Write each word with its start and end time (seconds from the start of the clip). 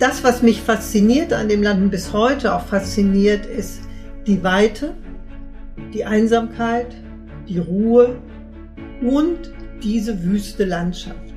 das, 0.00 0.24
was 0.24 0.42
mich 0.42 0.62
fasziniert 0.62 1.32
an 1.32 1.48
dem 1.48 1.62
Land 1.62 1.82
und 1.82 1.90
bis 1.90 2.12
heute 2.12 2.54
auch 2.54 2.64
fasziniert, 2.66 3.44
ist 3.44 3.82
die 4.26 4.42
Weite, 4.42 4.94
die 5.92 6.04
Einsamkeit, 6.04 6.96
die 7.48 7.58
Ruhe 7.58 8.16
und 9.02 9.52
diese 9.82 10.22
wüste 10.24 10.64
Landschaft. 10.64 11.29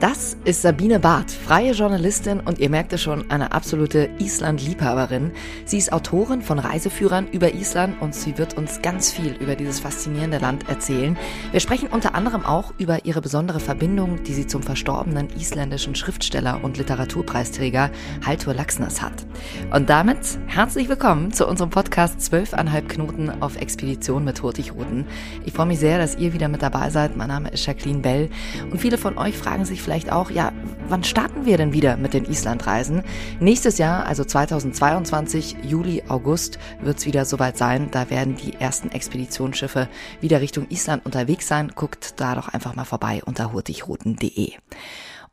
Das 0.00 0.36
ist 0.44 0.62
Sabine 0.62 1.00
Barth, 1.00 1.32
freie 1.32 1.72
Journalistin 1.72 2.38
und 2.38 2.60
ihr 2.60 2.70
merkt 2.70 2.92
es 2.92 3.02
schon, 3.02 3.28
eine 3.32 3.50
absolute 3.50 4.08
Island-Liebhaberin. 4.20 5.32
Sie 5.64 5.76
ist 5.76 5.92
Autorin 5.92 6.40
von 6.40 6.60
Reiseführern 6.60 7.26
über 7.32 7.52
Island 7.52 8.00
und 8.00 8.14
sie 8.14 8.38
wird 8.38 8.56
uns 8.56 8.80
ganz 8.80 9.10
viel 9.10 9.32
über 9.40 9.56
dieses 9.56 9.80
faszinierende 9.80 10.38
Land 10.38 10.68
erzählen. 10.68 11.18
Wir 11.50 11.58
sprechen 11.58 11.88
unter 11.88 12.14
anderem 12.14 12.44
auch 12.44 12.72
über 12.78 13.06
ihre 13.06 13.20
besondere 13.20 13.58
Verbindung, 13.58 14.22
die 14.22 14.34
sie 14.34 14.46
zum 14.46 14.62
verstorbenen 14.62 15.30
isländischen 15.36 15.96
Schriftsteller 15.96 16.62
und 16.62 16.78
Literaturpreisträger 16.78 17.90
Haltur 18.24 18.54
Laxness 18.54 19.02
hat. 19.02 19.26
Und 19.74 19.90
damit 19.90 20.20
herzlich 20.46 20.88
willkommen 20.88 21.32
zu 21.32 21.44
unserem 21.44 21.70
Podcast 21.70 22.20
12,5 22.20 22.82
Knoten 22.86 23.42
auf 23.42 23.56
Expedition 23.56 24.22
mit 24.22 24.44
Hurtigruten. 24.44 25.06
Ich 25.44 25.54
freue 25.54 25.66
mich 25.66 25.80
sehr, 25.80 25.98
dass 25.98 26.16
ihr 26.18 26.32
wieder 26.32 26.46
mit 26.46 26.62
dabei 26.62 26.88
seid. 26.90 27.16
Mein 27.16 27.28
Name 27.28 27.48
ist 27.48 27.66
Jacqueline 27.66 27.98
Bell 27.98 28.30
und 28.70 28.80
viele 28.80 28.96
von 28.96 29.18
euch 29.18 29.36
fragen 29.36 29.64
sich 29.64 29.87
vielleicht 29.88 30.12
auch, 30.12 30.30
ja, 30.30 30.52
wann 30.90 31.02
starten 31.02 31.46
wir 31.46 31.56
denn 31.56 31.72
wieder 31.72 31.96
mit 31.96 32.12
den 32.12 32.26
Islandreisen? 32.26 33.04
Nächstes 33.40 33.78
Jahr, 33.78 34.04
also 34.04 34.22
2022, 34.22 35.56
Juli, 35.62 36.02
August, 36.08 36.58
wird 36.82 36.98
es 36.98 37.06
wieder 37.06 37.24
soweit 37.24 37.56
sein. 37.56 37.88
Da 37.90 38.10
werden 38.10 38.36
die 38.36 38.52
ersten 38.52 38.90
Expeditionsschiffe 38.90 39.88
wieder 40.20 40.42
Richtung 40.42 40.66
Island 40.68 41.06
unterwegs 41.06 41.48
sein. 41.48 41.72
Guckt 41.74 42.20
da 42.20 42.34
doch 42.34 42.48
einfach 42.48 42.74
mal 42.76 42.84
vorbei 42.84 43.22
unter 43.24 43.54
hurtigruten.de. 43.54 44.52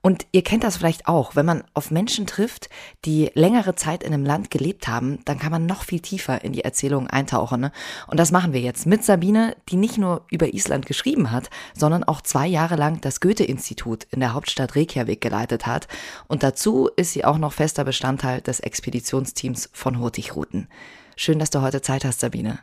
Und 0.05 0.27
ihr 0.33 0.43
kennt 0.43 0.63
das 0.63 0.77
vielleicht 0.77 1.07
auch, 1.07 1.35
wenn 1.35 1.47
man 1.47 1.63
auf 1.73 1.89
Menschen 1.89 2.27
trifft, 2.27 2.69
die 3.05 3.31
längere 3.33 3.73
Zeit 3.73 4.03
in 4.03 4.13
einem 4.13 4.23
Land 4.23 4.51
gelebt 4.51 4.87
haben, 4.87 5.17
dann 5.25 5.39
kann 5.39 5.51
man 5.51 5.65
noch 5.65 5.81
viel 5.81 5.99
tiefer 5.99 6.43
in 6.43 6.53
die 6.53 6.63
Erzählung 6.63 7.07
eintauchen. 7.07 7.59
Ne? 7.59 7.71
Und 8.05 8.19
das 8.19 8.31
machen 8.31 8.53
wir 8.53 8.61
jetzt 8.61 8.85
mit 8.85 9.03
Sabine, 9.03 9.57
die 9.67 9.77
nicht 9.77 9.97
nur 9.97 10.23
über 10.29 10.53
Island 10.53 10.85
geschrieben 10.85 11.31
hat, 11.31 11.49
sondern 11.73 12.03
auch 12.03 12.21
zwei 12.21 12.45
Jahre 12.45 12.75
lang 12.75 13.01
das 13.01 13.19
Goethe-Institut 13.19 14.03
in 14.11 14.19
der 14.19 14.35
Hauptstadt 14.35 14.75
Reykjavik 14.75 15.21
geleitet 15.21 15.65
hat. 15.65 15.87
Und 16.27 16.43
dazu 16.43 16.87
ist 16.95 17.13
sie 17.13 17.25
auch 17.25 17.39
noch 17.39 17.53
fester 17.53 17.83
Bestandteil 17.83 18.41
des 18.41 18.59
Expeditionsteams 18.59 19.71
von 19.73 19.97
Hurtigruten. 19.97 20.67
Schön, 21.15 21.39
dass 21.39 21.49
du 21.49 21.61
heute 21.61 21.81
Zeit 21.81 22.05
hast, 22.05 22.19
Sabine. 22.19 22.59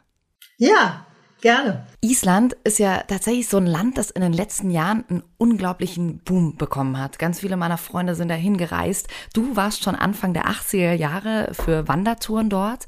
Ja, 0.59 1.07
Gerne. 1.43 1.85
Island 2.01 2.57
ist 2.63 2.79
ja 2.79 3.03
tatsächlich 3.09 3.49
so 3.49 3.57
ein 3.57 3.67
Land, 3.67 3.99
das 3.99 4.13
in 4.13 4.23
den 4.23 4.33
letzten 4.33 4.71
Jahren 4.71 5.05
einen 5.11 5.23
unglaublichen 5.39 6.19
Boom 6.19 6.57
bekommen 6.57 6.99
hat. 6.99 7.19
Ganz 7.19 7.41
viele 7.41 7.57
meiner 7.57 7.79
Freunde 7.79 8.15
sind 8.15 8.29
dahin 8.29 8.57
gereist. 8.57 9.09
Du 9.35 9.57
warst 9.57 9.83
schon 9.83 9.97
Anfang 9.97 10.35
der 10.35 10.47
80er 10.47 10.93
Jahre 10.93 11.49
für 11.53 11.89
Wandertouren 11.89 12.49
dort. 12.49 12.87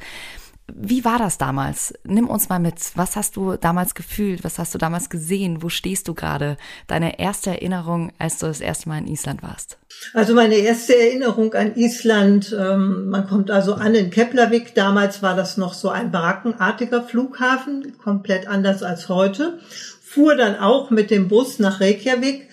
Wie 0.73 1.05
war 1.05 1.19
das 1.19 1.37
damals? 1.37 1.93
Nimm 2.05 2.29
uns 2.29 2.49
mal 2.49 2.59
mit. 2.59 2.77
Was 2.95 3.17
hast 3.17 3.37
du 3.37 3.57
damals 3.57 3.95
gefühlt? 3.95 4.45
Was 4.45 4.59
hast 4.59 4.75
du 4.75 4.79
damals 4.79 5.11
gesehen? 5.11 5.63
Wo 5.63 5.69
stehst 5.69 6.09
du 6.09 6.15
gerade? 6.15 6.57
Deine 6.87 7.19
erste 7.19 7.51
Erinnerung, 7.51 8.13
als 8.19 8.39
du 8.39 8.47
das 8.47 8.63
erste 8.63 8.89
Mal 8.89 8.99
in 8.99 9.07
Island 9.07 9.43
warst? 9.43 9.79
Also 10.15 10.35
meine 10.35 10.55
erste 10.55 10.99
Erinnerung 10.99 11.53
an 11.53 11.77
Island, 11.77 12.57
ähm, 12.59 13.11
man 13.11 13.27
kommt 13.27 13.51
also 13.51 13.75
an 13.75 13.95
in 13.95 14.11
Keflavik. 14.11 14.75
Damals 14.75 15.23
war 15.23 15.37
das 15.37 15.59
noch 15.59 15.75
so 15.75 15.91
ein 15.91 16.11
barackenartiger 16.11 17.03
Flughafen, 17.03 17.99
komplett 17.99 18.49
anders 18.49 18.83
als 18.83 19.11
heute. 19.11 19.59
Fuhr 20.03 20.35
dann 20.35 20.57
auch 20.57 20.91
mit 20.91 21.11
dem 21.11 21.29
Bus 21.29 21.59
nach 21.59 21.81
Reykjavik. 21.81 22.49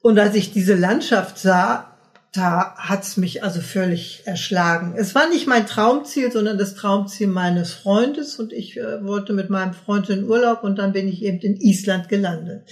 Und 0.00 0.18
als 0.18 0.34
ich 0.34 0.52
diese 0.52 0.74
Landschaft 0.74 1.38
sah, 1.38 1.93
da 2.34 2.74
hat's 2.76 3.16
mich 3.16 3.44
also 3.44 3.60
völlig 3.60 4.22
erschlagen. 4.24 4.94
Es 4.96 5.14
war 5.14 5.28
nicht 5.28 5.46
mein 5.46 5.66
Traumziel, 5.66 6.32
sondern 6.32 6.58
das 6.58 6.74
Traumziel 6.74 7.28
meines 7.28 7.72
Freundes 7.72 8.40
und 8.40 8.52
ich 8.52 8.76
äh, 8.76 9.04
wollte 9.04 9.32
mit 9.32 9.50
meinem 9.50 9.72
Freund 9.72 10.10
in 10.10 10.28
Urlaub 10.28 10.64
und 10.64 10.76
dann 10.80 10.92
bin 10.92 11.06
ich 11.06 11.22
eben 11.22 11.38
in 11.38 11.60
Island 11.60 12.08
gelandet. 12.08 12.62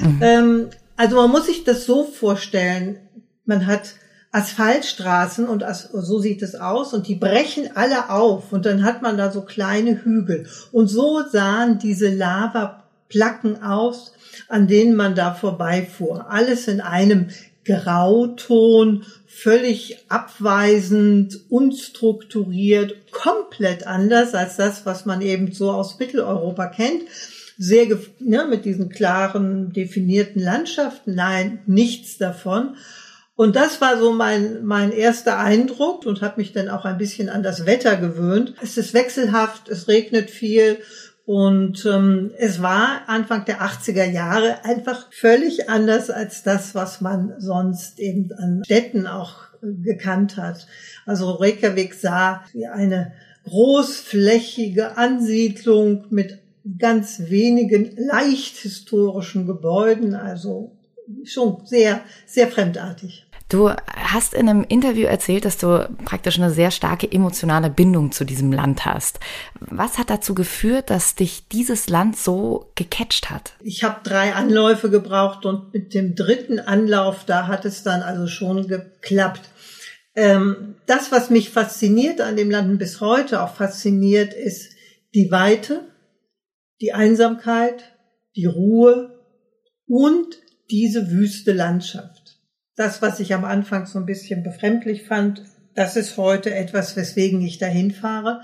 Mhm. 0.00 0.18
Ähm, 0.20 0.66
also 0.96 1.16
man 1.16 1.30
muss 1.30 1.46
sich 1.46 1.62
das 1.62 1.86
so 1.86 2.02
vorstellen, 2.04 2.98
man 3.44 3.66
hat 3.66 3.94
Asphaltstraßen 4.32 5.46
und 5.46 5.64
so 5.92 6.18
sieht 6.18 6.42
es 6.42 6.56
aus 6.56 6.92
und 6.92 7.06
die 7.06 7.14
brechen 7.14 7.76
alle 7.76 8.10
auf 8.10 8.52
und 8.52 8.66
dann 8.66 8.82
hat 8.82 9.00
man 9.00 9.16
da 9.16 9.30
so 9.30 9.42
kleine 9.42 10.02
Hügel 10.02 10.48
und 10.72 10.88
so 10.88 11.22
sahen 11.30 11.78
diese 11.78 12.12
Lavaplacken 12.12 13.62
aus, 13.62 14.12
an 14.48 14.66
denen 14.66 14.96
man 14.96 15.14
da 15.14 15.34
vorbeifuhr. 15.34 16.32
Alles 16.32 16.66
in 16.66 16.80
einem 16.80 17.28
Grauton, 17.64 19.04
völlig 19.26 19.98
abweisend, 20.08 21.40
unstrukturiert, 21.48 23.10
komplett 23.10 23.86
anders 23.86 24.34
als 24.34 24.56
das, 24.56 24.86
was 24.86 25.06
man 25.06 25.22
eben 25.22 25.52
so 25.52 25.70
aus 25.70 25.98
Mitteleuropa 25.98 26.66
kennt. 26.66 27.02
Sehr 27.56 27.86
ne, 28.18 28.46
mit 28.48 28.64
diesen 28.64 28.88
klaren, 28.88 29.72
definierten 29.72 30.42
Landschaften. 30.42 31.14
Nein, 31.14 31.60
nichts 31.66 32.18
davon. 32.18 32.76
Und 33.36 33.56
das 33.56 33.80
war 33.80 33.98
so 33.98 34.12
mein, 34.12 34.64
mein 34.64 34.92
erster 34.92 35.38
Eindruck 35.38 36.06
und 36.06 36.22
habe 36.22 36.40
mich 36.40 36.52
dann 36.52 36.68
auch 36.68 36.84
ein 36.84 36.98
bisschen 36.98 37.28
an 37.28 37.42
das 37.42 37.66
Wetter 37.66 37.96
gewöhnt. 37.96 38.54
Es 38.62 38.76
ist 38.76 38.94
wechselhaft, 38.94 39.68
es 39.68 39.88
regnet 39.88 40.30
viel 40.30 40.78
und 41.26 41.86
ähm, 41.86 42.32
es 42.36 42.60
war 42.60 43.08
Anfang 43.08 43.46
der 43.46 43.62
80er 43.62 44.04
Jahre 44.04 44.62
einfach 44.64 45.10
völlig 45.10 45.70
anders 45.70 46.10
als 46.10 46.42
das, 46.42 46.74
was 46.74 47.00
man 47.00 47.34
sonst 47.38 47.98
eben 47.98 48.30
an 48.32 48.62
Städten 48.64 49.06
auch 49.06 49.36
äh, 49.62 49.72
gekannt 49.82 50.36
hat. 50.36 50.66
Also 51.06 51.30
Reykjavik 51.32 51.94
sah 51.94 52.44
wie 52.52 52.66
eine 52.66 53.12
großflächige 53.44 54.98
Ansiedlung 54.98 56.06
mit 56.10 56.40
ganz 56.78 57.20
wenigen 57.28 57.94
leicht 57.96 58.56
historischen 58.58 59.46
Gebäuden, 59.46 60.14
also 60.14 60.76
schon 61.24 61.64
sehr, 61.64 62.02
sehr 62.26 62.48
fremdartig. 62.48 63.26
Du 63.54 63.70
hast 63.86 64.34
in 64.34 64.48
einem 64.48 64.64
Interview 64.64 65.06
erzählt, 65.06 65.44
dass 65.44 65.58
du 65.58 65.88
praktisch 66.04 66.40
eine 66.40 66.50
sehr 66.50 66.72
starke 66.72 67.08
emotionale 67.12 67.70
Bindung 67.70 68.10
zu 68.10 68.24
diesem 68.24 68.50
Land 68.50 68.84
hast. 68.84 69.20
Was 69.60 69.96
hat 69.96 70.10
dazu 70.10 70.34
geführt, 70.34 70.90
dass 70.90 71.14
dich 71.14 71.46
dieses 71.46 71.88
Land 71.88 72.16
so 72.16 72.72
gecatcht 72.74 73.30
hat? 73.30 73.52
Ich 73.62 73.84
habe 73.84 74.00
drei 74.02 74.34
Anläufe 74.34 74.90
gebraucht 74.90 75.46
und 75.46 75.72
mit 75.72 75.94
dem 75.94 76.16
dritten 76.16 76.58
Anlauf, 76.58 77.26
da 77.26 77.46
hat 77.46 77.64
es 77.64 77.84
dann 77.84 78.02
also 78.02 78.26
schon 78.26 78.66
geklappt. 78.66 79.42
Ähm, 80.16 80.74
das, 80.86 81.12
was 81.12 81.30
mich 81.30 81.50
fasziniert 81.50 82.20
an 82.20 82.34
dem 82.34 82.50
Land 82.50 82.76
bis 82.80 83.00
heute 83.00 83.40
auch 83.40 83.54
fasziniert, 83.54 84.34
ist 84.34 84.72
die 85.14 85.30
Weite, 85.30 85.82
die 86.80 86.92
Einsamkeit, 86.92 87.84
die 88.34 88.46
Ruhe 88.46 89.16
und 89.86 90.38
diese 90.72 91.12
wüste 91.12 91.52
Landschaft 91.52 92.13
das, 92.76 93.02
was 93.02 93.20
ich 93.20 93.34
am 93.34 93.44
Anfang 93.44 93.84
so 93.86 93.98
ein 93.98 94.06
bisschen 94.06 94.42
befremdlich 94.42 95.04
fand, 95.04 95.42
das 95.74 95.96
ist 95.96 96.16
heute 96.16 96.54
etwas, 96.54 96.96
weswegen 96.96 97.42
ich 97.42 97.58
dahin 97.58 97.90
fahre. 97.90 98.40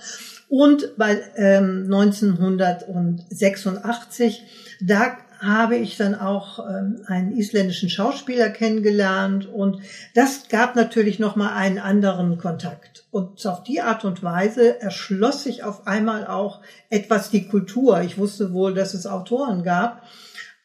Und 0.48 0.92
weil 0.96 1.22
ähm, 1.36 1.84
1986, 1.86 4.42
da 4.80 5.16
habe 5.40 5.76
ich 5.76 5.96
dann 5.96 6.14
auch 6.14 6.58
ähm, 6.58 7.02
einen 7.06 7.32
isländischen 7.32 7.88
Schauspieler 7.88 8.50
kennengelernt 8.50 9.46
und 9.46 9.80
das 10.14 10.48
gab 10.48 10.76
natürlich 10.76 11.18
noch 11.18 11.34
mal 11.34 11.54
einen 11.54 11.78
anderen 11.78 12.36
Kontakt 12.36 13.06
und 13.10 13.46
auf 13.46 13.62
die 13.62 13.80
Art 13.80 14.04
und 14.04 14.22
Weise 14.22 14.82
erschloss 14.82 15.44
sich 15.44 15.64
auf 15.64 15.86
einmal 15.86 16.26
auch 16.26 16.60
etwas 16.90 17.30
die 17.30 17.48
Kultur. 17.48 18.02
Ich 18.02 18.18
wusste 18.18 18.52
wohl, 18.52 18.74
dass 18.74 18.92
es 18.92 19.06
Autoren 19.06 19.62
gab 19.62 20.02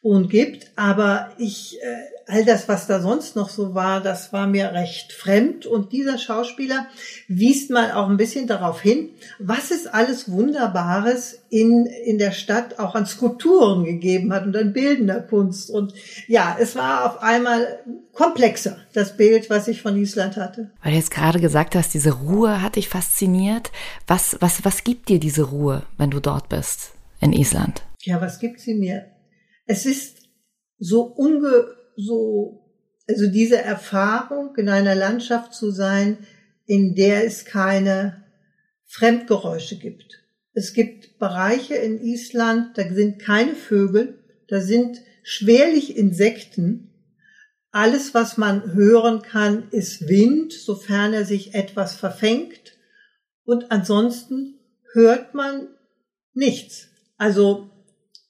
und 0.02 0.28
gibt, 0.28 0.72
aber 0.76 1.30
ich 1.38 1.78
äh, 1.82 2.15
all 2.28 2.44
das, 2.44 2.68
was 2.68 2.88
da 2.88 3.00
sonst 3.00 3.36
noch 3.36 3.48
so 3.48 3.74
war, 3.74 4.00
das 4.02 4.32
war 4.32 4.48
mir 4.48 4.72
recht 4.72 5.12
fremd. 5.12 5.64
Und 5.64 5.92
dieser 5.92 6.18
Schauspieler 6.18 6.88
wies 7.28 7.68
mal 7.68 7.92
auch 7.92 8.08
ein 8.08 8.16
bisschen 8.16 8.48
darauf 8.48 8.80
hin, 8.80 9.10
was 9.38 9.70
es 9.70 9.86
alles 9.86 10.30
Wunderbares 10.30 11.38
in, 11.50 11.86
in 11.86 12.18
der 12.18 12.32
Stadt 12.32 12.80
auch 12.80 12.96
an 12.96 13.06
Skulpturen 13.06 13.84
gegeben 13.84 14.32
hat 14.32 14.44
und 14.44 14.56
an 14.56 14.72
bildender 14.72 15.20
Kunst. 15.20 15.70
Und 15.70 15.94
ja, 16.26 16.56
es 16.58 16.74
war 16.74 17.06
auf 17.06 17.22
einmal 17.22 17.78
komplexer, 18.12 18.78
das 18.92 19.16
Bild, 19.16 19.48
was 19.48 19.68
ich 19.68 19.82
von 19.82 19.96
Island 19.96 20.36
hatte. 20.36 20.72
Weil 20.82 20.92
du 20.92 20.98
jetzt 20.98 21.12
gerade 21.12 21.40
gesagt 21.40 21.76
hast, 21.76 21.94
diese 21.94 22.10
Ruhe 22.10 22.60
hat 22.60 22.74
dich 22.74 22.88
fasziniert. 22.88 23.70
Was, 24.08 24.36
was, 24.40 24.64
was 24.64 24.82
gibt 24.82 25.10
dir 25.10 25.20
diese 25.20 25.44
Ruhe, 25.44 25.84
wenn 25.96 26.10
du 26.10 26.18
dort 26.18 26.48
bist 26.48 26.90
in 27.20 27.32
Island? 27.32 27.82
Ja, 28.02 28.20
was 28.20 28.40
gibt 28.40 28.58
sie 28.58 28.74
mir? 28.74 29.06
Es 29.66 29.86
ist 29.86 30.22
so 30.78 31.02
unge 31.02 31.75
so, 31.96 32.64
also 33.08 33.28
diese 33.28 33.58
Erfahrung 33.58 34.54
in 34.56 34.68
einer 34.68 34.94
Landschaft 34.94 35.54
zu 35.54 35.70
sein, 35.70 36.18
in 36.66 36.94
der 36.94 37.24
es 37.24 37.44
keine 37.44 38.24
Fremdgeräusche 38.84 39.78
gibt. 39.78 40.22
Es 40.52 40.72
gibt 40.72 41.18
Bereiche 41.18 41.74
in 41.74 42.00
Island, 42.00 42.78
da 42.78 42.88
sind 42.88 43.18
keine 43.18 43.54
Vögel, 43.54 44.24
da 44.48 44.60
sind 44.60 45.00
schwerlich 45.22 45.96
Insekten. 45.96 46.92
Alles, 47.70 48.14
was 48.14 48.38
man 48.38 48.72
hören 48.72 49.22
kann, 49.22 49.68
ist 49.70 50.08
Wind, 50.08 50.52
sofern 50.52 51.12
er 51.12 51.24
sich 51.24 51.54
etwas 51.54 51.96
verfängt. 51.96 52.78
Und 53.44 53.70
ansonsten 53.70 54.58
hört 54.92 55.34
man 55.34 55.68
nichts. 56.32 56.88
Also 57.18 57.70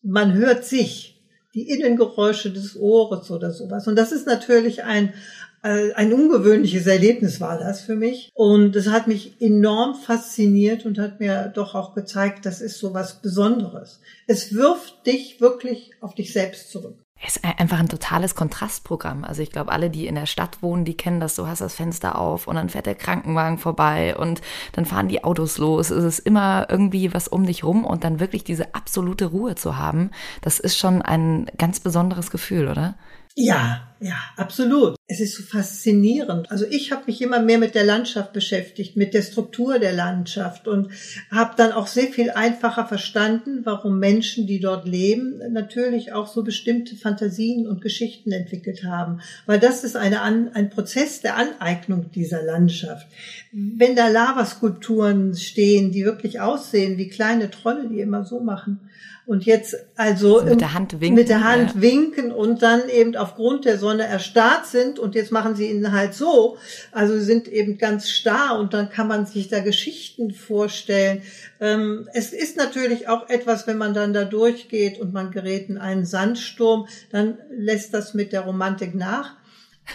man 0.02 0.34
hört 0.34 0.64
sich, 0.64 1.15
die 1.56 1.70
Innengeräusche 1.70 2.52
des 2.52 2.76
Ohres 2.76 3.30
oder 3.30 3.50
sowas. 3.50 3.88
Und 3.88 3.96
das 3.96 4.12
ist 4.12 4.26
natürlich 4.26 4.84
ein, 4.84 5.14
äh, 5.62 5.92
ein 5.94 6.12
ungewöhnliches 6.12 6.86
Erlebnis 6.86 7.40
war 7.40 7.58
das 7.58 7.80
für 7.80 7.96
mich. 7.96 8.30
Und 8.34 8.76
es 8.76 8.88
hat 8.88 9.08
mich 9.08 9.40
enorm 9.40 9.94
fasziniert 9.94 10.84
und 10.84 10.98
hat 10.98 11.18
mir 11.18 11.50
doch 11.54 11.74
auch 11.74 11.94
gezeigt, 11.94 12.44
das 12.44 12.60
ist 12.60 12.78
so 12.78 12.92
was 12.92 13.22
Besonderes. 13.22 14.00
Es 14.26 14.54
wirft 14.54 15.06
dich 15.06 15.40
wirklich 15.40 15.92
auf 16.02 16.14
dich 16.14 16.34
selbst 16.34 16.70
zurück. 16.70 16.98
Es 17.24 17.36
ist 17.36 17.44
einfach 17.44 17.78
ein 17.78 17.88
totales 17.88 18.34
Kontrastprogramm. 18.34 19.24
Also 19.24 19.40
ich 19.40 19.50
glaube, 19.50 19.72
alle, 19.72 19.88
die 19.88 20.06
in 20.06 20.14
der 20.16 20.26
Stadt 20.26 20.62
wohnen, 20.62 20.84
die 20.84 20.96
kennen 20.96 21.18
das. 21.18 21.34
Du 21.34 21.46
hast 21.46 21.60
das 21.60 21.74
Fenster 21.74 22.18
auf 22.18 22.46
und 22.46 22.56
dann 22.56 22.68
fährt 22.68 22.86
der 22.86 22.94
Krankenwagen 22.94 23.58
vorbei 23.58 24.14
und 24.16 24.42
dann 24.72 24.84
fahren 24.84 25.08
die 25.08 25.24
Autos 25.24 25.56
los. 25.56 25.90
Es 25.90 26.04
ist 26.04 26.18
immer 26.18 26.66
irgendwie 26.68 27.14
was 27.14 27.26
um 27.26 27.46
dich 27.46 27.64
rum 27.64 27.84
und 27.84 28.04
dann 28.04 28.20
wirklich 28.20 28.44
diese 28.44 28.74
absolute 28.74 29.26
Ruhe 29.26 29.54
zu 29.54 29.78
haben, 29.78 30.10
das 30.42 30.60
ist 30.60 30.76
schon 30.76 31.00
ein 31.00 31.46
ganz 31.56 31.80
besonderes 31.80 32.30
Gefühl, 32.30 32.68
oder? 32.68 32.94
Ja, 33.38 33.86
ja, 34.00 34.16
absolut. 34.36 34.96
Es 35.06 35.20
ist 35.20 35.36
so 35.36 35.42
faszinierend. 35.42 36.50
Also 36.50 36.64
ich 36.70 36.90
habe 36.90 37.04
mich 37.06 37.20
immer 37.20 37.40
mehr 37.40 37.58
mit 37.58 37.74
der 37.74 37.84
Landschaft 37.84 38.32
beschäftigt, 38.32 38.96
mit 38.96 39.12
der 39.12 39.20
Struktur 39.20 39.78
der 39.78 39.92
Landschaft 39.92 40.66
und 40.66 40.88
habe 41.30 41.52
dann 41.54 41.72
auch 41.72 41.86
sehr 41.86 42.06
viel 42.06 42.30
einfacher 42.30 42.86
verstanden, 42.86 43.60
warum 43.64 43.98
Menschen, 43.98 44.46
die 44.46 44.58
dort 44.58 44.86
leben, 44.86 45.42
natürlich 45.52 46.14
auch 46.14 46.28
so 46.28 46.44
bestimmte 46.44 46.96
Fantasien 46.96 47.66
und 47.66 47.82
Geschichten 47.82 48.32
entwickelt 48.32 48.84
haben. 48.84 49.20
Weil 49.44 49.60
das 49.60 49.84
ist 49.84 49.96
eine, 49.96 50.22
ein 50.22 50.70
Prozess 50.70 51.20
der 51.20 51.36
Aneignung 51.36 52.10
dieser 52.12 52.42
Landschaft. 52.42 53.06
Wenn 53.52 53.96
da 53.96 54.08
Lavaskulpturen 54.08 55.36
stehen, 55.36 55.92
die 55.92 56.06
wirklich 56.06 56.40
aussehen 56.40 56.96
wie 56.96 57.08
kleine 57.08 57.50
Trolle, 57.50 57.88
die 57.88 58.00
immer 58.00 58.24
so 58.24 58.40
machen, 58.40 58.80
und 59.26 59.44
jetzt 59.44 59.76
also, 59.96 60.38
also 60.38 60.50
mit 60.50 60.60
der 60.60 60.72
Hand 60.72 61.00
winken, 61.00 61.14
mit 61.16 61.28
der 61.28 61.42
Hand 61.42 61.74
ja. 61.74 61.82
winken 61.82 62.30
und 62.30 62.62
dann 62.62 62.88
eben 62.88 63.16
aufgrund 63.16 63.64
der 63.64 63.76
Sonne 63.76 64.04
erstarrt 64.04 64.66
sind 64.66 65.00
und 65.00 65.16
jetzt 65.16 65.32
machen 65.32 65.56
sie 65.56 65.68
ihn 65.68 65.92
halt 65.92 66.14
so, 66.14 66.58
also 66.92 67.14
sie 67.14 67.24
sind 67.24 67.48
eben 67.48 67.76
ganz 67.76 68.08
starr 68.08 68.58
und 68.58 68.72
dann 68.72 68.88
kann 68.88 69.08
man 69.08 69.26
sich 69.26 69.48
da 69.48 69.60
Geschichten 69.60 70.32
vorstellen. 70.32 71.22
Ähm, 71.60 72.08
es 72.14 72.32
ist 72.32 72.56
natürlich 72.56 73.08
auch 73.08 73.28
etwas, 73.28 73.66
wenn 73.66 73.78
man 73.78 73.94
dann 73.94 74.12
da 74.12 74.24
durchgeht 74.24 75.00
und 75.00 75.12
man 75.12 75.32
gerät 75.32 75.68
in 75.68 75.78
einen 75.78 76.06
Sandsturm, 76.06 76.86
dann 77.10 77.38
lässt 77.50 77.94
das 77.94 78.14
mit 78.14 78.32
der 78.32 78.42
Romantik 78.42 78.94
nach. 78.94 79.34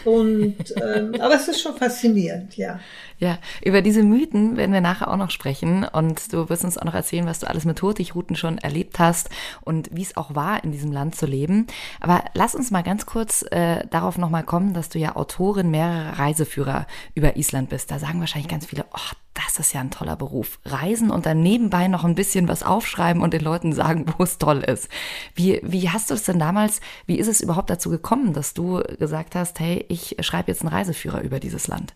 Und 0.05 0.57
ähm, 0.81 1.15
aber 1.19 1.35
es 1.35 1.47
ist 1.47 1.61
schon 1.61 1.75
faszinierend, 1.75 2.57
ja. 2.57 2.79
Ja, 3.17 3.38
über 3.63 3.83
diese 3.83 4.01
Mythen 4.01 4.57
werden 4.57 4.73
wir 4.73 4.81
nachher 4.81 5.11
auch 5.11 5.17
noch 5.17 5.29
sprechen 5.29 5.83
und 5.83 6.33
du 6.33 6.49
wirst 6.49 6.63
uns 6.63 6.77
auch 6.79 6.85
noch 6.85 6.95
erzählen, 6.95 7.27
was 7.27 7.39
du 7.39 7.47
alles 7.47 7.65
mit 7.65 7.79
Hurtigruten 7.81 8.35
schon 8.35 8.57
erlebt 8.57 8.97
hast 8.97 9.29
und 9.61 9.89
wie 9.91 10.01
es 10.01 10.17
auch 10.17 10.33
war, 10.33 10.63
in 10.63 10.71
diesem 10.71 10.91
Land 10.91 11.15
zu 11.15 11.27
leben. 11.27 11.67
Aber 11.99 12.23
lass 12.33 12.55
uns 12.55 12.71
mal 12.71 12.81
ganz 12.81 13.05
kurz 13.05 13.45
äh, 13.51 13.85
darauf 13.91 14.17
nochmal 14.17 14.43
kommen, 14.43 14.73
dass 14.73 14.89
du 14.89 14.97
ja 14.97 15.15
Autorin 15.15 15.69
mehrerer 15.69 16.17
Reiseführer 16.17 16.87
über 17.13 17.37
Island 17.37 17.69
bist. 17.69 17.91
Da 17.91 17.99
sagen 17.99 18.19
wahrscheinlich 18.21 18.49
ganz 18.49 18.65
viele, 18.65 18.85
oh, 18.91 19.15
das 19.33 19.60
ist 19.60 19.74
ja 19.74 19.81
ein 19.81 19.92
toller 19.92 20.16
Beruf. 20.16 20.60
Reisen 20.66 21.10
und 21.10 21.25
dann 21.25 21.42
nebenbei 21.42 21.88
noch 21.88 22.04
ein 22.04 22.16
bisschen 22.16 22.48
was 22.48 22.63
aufschreiben 22.63 23.22
und 23.22 23.33
den 23.33 23.42
Leuten 23.42 23.74
sagen, 23.74 24.06
wo 24.18 24.24
es 24.24 24.38
toll 24.38 24.60
ist. 24.60 24.89
Wie, 25.36 25.60
wie 25.63 25.89
hast 25.89 26.10
du 26.10 26.13
es 26.13 26.24
denn 26.24 26.39
damals, 26.39 26.81
wie 27.06 27.18
ist 27.18 27.28
es 27.28 27.42
überhaupt 27.42 27.69
dazu 27.69 27.89
gekommen, 27.89 28.33
dass 28.33 28.54
du 28.54 28.81
gesagt 29.00 29.36
hast, 29.36 29.60
hey, 29.60 29.86
ich 29.88 30.18
schreibe 30.22 30.51
jetzt 30.51 30.62
einen 30.62 30.74
Reiseführer 30.74 31.22
über 31.22 31.39
dieses 31.39 31.68
Land? 31.68 31.94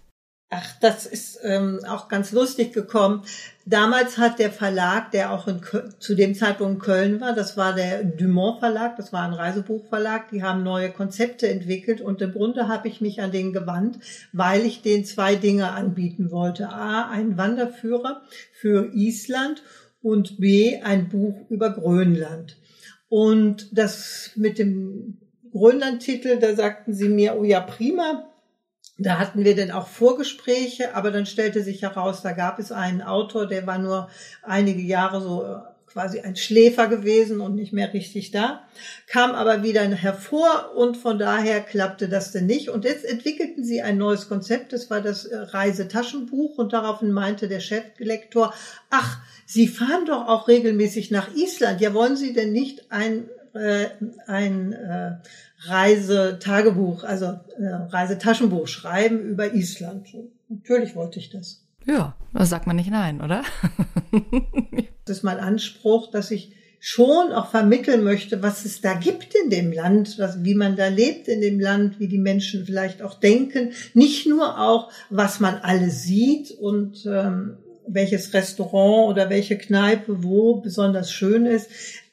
Ach, 0.57 0.79
das 0.79 1.05
ist 1.05 1.39
ähm, 1.43 1.81
auch 1.85 2.07
ganz 2.07 2.31
lustig 2.31 2.71
gekommen. 2.71 3.23
Damals 3.65 4.17
hat 4.17 4.39
der 4.39 4.51
Verlag, 4.51 5.11
der 5.11 5.33
auch 5.33 5.47
in, 5.47 5.59
zu 5.99 6.15
dem 6.15 6.33
Zeitpunkt 6.33 6.75
in 6.75 6.79
Köln 6.79 7.21
war, 7.21 7.33
das 7.33 7.57
war 7.57 7.73
der 7.73 8.03
Dumont 8.03 8.59
Verlag, 8.59 8.95
das 8.95 9.11
war 9.11 9.23
ein 9.23 9.33
Reisebuchverlag, 9.33 10.29
die 10.29 10.43
haben 10.43 10.63
neue 10.63 10.91
Konzepte 10.91 11.49
entwickelt 11.49 11.99
und 11.99 12.21
im 12.21 12.31
Grunde 12.31 12.69
habe 12.69 12.87
ich 12.87 13.01
mich 13.01 13.21
an 13.21 13.31
den 13.31 13.51
gewandt, 13.51 13.99
weil 14.31 14.65
ich 14.65 14.81
den 14.81 15.03
zwei 15.03 15.35
Dinge 15.35 15.71
anbieten 15.71 16.31
wollte. 16.31 16.69
A, 16.69 17.09
einen 17.09 17.37
Wanderführer 17.37 18.21
für 18.53 18.91
Island 18.93 19.61
und 20.01 20.39
B, 20.39 20.79
ein 20.81 21.09
Buch 21.09 21.49
über 21.49 21.71
Grönland. 21.71 22.57
Und 23.09 23.77
das 23.77 24.31
mit 24.35 24.57
dem 24.57 25.17
Grönland-Titel, 25.51 26.37
da 26.39 26.55
sagten 26.55 26.93
sie 26.93 27.09
mir, 27.09 27.37
oh 27.37 27.43
ja, 27.43 27.59
prima, 27.59 28.29
da 28.97 29.19
hatten 29.19 29.43
wir 29.43 29.55
dann 29.55 29.71
auch 29.71 29.87
Vorgespräche, 29.87 30.95
aber 30.95 31.11
dann 31.11 31.25
stellte 31.25 31.63
sich 31.63 31.81
heraus, 31.81 32.21
da 32.21 32.31
gab 32.31 32.59
es 32.59 32.71
einen 32.71 33.01
Autor, 33.01 33.45
der 33.45 33.67
war 33.67 33.77
nur 33.77 34.09
einige 34.41 34.81
Jahre 34.81 35.21
so 35.21 35.43
äh, 35.43 35.57
quasi 35.91 36.19
ein 36.19 36.35
Schläfer 36.35 36.87
gewesen 36.87 37.39
und 37.39 37.55
nicht 37.55 37.71
mehr 37.71 37.93
richtig 37.93 38.31
da, 38.31 38.63
kam 39.07 39.31
aber 39.31 39.63
wieder 39.63 39.81
hervor 39.81 40.73
und 40.75 40.97
von 40.97 41.17
daher 41.19 41.61
klappte 41.61 42.09
das 42.09 42.31
denn 42.31 42.45
nicht. 42.45 42.69
Und 42.69 42.83
jetzt 42.83 43.05
entwickelten 43.05 43.63
sie 43.63 43.81
ein 43.81 43.97
neues 43.97 44.27
Konzept, 44.27 44.73
das 44.73 44.89
war 44.89 45.01
das 45.01 45.25
äh, 45.25 45.37
Reisetaschenbuch 45.37 46.57
und 46.57 46.73
daraufhin 46.73 47.11
meinte 47.11 47.47
der 47.47 47.61
Cheflektor, 47.61 48.53
ach, 48.89 49.19
Sie 49.45 49.67
fahren 49.67 50.05
doch 50.05 50.27
auch 50.27 50.47
regelmäßig 50.47 51.11
nach 51.11 51.33
Island. 51.35 51.79
Ja, 51.79 51.93
wollen 51.93 52.17
Sie 52.17 52.33
denn 52.33 52.51
nicht 52.51 52.91
ein, 52.91 53.29
äh, 53.53 53.89
ein 54.25 54.73
äh, 54.73 55.17
Reisetagebuch, 55.67 57.03
also 57.03 57.25
äh, 57.25 57.65
Reisetaschenbuch 57.89 58.67
schreiben 58.67 59.19
über 59.21 59.53
Island. 59.53 60.07
Natürlich 60.49 60.95
wollte 60.95 61.19
ich 61.19 61.29
das. 61.29 61.65
Ja, 61.85 62.15
das 62.33 62.49
sagt 62.49 62.67
man 62.67 62.75
nicht 62.75 62.89
nein, 62.89 63.21
oder? 63.21 63.43
das 65.05 65.17
ist 65.17 65.23
mein 65.23 65.39
Anspruch, 65.39 66.11
dass 66.11 66.31
ich 66.31 66.51
schon 66.79 67.31
auch 67.31 67.49
vermitteln 67.49 68.03
möchte, 68.03 68.43
was 68.43 68.63
es 68.63 68.81
da 68.81 68.93
gibt 68.93 69.33
in 69.33 69.49
dem 69.49 69.71
Land, 69.71 70.19
was, 70.19 70.43
wie 70.43 70.53
man 70.53 70.75
da 70.75 70.87
lebt 70.87 71.27
in 71.27 71.41
dem 71.41 71.59
Land, 71.59 71.99
wie 71.99 72.07
die 72.07 72.19
Menschen 72.19 72.65
vielleicht 72.65 73.01
auch 73.01 73.19
denken. 73.19 73.71
Nicht 73.95 74.27
nur 74.27 74.59
auch, 74.59 74.91
was 75.09 75.39
man 75.39 75.55
alles 75.55 76.03
sieht 76.03 76.51
und 76.51 77.05
ähm, 77.07 77.57
welches 77.87 78.33
Restaurant 78.33 79.09
oder 79.09 79.29
welche 79.29 79.57
Kneipe 79.57 80.23
wo 80.23 80.61
besonders 80.61 81.11
schön 81.11 81.45
ist. 81.45 81.69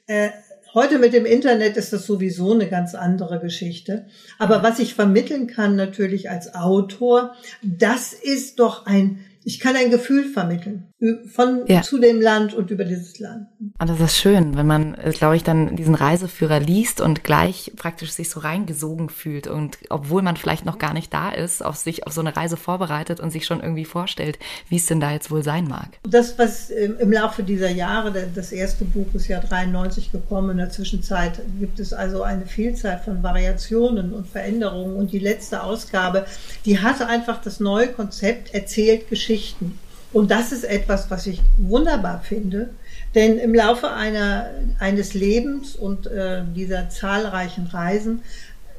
Äh, 0.07 0.31
Heute 0.75 0.99
mit 0.99 1.13
dem 1.13 1.27
Internet 1.27 1.77
ist 1.77 1.93
das 1.93 2.07
sowieso 2.07 2.53
eine 2.53 2.67
ganz 2.67 2.95
andere 2.95 3.39
Geschichte. 3.41 4.07
Aber 4.39 4.63
was 4.63 4.79
ich 4.79 4.95
vermitteln 4.95 5.47
kann 5.47 5.77
natürlich 5.77 6.31
als 6.31 6.55
Autor, 6.55 7.35
das 7.63 8.15
ist 8.15 8.59
doch 8.59 8.87
ein 8.87 9.23
ich 9.45 9.61
kann 9.61 9.77
ein 9.77 9.91
Gefühl 9.91 10.25
vermitteln 10.25 10.93
von 11.33 11.65
ja. 11.67 11.83
zu 11.83 11.99
dem 11.99 12.21
Land 12.21 12.55
und 12.55 12.71
über 12.71 12.85
dieses 12.85 13.19
Land. 13.19 13.49
Und 13.59 13.91
das 13.91 13.99
ist 14.01 14.17
schön, 14.17 14.57
wenn 14.57 14.69
man, 14.69 14.95
äh, 14.95 15.11
glaube 15.11 15.35
ich, 15.35 15.43
dann 15.43 15.75
diesen 15.75 15.97
Reiseführer 15.97 16.61
liest 16.61 17.01
und 17.01 17.25
gleich 17.25 17.73
praktisch 17.75 18.13
sich 18.13 18.31
so 18.31 18.39
reingesogen 18.39 19.09
fühlt 19.09 19.49
und 19.49 19.79
obwohl 19.91 20.23
man 20.23 20.37
vielleicht 20.37 20.65
noch 20.65 20.79
gar 20.79 20.95
nicht 20.95 21.13
da 21.13 21.31
ist, 21.31 21.65
auf 21.65 21.77
sich 21.77 22.07
auf 22.07 22.13
so 22.13 22.21
eine 22.21 22.37
Reise 22.37 22.57
vorbereitet 22.57 23.19
und 23.19 23.33
sich 23.33 23.47
schon 23.47 23.61
irgendwie 23.61 23.85
vorstellt, 23.85 24.39
wie 24.69 24.77
es 24.77 24.87
denn 24.87 25.01
da 25.01 25.11
jetzt 25.11 25.31
wohl 25.33 25.43
sein 25.43 25.67
mag. 25.67 25.89
Das, 26.09 26.39
was 26.39 26.71
im 26.71 27.11
Laufe 27.11 27.43
dieser 27.43 27.71
Jahre, 27.71 28.13
das 28.33 28.53
erste 28.53 28.85
Buch 28.85 29.13
ist 29.15 29.27
ja 29.27 29.41
93 29.41 30.13
gekommen, 30.13 30.51
in 30.51 30.59
der 30.59 30.71
Zwischenzeit 30.71 31.41
gibt 31.59 31.81
es 31.81 31.93
also 31.93 32.23
eine 32.23 32.47
Vielzahl 32.47 33.01
von 33.05 33.25
Variationen 33.25 34.13
und 34.13 34.29
Veränderungen 34.29 34.95
und 34.95 35.13
die 35.13 35.19
letzte 35.19 35.65
Ausgabe, 35.65 36.27
die 36.65 36.79
hatte 36.79 37.09
einfach 37.09 37.41
das 37.41 37.59
neue 37.59 37.89
Konzept 37.89 38.55
erzählt 38.55 39.09
Geschichte 39.09 39.32
Geschichten. 39.33 39.79
Und 40.13 40.31
das 40.31 40.53
ist 40.53 40.65
etwas, 40.65 41.11
was 41.11 41.27
ich 41.27 41.41
wunderbar 41.57 42.21
finde, 42.23 42.69
denn 43.15 43.39
im 43.39 43.55
Laufe 43.55 43.91
einer, 43.91 44.51
eines 44.79 45.15
Lebens 45.15 45.75
und 45.75 46.07
äh, 46.07 46.43
dieser 46.55 46.91
zahlreichen 46.91 47.67
Reisen 47.67 48.21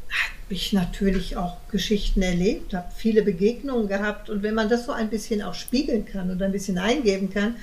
habe 0.10 0.54
ich 0.54 0.74
natürlich 0.74 1.36
auch 1.38 1.58
Geschichten 1.72 2.22
erlebt, 2.22 2.76
habe 2.76 2.92
viele 2.96 3.24
Begegnungen 3.24 3.88
gehabt 3.88 4.30
und 4.30 4.44
wenn 4.44 4.54
man 4.54 4.70
das 4.70 4.86
so 4.86 4.92
ein 4.92 5.10
bisschen 5.10 5.42
auch 5.42 5.56
spiegeln 5.56 6.06
kann 6.06 6.30
und 6.30 6.40
ein 6.44 6.52
bisschen 6.52 6.78
eingeben 6.78 7.32
kann, 7.32 7.56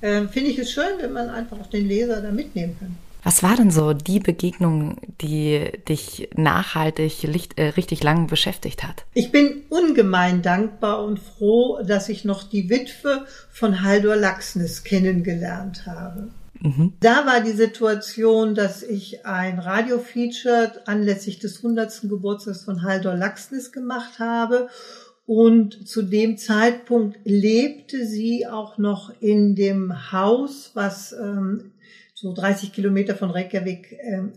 äh, 0.00 0.26
finde 0.26 0.50
ich 0.50 0.58
es 0.58 0.72
schön, 0.72 0.98
wenn 1.00 1.12
man 1.12 1.30
einfach 1.30 1.60
auch 1.60 1.68
den 1.68 1.86
Leser 1.86 2.22
da 2.22 2.32
mitnehmen 2.32 2.76
kann. 2.80 2.96
Was 3.22 3.42
war 3.42 3.56
denn 3.56 3.70
so 3.70 3.92
die 3.92 4.18
Begegnung, 4.18 4.96
die 5.20 5.70
dich 5.88 6.28
nachhaltig 6.34 7.24
äh, 7.56 7.68
richtig 7.68 8.02
lang 8.02 8.26
beschäftigt 8.26 8.82
hat? 8.82 9.04
Ich 9.14 9.30
bin 9.30 9.62
ungemein 9.68 10.42
dankbar 10.42 11.04
und 11.04 11.20
froh, 11.20 11.80
dass 11.86 12.08
ich 12.08 12.24
noch 12.24 12.42
die 12.42 12.68
Witwe 12.68 13.26
von 13.50 13.82
Haldor 13.82 14.16
Laxness 14.16 14.82
kennengelernt 14.82 15.86
habe. 15.86 16.30
Mhm. 16.60 16.94
Da 17.00 17.26
war 17.26 17.40
die 17.40 17.52
Situation, 17.52 18.54
dass 18.54 18.82
ich 18.82 19.26
ein 19.26 19.58
Radio-Feature 19.58 20.82
anlässlich 20.86 21.38
des 21.38 21.58
100. 21.58 22.02
Geburtstags 22.08 22.64
von 22.64 22.82
Haldor 22.82 23.14
Laxness 23.14 23.72
gemacht 23.72 24.18
habe 24.18 24.68
und 25.26 25.88
zu 25.88 26.02
dem 26.02 26.38
Zeitpunkt 26.38 27.18
lebte 27.24 28.06
sie 28.06 28.46
auch 28.46 28.78
noch 28.78 29.12
in 29.20 29.54
dem 29.54 30.12
Haus, 30.12 30.72
was 30.74 31.12
ähm, 31.12 31.72
so 32.22 32.32
30 32.32 32.72
Kilometer 32.72 33.16
von 33.16 33.30
Reykjavik 33.30 33.98
ähm, 34.00 34.32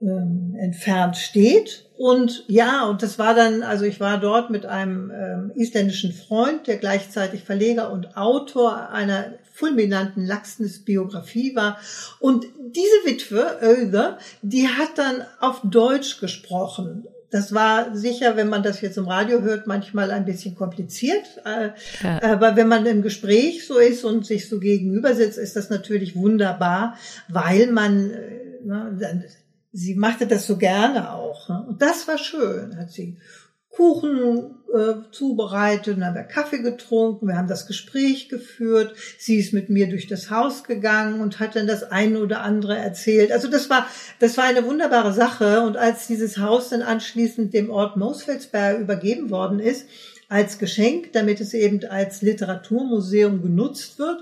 ähm, 0.00 0.56
entfernt 0.58 1.16
steht. 1.16 1.90
Und 1.96 2.44
ja, 2.46 2.84
und 2.84 3.02
das 3.02 3.18
war 3.18 3.34
dann, 3.34 3.62
also 3.62 3.84
ich 3.84 3.98
war 4.00 4.18
dort 4.18 4.50
mit 4.50 4.64
einem 4.64 5.10
ähm, 5.10 5.52
isländischen 5.56 6.12
Freund, 6.12 6.68
der 6.68 6.76
gleichzeitig 6.76 7.42
Verleger 7.42 7.92
und 7.92 8.16
Autor 8.16 8.90
einer 8.90 9.34
fulminanten 9.52 10.24
Laxness-Biografie 10.24 11.54
war. 11.56 11.78
Und 12.20 12.46
diese 12.56 13.04
Witwe, 13.04 13.58
Oether, 13.60 14.18
die 14.42 14.68
hat 14.68 14.96
dann 14.96 15.24
auf 15.40 15.60
Deutsch 15.64 16.20
gesprochen. 16.20 17.06
Das 17.30 17.54
war 17.54 17.96
sicher, 17.96 18.36
wenn 18.36 18.48
man 18.48 18.62
das 18.62 18.80
jetzt 18.80 18.98
im 18.98 19.06
Radio 19.06 19.42
hört, 19.42 19.66
manchmal 19.66 20.10
ein 20.10 20.24
bisschen 20.24 20.56
kompliziert. 20.56 21.40
Äh, 21.44 21.70
ja. 22.02 22.22
Aber 22.22 22.56
wenn 22.56 22.66
man 22.66 22.84
im 22.86 23.02
Gespräch 23.02 23.66
so 23.66 23.78
ist 23.78 24.04
und 24.04 24.26
sich 24.26 24.48
so 24.48 24.58
gegenüber 24.58 25.14
sitzt, 25.14 25.38
ist 25.38 25.54
das 25.54 25.70
natürlich 25.70 26.16
wunderbar, 26.16 26.96
weil 27.28 27.70
man, 27.70 28.10
äh, 28.10 28.64
ne, 28.64 29.24
sie 29.72 29.94
machte 29.94 30.26
das 30.26 30.46
so 30.46 30.56
gerne 30.56 31.12
auch. 31.12 31.48
Ne? 31.48 31.64
Und 31.68 31.82
das 31.82 32.08
war 32.08 32.18
schön, 32.18 32.76
hat 32.76 32.90
sie 32.90 33.16
Kuchen 33.80 34.56
äh, 34.74 35.10
zubereitet, 35.10 35.96
dann 35.96 36.04
haben 36.04 36.14
wir 36.14 36.24
Kaffee 36.24 36.58
getrunken, 36.58 37.28
wir 37.28 37.38
haben 37.38 37.48
das 37.48 37.66
Gespräch 37.66 38.28
geführt, 38.28 38.94
sie 39.16 39.38
ist 39.38 39.54
mit 39.54 39.70
mir 39.70 39.88
durch 39.88 40.06
das 40.06 40.30
Haus 40.30 40.64
gegangen 40.64 41.22
und 41.22 41.40
hat 41.40 41.56
dann 41.56 41.66
das 41.66 41.90
eine 41.90 42.20
oder 42.20 42.42
andere 42.42 42.76
erzählt. 42.76 43.32
Also 43.32 43.48
das 43.48 43.70
war, 43.70 43.86
das 44.18 44.36
war 44.36 44.44
eine 44.44 44.66
wunderbare 44.66 45.14
Sache 45.14 45.62
und 45.62 45.78
als 45.78 46.06
dieses 46.06 46.36
Haus 46.36 46.68
dann 46.68 46.82
anschließend 46.82 47.54
dem 47.54 47.70
Ort 47.70 47.96
Mosfelsberg 47.96 48.80
übergeben 48.80 49.30
worden 49.30 49.60
ist, 49.60 49.86
als 50.28 50.58
Geschenk, 50.58 51.14
damit 51.14 51.40
es 51.40 51.54
eben 51.54 51.82
als 51.86 52.20
Literaturmuseum 52.20 53.40
genutzt 53.40 53.98
wird, 53.98 54.18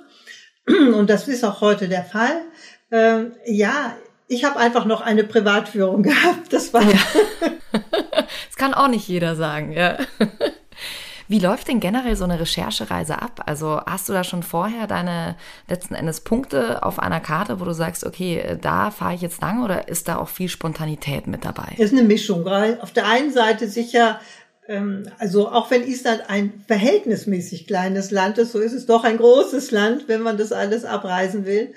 und 0.69 1.11
das 1.11 1.27
ist 1.27 1.45
auch 1.45 1.61
heute 1.63 1.89
der 1.89 2.05
Fall, 2.05 2.43
äh, 2.91 3.25
ja, 3.47 3.97
ich 4.29 4.45
habe 4.45 4.61
einfach 4.61 4.85
noch 4.85 5.01
eine 5.01 5.25
Privatführung 5.25 6.03
gehabt. 6.05 6.53
Das 6.53 6.73
war. 6.73 6.83
Ja. 6.83 6.99
das 8.59 8.65
kann 8.65 8.75
auch 8.75 8.89
nicht 8.89 9.07
jeder 9.09 9.37
sagen, 9.37 9.73
ja. 9.73 9.99
Wie 11.31 11.39
läuft 11.39 11.69
denn 11.69 11.79
generell 11.79 12.17
so 12.17 12.25
eine 12.25 12.41
Recherchereise 12.41 13.21
ab? 13.21 13.43
Also 13.45 13.83
hast 13.85 14.09
du 14.09 14.15
da 14.15 14.25
schon 14.25 14.43
vorher 14.43 14.87
deine 14.87 15.37
letzten 15.69 15.95
Endes 15.95 16.23
Punkte 16.23 16.83
auf 16.83 16.99
einer 16.99 17.21
Karte, 17.21 17.61
wo 17.61 17.67
du 17.67 17.75
sagst, 17.75 18.07
okay, 18.07 18.57
da 18.63 18.91
fahre 18.91 19.15
ich 19.15 19.21
jetzt 19.21 19.43
lang 19.43 19.63
oder 19.63 19.89
ist 19.89 20.09
da 20.09 20.17
auch 20.17 20.29
viel 20.29 20.49
Spontanität 20.49 21.27
mit 21.27 21.45
dabei? 21.45 21.75
ist 21.77 21.93
eine 21.93 22.03
Mischung. 22.03 22.47
Auf 22.49 22.93
der 22.93 23.07
einen 23.07 23.31
Seite 23.31 23.69
sicher 23.69 24.21
ähm, 24.69 25.05
also 25.19 25.49
auch 25.49 25.71
wenn 25.71 25.87
Island 25.87 26.25
ein 26.29 26.65
verhältnismäßig 26.67 27.67
kleines 27.67 28.11
Land 28.11 28.39
ist, 28.39 28.53
so 28.53 28.59
ist 28.59 28.73
es 28.73 28.87
doch 28.87 29.05
ein 29.05 29.19
großes 29.19 29.71
Land, 29.71 30.09
wenn 30.09 30.23
man 30.23 30.37
das 30.37 30.53
alles 30.53 30.85
abreisen 30.85 31.45
will. 31.47 31.75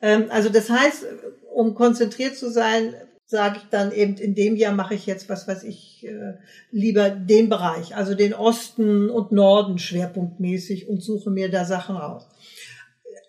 Ähm, 0.00 0.26
also 0.28 0.48
das 0.48 0.70
heißt, 0.70 1.06
um 1.52 1.74
konzentriert 1.74 2.36
zu 2.36 2.50
sein, 2.50 2.94
sage 3.32 3.56
ich 3.56 3.68
dann 3.70 3.92
eben, 3.92 4.16
in 4.16 4.34
dem 4.34 4.56
Jahr 4.56 4.74
mache 4.74 4.94
ich 4.94 5.06
jetzt, 5.06 5.28
was 5.30 5.48
weiß 5.48 5.64
ich, 5.64 6.06
äh, 6.06 6.34
lieber 6.70 7.08
den 7.08 7.48
Bereich, 7.48 7.96
also 7.96 8.14
den 8.14 8.34
Osten 8.34 9.08
und 9.08 9.32
Norden 9.32 9.78
schwerpunktmäßig 9.78 10.86
und 10.86 11.02
suche 11.02 11.30
mir 11.30 11.50
da 11.50 11.64
Sachen 11.64 11.96
raus. 11.96 12.28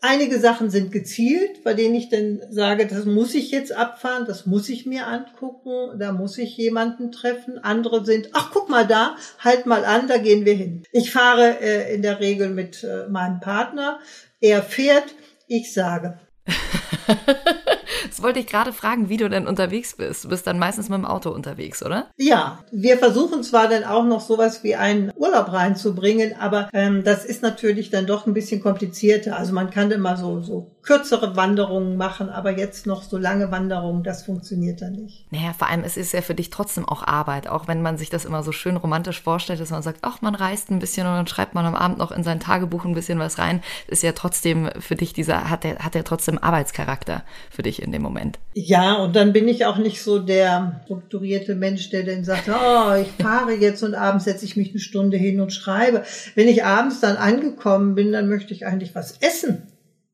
Einige 0.01 0.38
Sachen 0.39 0.69
sind 0.69 0.91
gezielt, 0.91 1.63
bei 1.63 1.74
denen 1.74 1.95
ich 1.95 2.10
dann 2.10 2.41
sage, 2.50 2.86
das 2.86 3.05
muss 3.05 3.33
ich 3.33 3.51
jetzt 3.51 3.72
abfahren, 3.72 4.25
das 4.27 4.45
muss 4.45 4.67
ich 4.67 4.86
mir 4.86 5.07
angucken, 5.07 5.98
da 5.98 6.12
muss 6.12 6.38
ich 6.38 6.57
jemanden 6.57 7.13
treffen. 7.13 7.57
Andere 7.60 8.03
sind, 8.03 8.31
ach 8.33 8.51
guck 8.51 8.67
mal 8.67 8.86
da, 8.86 9.15
halt 9.39 9.65
mal 9.65 9.86
an, 9.86 10.10
da 10.10 10.17
gehen 10.17 10.43
wir 10.43 10.55
hin. 10.55 10.83
Ich 10.91 11.12
fahre 11.12 11.62
äh, 11.62 11.95
in 11.95 12.01
der 12.01 12.19
Regel 12.19 12.50
mit 12.50 12.83
äh, 12.83 13.07
meinem 13.07 13.39
Partner, 13.39 14.00
er 14.41 14.62
fährt, 14.62 15.15
ich 15.48 15.72
sage. 15.72 16.19
Das 18.07 18.22
wollte 18.22 18.39
ich 18.39 18.48
gerade 18.48 18.74
fragen, 18.74 19.10
wie 19.10 19.17
du 19.17 19.29
denn 19.29 19.48
unterwegs 19.48 19.95
bist. 19.95 20.25
Du 20.25 20.29
bist 20.29 20.45
dann 20.48 20.60
meistens 20.60 20.89
mit 20.89 20.98
dem 20.98 21.05
Auto 21.05 21.29
unterwegs, 21.29 21.83
oder? 21.83 22.10
Ja, 22.17 22.60
wir 22.72 22.98
versuchen 22.98 23.43
zwar 23.43 23.67
dann 23.67 23.83
auch 23.83 24.05
noch 24.05 24.22
sowas 24.22 24.63
wie 24.63 24.75
einen 24.75 25.12
Urlaub 25.15 25.51
reinzubringen, 25.51 26.36
aber 26.39 26.69
ähm, 26.74 27.03
das 27.03 27.25
ist 27.25 27.41
natürlich 27.41 27.89
dann 27.89 28.05
doch 28.05 28.27
ein 28.27 28.33
bisschen 28.33 28.62
komplizierter. 28.62 29.38
Also 29.38 29.53
man 29.53 29.69
kann 29.69 29.91
immer 29.91 30.17
so, 30.17 30.41
so 30.41 30.74
kürzere 30.83 31.36
Wanderungen 31.38 31.95
machen, 31.95 32.29
aber 32.29 32.57
jetzt 32.57 32.86
noch 32.86 33.03
so 33.03 33.17
lange 33.17 33.51
Wanderungen, 33.51 34.03
das 34.03 34.24
funktioniert 34.24 34.81
dann 34.81 34.93
nicht. 34.93 35.25
Naja, 35.31 35.53
vor 35.53 35.69
allem 35.69 35.83
es 35.83 35.95
ist 35.95 36.12
ja 36.12 36.22
für 36.22 36.36
dich 36.36 36.50
trotzdem 36.50 36.88
auch 36.88 37.03
Arbeit, 37.03 37.48
auch 37.48 37.67
wenn 37.69 37.81
man 37.81 37.98
sich 37.98 38.10
das 38.10 38.25
immer 38.25 38.43
so 38.43 38.51
schön 38.51 38.75
romantisch 38.75 39.22
vorstellt, 39.22 39.62
dass 39.62 39.72
man 39.72 39.81
sagt, 39.81 40.00
ach, 40.01 40.22
man 40.22 40.36
reist 40.36 40.69
ein 40.69 40.79
bisschen 40.79 41.07
und 41.07 41.13
dann 41.13 41.27
schreibt 41.27 41.55
man 41.55 41.65
am 41.65 41.75
Abend 41.75 41.98
noch 41.98 42.12
in 42.12 42.24
sein 42.24 42.41
Tagebuch 42.41 42.83
ein 42.83 42.93
bisschen 42.93 43.17
was 43.17 43.38
rein. 43.38 43.63
Ist 43.88 44.03
ja 44.03 44.12
trotzdem 44.12 44.69
für 44.79 44.95
dich 44.95 45.13
dieser, 45.13 45.50
hat 45.50 45.63
der, 45.63 45.79
hat 45.79 45.95
der 45.95 46.03
trotzdem 46.03 46.38
Arbeitscharakter 46.38 47.24
für 47.50 47.63
dich 47.63 47.81
in 47.81 47.92
dem 47.93 48.01
Moment. 48.01 48.39
Ja, 48.53 48.95
und 48.95 49.15
dann 49.15 49.33
bin 49.33 49.47
ich 49.47 49.65
auch 49.65 49.77
nicht 49.77 50.01
so 50.01 50.19
der 50.19 50.81
strukturierte 50.85 51.55
Mensch, 51.55 51.89
der 51.89 52.03
dann 52.03 52.23
sagt, 52.23 52.50
oh, 52.50 52.93
ich 53.01 53.23
fahre 53.23 53.53
jetzt 53.53 53.83
und 53.83 53.95
abends 53.95 54.25
setze 54.25 54.45
ich 54.45 54.57
mich 54.57 54.71
eine 54.71 54.79
Stunde 54.79 55.17
hin 55.17 55.39
und 55.39 55.53
schreibe. 55.53 56.03
Wenn 56.35 56.47
ich 56.47 56.65
abends 56.65 57.00
dann 57.00 57.15
angekommen 57.15 57.95
bin, 57.95 58.12
dann 58.12 58.27
möchte 58.27 58.53
ich 58.53 58.65
eigentlich 58.65 58.93
was 58.95 59.17
essen. 59.21 59.63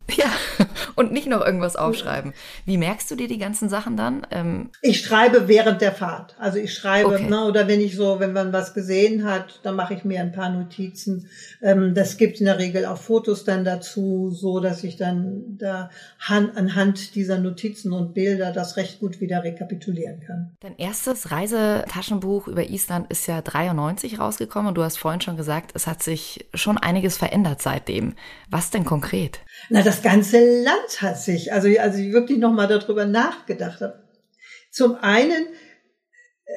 Ja, 0.19 0.31
und 0.95 1.13
nicht 1.13 1.27
noch 1.27 1.45
irgendwas 1.45 1.75
aufschreiben. 1.75 2.33
Wie 2.65 2.77
merkst 2.77 3.09
du 3.09 3.15
dir 3.15 3.27
die 3.27 3.37
ganzen 3.37 3.69
Sachen 3.69 3.95
dann? 3.95 4.27
Ähm 4.31 4.69
ich 4.81 5.01
schreibe 5.01 5.47
während 5.47 5.81
der 5.81 5.93
Fahrt. 5.93 6.35
Also 6.39 6.57
ich 6.57 6.73
schreibe, 6.73 7.15
okay. 7.15 7.29
ne, 7.29 7.45
oder 7.45 7.67
wenn 7.67 7.79
ich 7.79 7.95
so, 7.95 8.19
wenn 8.19 8.33
man 8.33 8.51
was 8.51 8.73
gesehen 8.73 9.23
hat, 9.23 9.61
dann 9.63 9.75
mache 9.75 9.93
ich 9.93 10.03
mir 10.03 10.19
ein 10.19 10.33
paar 10.33 10.49
Notizen. 10.49 11.29
Ähm, 11.61 11.93
das 11.93 12.17
gibt 12.17 12.39
in 12.39 12.47
der 12.47 12.59
Regel 12.59 12.85
auch 12.85 12.97
Fotos 12.97 13.45
dann 13.45 13.63
dazu, 13.63 14.29
so 14.31 14.59
dass 14.59 14.83
ich 14.83 14.97
dann 14.97 15.57
da 15.57 15.89
han, 16.19 16.51
anhand 16.55 17.15
dieser 17.15 17.37
Notizen 17.37 17.93
und 17.93 18.13
Bilder 18.13 18.51
das 18.51 18.75
recht 18.75 18.99
gut 18.99 19.21
wieder 19.21 19.43
rekapitulieren 19.43 20.19
kann. 20.19 20.57
Dein 20.59 20.77
erstes 20.77 21.31
Reisetaschenbuch 21.31 22.47
über 22.47 22.69
Island 22.69 23.09
ist 23.09 23.27
ja 23.27 23.41
93 23.41 24.19
rausgekommen 24.19 24.69
und 24.69 24.75
du 24.75 24.83
hast 24.83 24.97
vorhin 24.97 25.21
schon 25.21 25.37
gesagt, 25.37 25.71
es 25.75 25.87
hat 25.87 26.03
sich 26.03 26.47
schon 26.53 26.77
einiges 26.77 27.17
verändert 27.17 27.61
seitdem. 27.61 28.15
Was 28.49 28.71
denn 28.71 28.85
konkret? 28.85 29.39
Na, 29.69 29.81
das 29.81 30.01
ganze 30.01 30.63
Land 30.63 31.01
hat 31.01 31.19
sich, 31.19 31.51
also 31.53 31.67
als 31.79 31.97
ich 31.97 32.13
wirklich 32.13 32.37
nochmal 32.37 32.67
darüber 32.67 33.05
nachgedacht. 33.05 33.83
Zum 34.71 34.95
einen, 34.95 35.47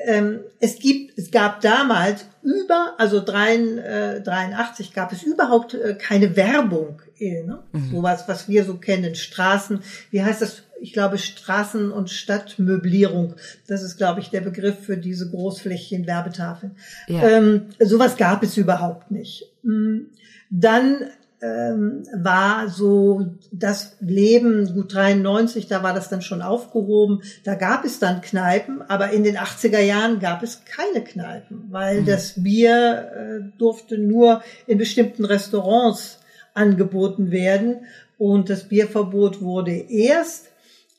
ähm, 0.06 0.40
es 0.61 0.78
gibt, 0.78 1.18
es 1.18 1.30
gab 1.30 1.61
damals 1.61 2.25
über, 2.42 2.94
also 2.99 3.23
83 3.23 4.90
äh, 4.90 4.94
gab 4.94 5.12
es 5.12 5.23
überhaupt 5.23 5.75
äh, 5.75 5.94
keine 5.94 6.35
Werbung, 6.37 7.02
äh, 7.18 7.42
ne? 7.42 7.62
Mhm. 7.73 7.90
sowas, 7.90 8.25
was 8.26 8.49
wir 8.49 8.64
so 8.64 8.78
kennen, 8.78 9.14
Straßen, 9.14 9.80
wie 10.11 10.23
heißt 10.23 10.42
das? 10.42 10.62
Ich 10.80 10.92
glaube 10.92 11.16
Straßen- 11.16 11.90
und 11.90 12.11
Stadtmöblierung. 12.11 13.35
Das 13.68 13.85
ist, 13.85 13.99
glaube 13.99 14.18
ich, 14.18 14.30
der 14.30 14.40
Begriff 14.40 14.80
für 14.80 14.97
diese 14.97 15.30
Großflächen 15.30 16.09
Werbetafeln. 16.09 16.76
Ja. 17.06 17.23
Ähm, 17.28 17.68
sowas 17.78 18.16
gab 18.16 18.42
es 18.42 18.56
überhaupt 18.56 19.12
nicht. 19.12 19.44
Mm, 19.62 20.06
dann 20.50 21.06
ähm, 21.43 22.05
war 22.15 22.69
so 22.69 23.27
das 23.51 23.97
Leben, 24.01 24.73
gut 24.75 24.95
93, 24.95 25.67
da 25.67 25.83
war 25.83 25.93
das 25.93 26.09
dann 26.09 26.23
schon 26.23 26.41
aufgehoben, 26.41 27.23
da 27.43 27.57
gab 27.57 27.85
es 27.85 27.99
dann 27.99 28.21
Kneipen, 28.21 28.81
aber 28.83 29.11
in 29.11 29.25
den 29.25 29.37
80er 29.37 29.81
Jahren 29.81 30.21
gab 30.21 30.45
es 30.45 30.63
keine 30.65 31.03
Kneipen, 31.03 31.65
weil 31.71 32.03
mhm. 32.03 32.07
das 32.07 32.41
Bier 32.43 33.11
äh, 33.15 33.41
durfte 33.59 33.99
nur 33.99 34.43
in 34.69 34.79
bestimmten 34.79 35.25
Restaurants 35.25 36.21
angeboten 36.55 37.33
werden 37.33 37.87
und 38.19 38.49
das 38.49 38.69
Bierverbot 38.69 39.41
wurde 39.41 39.73
erst 39.73 40.53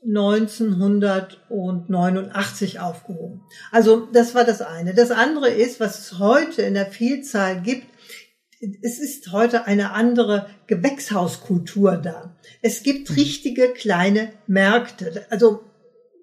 1989 0.06 2.82
aufgehoben. 2.82 3.40
Also 3.72 4.10
das 4.12 4.36
war 4.36 4.44
das 4.44 4.62
eine. 4.62 4.94
Das 4.94 5.12
andere 5.12 5.48
ist, 5.48 5.80
was 5.80 6.00
es 6.00 6.20
heute 6.20 6.64
in 6.64 6.74
der 6.74 6.88
Vielzahl 6.88 7.62
gibt, 7.62 7.88
es 8.82 9.00
ist 9.00 9.32
heute 9.32 9.65
eine 9.65 9.91
andere 9.91 10.48
Gewächshauskultur 10.67 11.98
da. 11.98 12.36
Es 12.62 12.84
gibt 12.84 13.10
mhm. 13.10 13.15
richtige 13.15 13.70
kleine 13.70 14.32
Märkte, 14.48 15.25
also 15.29 15.63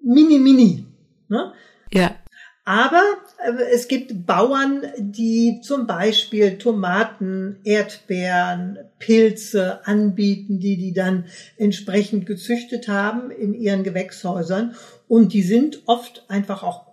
mini, 0.03 0.39
mini. 0.39 0.85
Ne? 1.29 1.53
Ja. 1.93 2.15
Aber 2.63 3.03
äh, 3.43 3.63
es 3.73 3.87
gibt 3.87 4.25
Bauern, 4.25 4.83
die 4.97 5.61
zum 5.61 5.87
Beispiel 5.87 6.57
Tomaten, 6.57 7.59
Erdbeeren, 7.63 8.77
Pilze 8.99 9.85
anbieten, 9.85 10.59
die 10.59 10.77
die 10.77 10.93
dann 10.93 11.25
entsprechend 11.57 12.25
gezüchtet 12.25 12.87
haben 12.87 13.31
in 13.31 13.53
ihren 13.53 13.83
Gewächshäusern. 13.83 14.75
Und 15.07 15.33
die 15.33 15.41
sind 15.41 15.83
oft 15.85 16.25
einfach 16.27 16.63
auch 16.63 16.90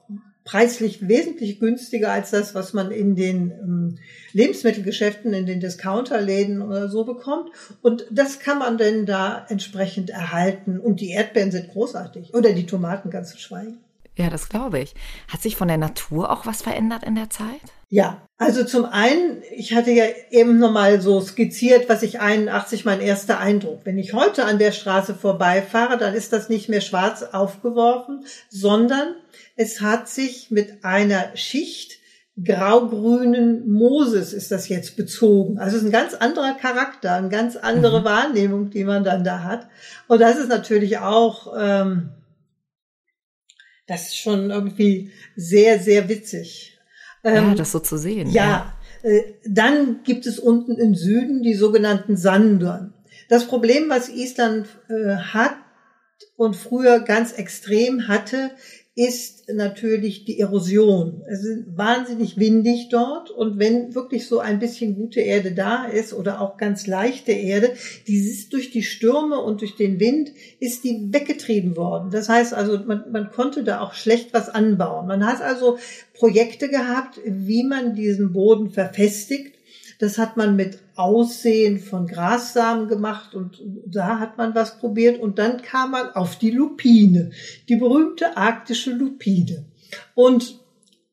preislich 0.49 1.07
wesentlich 1.07 1.61
günstiger 1.61 2.11
als 2.11 2.31
das, 2.31 2.55
was 2.55 2.73
man 2.73 2.91
in 2.91 3.17
den 3.17 3.51
ähm, 3.51 3.99
Lebensmittelgeschäften, 4.33 5.35
in 5.35 5.45
den 5.45 5.61
Discounterläden 5.61 6.63
oder 6.63 6.89
so 6.89 7.05
bekommt. 7.05 7.51
Und 7.83 8.07
das 8.11 8.39
kann 8.41 8.59
man 8.59 8.79
denn 8.79 9.05
da 9.05 9.45
entsprechend 9.51 10.09
erhalten. 10.09 10.81
Und 10.81 11.03
die 11.03 11.11
Erdbeeren 11.11 11.51
sind 11.51 11.69
großartig. 11.69 12.33
Oder 12.33 12.55
die 12.55 12.65
Tomaten 12.65 13.11
ganz 13.11 13.33
zu 13.33 13.39
schweigen. 13.39 13.77
Ja, 14.17 14.31
das 14.31 14.49
glaube 14.49 14.79
ich. 14.79 14.95
Hat 15.29 15.43
sich 15.43 15.55
von 15.55 15.69
der 15.69 15.77
Natur 15.77 16.31
auch 16.33 16.47
was 16.47 16.63
verändert 16.63 17.05
in 17.05 17.15
der 17.15 17.29
Zeit? 17.29 17.61
Ja, 17.91 18.29
also 18.37 18.65
zum 18.65 18.85
einen, 18.85 19.43
ich 19.51 19.75
hatte 19.75 19.91
ja 19.91 20.05
eben 20.31 20.59
nochmal 20.59 21.01
so 21.01 21.21
skizziert, 21.21 21.89
was 21.89 22.03
ich 22.03 22.21
81 22.21 22.85
mein 22.85 23.01
erster 23.01 23.41
Eindruck. 23.41 23.81
Wenn 23.85 23.99
ich 23.99 24.13
heute 24.13 24.45
an 24.45 24.59
der 24.59 24.73
Straße 24.73 25.15
vorbeifahre, 25.15 25.97
dann 25.97 26.15
ist 26.15 26.33
das 26.33 26.49
nicht 26.49 26.69
mehr 26.69 26.83
schwarz 26.83 27.23
aufgeworfen, 27.23 28.27
sondern 28.51 29.15
es 29.57 29.81
hat 29.81 30.09
sich 30.09 30.51
mit 30.51 30.85
einer 30.85 31.35
Schicht 31.37 31.99
graugrünen 32.45 33.69
Moses 33.69 34.33
ist 34.33 34.53
das 34.53 34.69
jetzt 34.69 34.97
bezogen. 34.97 35.59
Also 35.59 35.77
es 35.77 35.83
ist 35.83 35.89
ein 35.89 35.93
ganz 35.93 36.15
anderer 36.15 36.55
Charakter, 36.55 37.15
eine 37.15 37.29
ganz 37.29 37.57
andere 37.57 38.01
mhm. 38.01 38.05
Wahrnehmung, 38.05 38.71
die 38.71 38.85
man 38.85 39.03
dann 39.03 39.25
da 39.25 39.43
hat. 39.43 39.69
Und 40.07 40.21
das 40.21 40.39
ist 40.39 40.49
natürlich 40.49 40.99
auch, 40.99 41.53
ähm, 41.59 42.11
das 43.87 44.09
ist 44.09 44.19
schon 44.19 44.51
irgendwie 44.51 45.11
sehr, 45.35 45.81
sehr 45.81 46.09
witzig. 46.09 46.78
Ähm, 47.25 47.49
ja, 47.51 47.55
das 47.55 47.73
so 47.73 47.81
zu 47.81 47.97
sehen. 47.97 48.31
Ja, 48.31 48.73
ja. 49.03 49.11
Äh, 49.11 49.23
dann 49.47 50.03
gibt 50.05 50.27
es 50.27 50.39
unten 50.39 50.77
im 50.77 50.95
Süden 50.95 51.43
die 51.43 51.55
sogenannten 51.55 52.17
Sandern. 52.17 52.95
Das 53.29 53.47
Problem, 53.47 53.89
was 53.89 54.09
Island 54.09 54.69
äh, 54.89 55.17
hat 55.17 55.57
und 56.37 56.57
früher 56.57 57.01
ganz 57.01 57.33
extrem 57.33 58.09
hatte, 58.09 58.51
ist 58.99 59.49
natürlich 59.49 60.25
die 60.25 60.41
Erosion. 60.41 61.23
Es 61.29 61.45
ist 61.45 61.77
wahnsinnig 61.77 62.37
windig 62.37 62.89
dort 62.91 63.31
und 63.31 63.61
wenn 63.61 63.95
wirklich 63.95 64.27
so 64.27 64.41
ein 64.41 64.59
bisschen 64.59 64.97
gute 64.97 65.21
Erde 65.21 65.53
da 65.53 65.85
ist 65.85 66.13
oder 66.13 66.41
auch 66.41 66.57
ganz 66.57 66.89
leichte 66.89 67.31
Erde, 67.31 67.75
die 68.09 68.17
ist 68.17 68.53
durch 68.53 68.73
die 68.73 68.83
Stürme 68.83 69.41
und 69.41 69.61
durch 69.61 69.77
den 69.77 70.01
Wind 70.01 70.33
ist 70.59 70.83
die 70.83 71.13
weggetrieben 71.13 71.77
worden. 71.77 72.11
Das 72.11 72.29
heißt 72.29 72.53
also, 72.53 72.77
man, 72.87 73.05
man 73.13 73.31
konnte 73.31 73.63
da 73.63 73.83
auch 73.83 73.95
schlecht 73.95 74.35
was 74.35 74.49
anbauen. 74.49 75.07
Man 75.07 75.25
hat 75.25 75.43
also 75.43 75.79
Projekte 76.13 76.69
gehabt, 76.69 77.21
wie 77.25 77.63
man 77.63 77.95
diesen 77.95 78.33
Boden 78.33 78.71
verfestigt 78.71 79.58
das 79.99 80.17
hat 80.19 80.37
man 80.37 80.57
mit 80.57 80.79
Aussehen 80.95 81.81
von 81.81 82.07
Grassamen 82.07 82.89
gemacht 82.89 83.35
und 83.35 83.61
da 83.87 84.19
hat 84.21 84.39
man 84.39 84.55
was 84.55 84.79
probiert 84.79 85.21
und 85.21 85.39
dann 85.39 85.63
kam 85.63 85.91
man 85.93 86.11
auf 86.11 86.37
die 86.37 86.51
Lupine, 86.51 87.31
die 87.69 87.77
berühmte 87.77 88.37
arktische 88.37 88.93
Lupine. 88.93 89.65
Und 90.15 90.61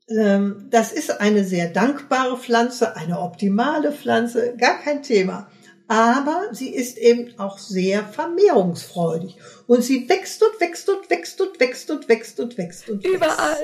ähm, 0.07 0.67
das 0.69 0.91
ist 0.91 1.19
eine 1.19 1.43
sehr 1.43 1.69
dankbare 1.69 2.37
Pflanze, 2.37 2.95
eine 2.95 3.19
optimale 3.19 3.91
Pflanze, 3.91 4.55
gar 4.55 4.79
kein 4.79 5.01
Thema 5.01 5.47
aber 5.87 6.49
sie 6.51 6.73
ist 6.73 6.97
eben 6.97 7.37
auch 7.37 7.59
sehr 7.59 8.03
vermehrungsfreudig. 8.03 9.37
Und 9.67 9.83
sie 9.83 10.09
wächst 10.09 10.41
und 10.43 10.59
wächst 10.59 10.89
und 10.89 11.09
wächst 11.09 11.41
und 11.41 11.59
wächst 11.59 11.91
und 11.91 12.09
wächst 12.09 12.39
und 12.39 12.57
wächst 12.57 12.89
und 12.89 13.03
wächst. 13.03 13.15
Überall. 13.15 13.57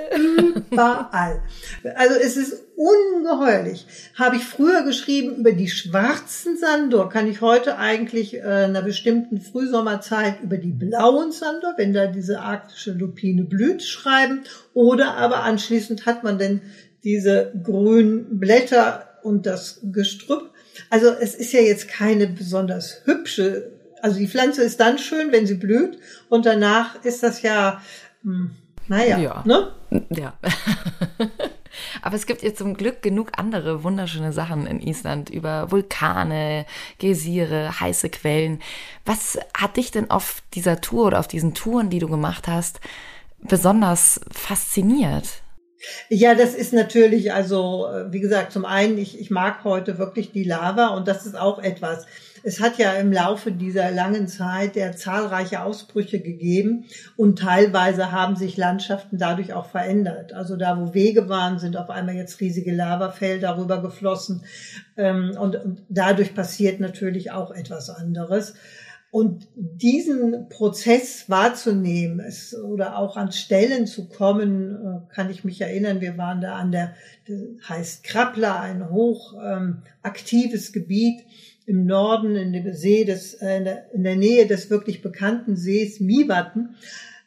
Überall. 0.72 1.42
Also 1.96 2.16
es 2.16 2.38
ist 2.38 2.64
ungeheuerlich. 2.76 3.88
Habe 4.16 4.36
ich 4.36 4.44
früher 4.44 4.84
geschrieben 4.84 5.38
über 5.38 5.52
die 5.52 5.70
schwarzen 5.70 6.58
Sandor, 6.58 7.10
kann 7.10 7.28
ich 7.28 7.42
heute 7.42 7.78
eigentlich 7.78 8.36
äh, 8.36 8.42
einer 8.42 8.82
bestimmten 8.84 9.42
Frühsommerzeit 9.42 10.42
über 10.44 10.58
die 10.58 10.74
blauen 10.74 11.32
Sandor, 11.32 11.74
wenn 11.78 11.94
da 11.94 12.08
diese 12.08 12.42
arktische 12.42 12.92
Lupine 12.92 13.44
blüht, 13.44 13.84
schreiben. 13.84 14.44
Oder 14.74 15.16
aber 15.16 15.44
anschließend 15.44 16.06
hat 16.06 16.24
man 16.24 16.38
denn 16.38 16.62
diese 17.04 17.52
grünen 17.64 18.40
Blätter 18.40 19.08
und 19.24 19.46
das 19.46 19.80
Gestrüpp 19.84 20.51
also 20.90 21.10
es 21.10 21.36
ist 21.36 21.54
ja 21.54 21.62
jetzt 21.62 21.88
keine 21.88 22.28
besonders 22.28 23.02
hübsche, 23.06 23.72
also 24.02 24.18
die 24.18 24.28
Pflanze 24.28 24.64
ist 24.64 24.80
dann 24.80 24.98
schön, 24.98 25.32
wenn 25.32 25.48
sie 25.48 25.56
blüht 25.56 26.00
und 26.30 26.46
danach 26.46 27.04
ist 27.04 27.24
das 27.24 27.42
ja, 27.42 27.82
hm, 28.24 28.52
naja, 28.88 29.18
ja. 29.20 29.44
ne? 29.46 29.72
Ja. 30.10 30.34
Aber 32.02 32.16
es 32.16 32.26
gibt 32.26 32.42
jetzt 32.42 32.58
zum 32.58 32.76
Glück 32.76 33.02
genug 33.02 33.32
andere 33.38 33.84
wunderschöne 33.84 34.34
Sachen 34.34 34.66
in 34.68 34.82
Island 34.82 35.30
über 35.30 35.72
Vulkane, 35.72 36.66
Geysire, 37.00 37.80
heiße 37.80 38.10
Quellen. 38.10 38.60
Was 39.06 39.40
hat 39.58 39.78
dich 39.78 39.92
denn 39.92 40.10
auf 40.10 40.44
dieser 40.54 40.82
Tour 40.82 41.08
oder 41.08 41.20
auf 41.20 41.28
diesen 41.28 41.54
Touren, 41.54 41.90
die 41.90 42.00
du 42.00 42.10
gemacht 42.10 42.48
hast, 42.48 42.82
besonders 43.40 44.20
fasziniert? 44.32 45.42
Ja, 46.10 46.36
das 46.36 46.54
ist 46.54 46.74
natürlich, 46.74 47.34
also 47.34 47.88
wie 48.10 48.20
gesagt, 48.20 48.52
zum 48.52 48.66
einen, 48.66 48.98
ich, 48.98 49.20
ich 49.20 49.32
mag 49.32 49.64
heute 49.64 49.98
wirklich 49.98 50.32
die 50.32 50.44
Lava 50.44 50.90
und 50.90 51.08
das 51.08 51.26
ist 51.26 51.36
auch 51.36 51.60
etwas. 51.60 52.06
Es 52.44 52.60
hat 52.60 52.78
ja 52.78 52.94
im 52.94 53.12
Laufe 53.12 53.52
dieser 53.52 53.92
langen 53.92 54.28
Zeit 54.28 54.76
der 54.76 54.96
zahlreiche 54.96 55.62
Ausbrüche 55.62 56.20
gegeben 56.20 56.86
und 57.16 57.38
teilweise 57.40 58.12
haben 58.12 58.36
sich 58.36 58.58
Landschaften 58.58 59.18
dadurch 59.18 59.54
auch 59.54 59.70
verändert. 59.70 60.34
Also 60.34 60.56
da, 60.56 60.80
wo 60.80 60.94
Wege 60.94 61.30
waren, 61.30 61.60
sind 61.60 61.78
auf 61.78 61.90
einmal 61.90 62.16
jetzt 62.16 62.40
riesige 62.40 62.74
Lavafelder 62.74 63.58
rüber 63.58 63.82
geflossen 63.82 64.44
ähm, 64.98 65.38
und 65.40 65.60
dadurch 65.90 66.34
passiert 66.34 66.80
natürlich 66.80 67.32
auch 67.32 67.52
etwas 67.52 67.90
anderes. 67.90 68.56
Und 69.12 69.50
diesen 69.56 70.48
Prozess 70.48 71.30
wahrzunehmen 71.30 72.22
es, 72.22 72.56
oder 72.58 72.98
auch 72.98 73.18
an 73.18 73.34
Stellen 73.34 73.86
zu 73.86 74.08
kommen, 74.08 74.72
äh, 74.72 75.14
kann 75.14 75.30
ich 75.30 75.44
mich 75.44 75.60
erinnern, 75.60 76.00
wir 76.00 76.18
waren 76.18 76.40
da 76.40 76.56
an 76.56 76.72
der, 76.72 76.96
heißt 77.68 78.06
Krappler, 78.06 78.62
ein 78.62 78.90
hoch 78.90 79.34
ähm, 79.44 79.82
Gebiet 80.72 81.26
im 81.66 81.86
Norden 81.86 82.38
in 82.38 82.54
der 82.54 82.74
See 82.74 83.04
des, 83.04 83.34
äh, 83.34 83.58
in, 83.58 83.66
der, 83.66 83.94
in 83.94 84.04
der 84.04 84.16
Nähe 84.16 84.48
des 84.48 84.70
wirklich 84.70 85.02
bekannten 85.02 85.58
Sees 85.58 86.00
Miwatten, 86.00 86.76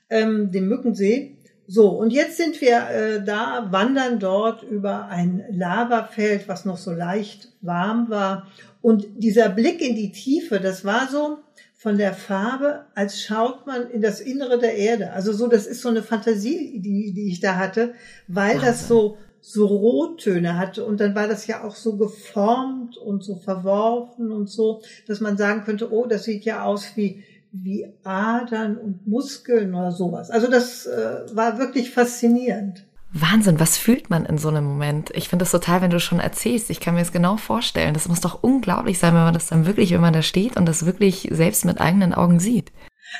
ähm, 0.09 0.51
dem 0.53 0.69
Mückensee. 0.69 1.37
So, 1.67 1.91
und 1.91 2.15
jetzt 2.15 2.39
sind 2.39 2.63
wir 2.63 2.89
äh, 2.89 3.25
da, 3.25 3.69
wandern 3.71 4.19
dort 4.19 4.63
über 4.63 5.09
ein 5.09 5.45
Lavafeld, 5.51 6.49
was 6.49 6.65
noch 6.65 6.79
so 6.79 6.93
leicht 6.93 7.53
warm 7.61 8.09
war. 8.09 8.49
Und 8.81 9.07
dieser 9.17 9.51
Blick 9.51 9.81
in 9.81 9.97
die 9.97 10.13
Tiefe, 10.13 10.61
das 10.61 10.85
war 10.87 11.09
so, 11.11 11.39
von 11.85 11.99
der 11.99 12.15
Farbe, 12.15 12.87
als 12.95 13.21
schaut 13.21 13.67
man 13.67 13.91
in 13.91 14.01
das 14.01 14.23
Innere 14.23 14.59
der 14.59 14.75
Erde. 14.75 15.13
Also 15.13 15.35
so, 15.35 15.49
das 15.49 15.67
ist 15.67 15.83
so 15.83 15.91
eine 15.91 16.03
Fantasie, 16.03 16.81
die, 16.81 17.13
die 17.13 17.29
ich 17.29 17.41
da 17.41 17.57
hatte, 17.57 17.93
weil 18.27 18.55
Wahnsinn. 18.55 18.67
das 18.67 18.89
so, 18.89 19.19
so 19.43 19.67
Rottöne 19.67 20.57
hatte 20.57 20.83
und 20.83 20.99
dann 20.99 21.15
war 21.15 21.29
das 21.29 21.47
ja 21.47 21.63
auch 21.63 21.77
so 21.77 21.99
geformt 21.99 22.97
und 22.97 23.23
so 23.23 23.37
verworfen 23.37 24.33
und 24.33 24.49
so, 24.49 24.81
dass 25.07 25.21
man 25.21 25.37
sagen 25.37 25.65
könnte, 25.65 25.93
oh, 25.93 26.07
das 26.07 26.25
sieht 26.25 26.47
ja 26.47 26.65
aus 26.65 26.97
wie, 26.97 27.23
wie 27.53 27.87
Adern 28.03 28.79
und 28.79 29.07
Muskeln 29.07 29.75
oder 29.75 29.93
sowas. 29.93 30.31
Also 30.31 30.51
das 30.51 30.87
äh, 30.87 31.37
war 31.37 31.59
wirklich 31.59 31.91
faszinierend. 31.91 32.87
Wahnsinn, 33.17 33.61
was 33.61 33.79
fühlt 33.79 34.11
man 34.11 34.27
in 34.27 34.39
so 34.39 34.49
einem 34.49 34.65
Moment? 34.65 35.11
Ich 35.15 35.29
finde 35.29 35.45
das 35.45 35.53
total, 35.53 35.81
wenn 35.81 35.91
du 35.91 36.01
schon 36.01 36.19
erzählst, 36.19 36.69
ich 36.69 36.81
kann 36.81 36.95
mir 36.95 37.01
das 37.01 37.13
genau 37.13 37.37
vorstellen. 37.37 37.95
Das 37.95 38.09
muss 38.09 38.21
doch 38.21 38.43
unglaublich 38.43 38.99
sein, 38.99 39.15
wenn 39.15 39.23
man 39.23 39.35
das 39.35 39.47
dann 39.47 39.67
wirklich, 39.67 39.93
wenn 39.93 40.01
man 40.01 40.13
da 40.13 40.21
steht 40.21 40.57
und 40.57 40.67
das 40.67 40.85
wirklich 40.85 41.29
selbst 41.31 41.65
mit 41.65 41.81
eigenen 41.81 42.13
Augen 42.13 42.41
sieht. 42.41 42.73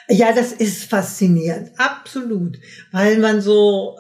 Ja, 0.09 0.33
das 0.33 0.53
ist 0.53 0.91
faszinierend, 0.91 1.71
absolut, 1.77 2.59
weil 2.91 3.19
man 3.19 3.41
so, 3.41 3.97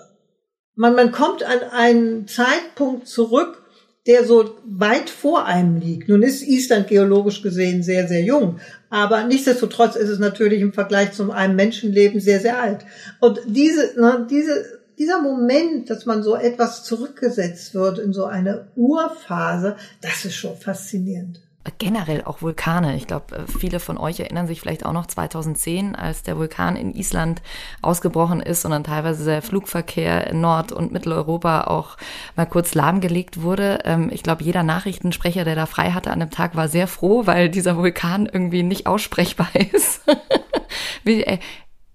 man, 0.74 0.96
man 0.96 1.12
kommt 1.12 1.44
an 1.44 1.60
einen 1.70 2.26
Zeitpunkt 2.26 3.06
zurück, 3.06 3.62
der 4.08 4.24
so 4.24 4.56
weit 4.66 5.08
vor 5.08 5.46
einem 5.46 5.76
liegt. 5.76 6.08
Nun 6.08 6.24
ist 6.24 6.42
Island 6.42 6.88
geologisch 6.88 7.40
gesehen 7.40 7.84
sehr, 7.84 8.08
sehr 8.08 8.22
jung, 8.22 8.58
aber 8.90 9.22
nichtsdestotrotz 9.22 9.94
ist 9.94 10.08
es 10.08 10.18
natürlich 10.18 10.60
im 10.60 10.72
Vergleich 10.72 11.12
zu 11.12 11.30
einem 11.30 11.54
Menschenleben 11.54 12.20
sehr, 12.20 12.40
sehr 12.40 12.60
alt. 12.60 12.84
Und 13.20 13.40
diese, 13.46 13.94
ne, 13.98 14.26
diese 14.28 14.83
dieser 14.98 15.20
Moment, 15.20 15.90
dass 15.90 16.06
man 16.06 16.22
so 16.22 16.36
etwas 16.36 16.84
zurückgesetzt 16.84 17.74
wird 17.74 17.98
in 17.98 18.12
so 18.12 18.24
eine 18.24 18.68
Urphase, 18.76 19.76
das 20.00 20.24
ist 20.24 20.34
schon 20.34 20.56
faszinierend. 20.56 21.40
Generell 21.78 22.22
auch 22.24 22.42
Vulkane. 22.42 22.94
Ich 22.94 23.06
glaube, 23.06 23.36
äh, 23.36 23.58
viele 23.58 23.80
von 23.80 23.96
euch 23.96 24.20
erinnern 24.20 24.46
sich 24.46 24.60
vielleicht 24.60 24.84
auch 24.84 24.92
noch 24.92 25.06
2010, 25.06 25.94
als 25.94 26.22
der 26.22 26.36
Vulkan 26.36 26.76
in 26.76 26.94
Island 26.94 27.40
ausgebrochen 27.80 28.40
ist 28.40 28.66
und 28.66 28.72
dann 28.72 28.84
teilweise 28.84 29.24
der 29.24 29.40
Flugverkehr 29.40 30.26
in 30.26 30.42
Nord- 30.42 30.72
und 30.72 30.92
Mitteleuropa 30.92 31.62
auch 31.62 31.96
mal 32.36 32.44
kurz 32.44 32.74
lahmgelegt 32.74 33.40
wurde. 33.40 33.78
Ähm, 33.84 34.10
ich 34.12 34.22
glaube, 34.22 34.44
jeder 34.44 34.62
Nachrichtensprecher, 34.62 35.44
der 35.44 35.54
da 35.54 35.64
frei 35.64 35.92
hatte 35.92 36.10
an 36.10 36.20
dem 36.20 36.30
Tag, 36.30 36.54
war 36.54 36.68
sehr 36.68 36.86
froh, 36.86 37.26
weil 37.26 37.48
dieser 37.48 37.78
Vulkan 37.78 38.28
irgendwie 38.30 38.62
nicht 38.62 38.86
aussprechbar 38.86 39.48
ist. 39.72 40.02
Wie, 41.02 41.22
äh, 41.22 41.38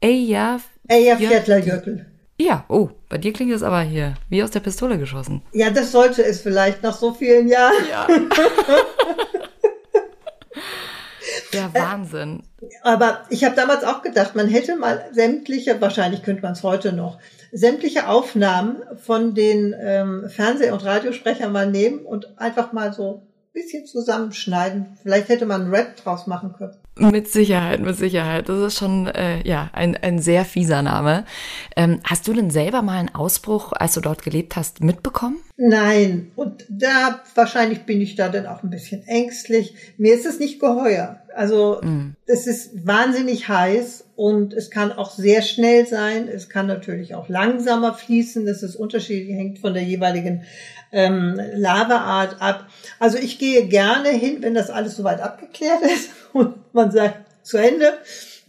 Eja 0.02 0.60
Eyjafjallajökull. 0.88 2.06
Ja, 2.42 2.64
oh, 2.70 2.90
bei 3.10 3.18
dir 3.18 3.34
klingt 3.34 3.52
es 3.52 3.64
aber 3.64 3.82
hier 3.82 4.14
wie 4.30 4.42
aus 4.42 4.52
der 4.52 4.62
Pistole 4.62 4.98
geschossen. 4.98 5.42
Ja, 5.52 5.72
das 5.72 5.92
sollte 5.92 6.24
es 6.24 6.40
vielleicht 6.40 6.82
nach 6.84 6.96
so 6.96 7.14
vielen 7.14 7.50
Jahren. 7.50 7.74
Ja. 7.90 8.08
Der 11.54 11.74
Wahnsinn. 11.74 12.44
Aber 12.84 13.26
ich 13.30 13.44
habe 13.44 13.56
damals 13.56 13.84
auch 13.84 14.02
gedacht, 14.04 14.36
man 14.36 14.48
hätte 14.48 14.76
mal 14.76 15.10
sämtliche, 15.12 15.82
wahrscheinlich 15.82 16.22
könnte 16.24 16.44
man 16.44 16.54
es 16.54 16.64
heute 16.64 16.94
noch, 16.94 17.18
sämtliche 17.52 18.08
Aufnahmen 18.08 18.78
von 19.04 19.34
den 19.34 19.76
ähm, 19.78 20.30
Fernseh- 20.30 20.72
und 20.72 20.86
Radiosprechern 20.86 21.52
mal 21.52 21.70
nehmen 21.70 22.06
und 22.06 22.40
einfach 22.40 22.72
mal 22.72 22.94
so 22.94 23.16
ein 23.16 23.54
bisschen 23.54 23.86
zusammenschneiden. 23.86 24.98
Vielleicht 25.02 25.30
hätte 25.30 25.46
man 25.46 25.64
einen 25.64 25.74
Rap 25.74 25.96
draus 25.98 26.28
machen 26.28 26.54
können. 26.54 26.78
Mit 27.00 27.28
Sicherheit, 27.30 27.80
mit 27.80 27.96
Sicherheit. 27.98 28.50
Das 28.50 28.60
ist 28.60 28.78
schon 28.78 29.08
äh, 29.08 29.48
ja 29.48 29.70
ein, 29.74 29.96
ein 29.98 30.20
sehr 30.20 30.46
fieser 30.46 30.82
Name. 30.82 31.26
Ähm, 31.76 32.00
hast 32.04 32.28
du 32.28 32.34
denn 32.34 32.52
selber 32.52 32.82
mal 32.82 33.00
einen 33.00 33.16
Ausbruch, 33.16 33.74
als 33.74 33.94
du 33.94 34.02
dort 34.02 34.24
gelebt 34.24 34.56
hast, 34.56 34.84
mitbekommen? 34.84 35.38
Nein, 35.58 36.32
und 36.36 36.66
da 36.70 37.22
wahrscheinlich 37.36 37.80
bin 37.80 38.02
ich 38.02 38.16
da 38.16 38.30
dann 38.30 38.46
auch 38.46 38.64
ein 38.64 38.70
bisschen 38.70 39.04
ängstlich. 39.08 39.76
Mir 39.98 40.14
ist 40.14 40.26
es 40.26 40.40
nicht 40.40 40.60
geheuer. 40.60 41.22
Also 41.40 41.80
mm. 41.82 42.18
es 42.26 42.48
ist 42.48 42.86
wahnsinnig 42.86 43.48
heiß 43.48 44.04
und 44.18 44.54
es 44.54 44.70
kann 44.70 44.92
auch 44.92 45.10
sehr 45.10 45.42
schnell 45.42 45.88
sein. 45.88 46.28
Es 46.28 46.50
kann 46.50 46.68
natürlich 46.68 47.16
auch 47.16 47.30
langsamer 47.30 47.94
fließen. 47.94 48.46
Das 48.46 48.62
ist 48.62 48.76
unterschiedlich, 48.76 49.38
hängt 49.38 49.60
von 49.60 49.74
der 49.74 49.84
jeweiligen 49.84 50.44
ähm, 50.92 51.40
Lavaart 51.54 52.42
ab. 52.42 52.68
Also 53.00 53.18
ich 53.18 53.40
gehe 53.40 53.68
gerne 53.68 54.10
hin, 54.10 54.40
wenn 54.42 54.54
das 54.54 54.70
alles 54.70 54.98
soweit 54.98 55.22
abgeklärt 55.22 55.82
ist 55.84 56.10
und 56.34 56.56
man 56.74 56.92
sagt 56.92 57.20
zu 57.44 57.56
Ende. 57.56 57.94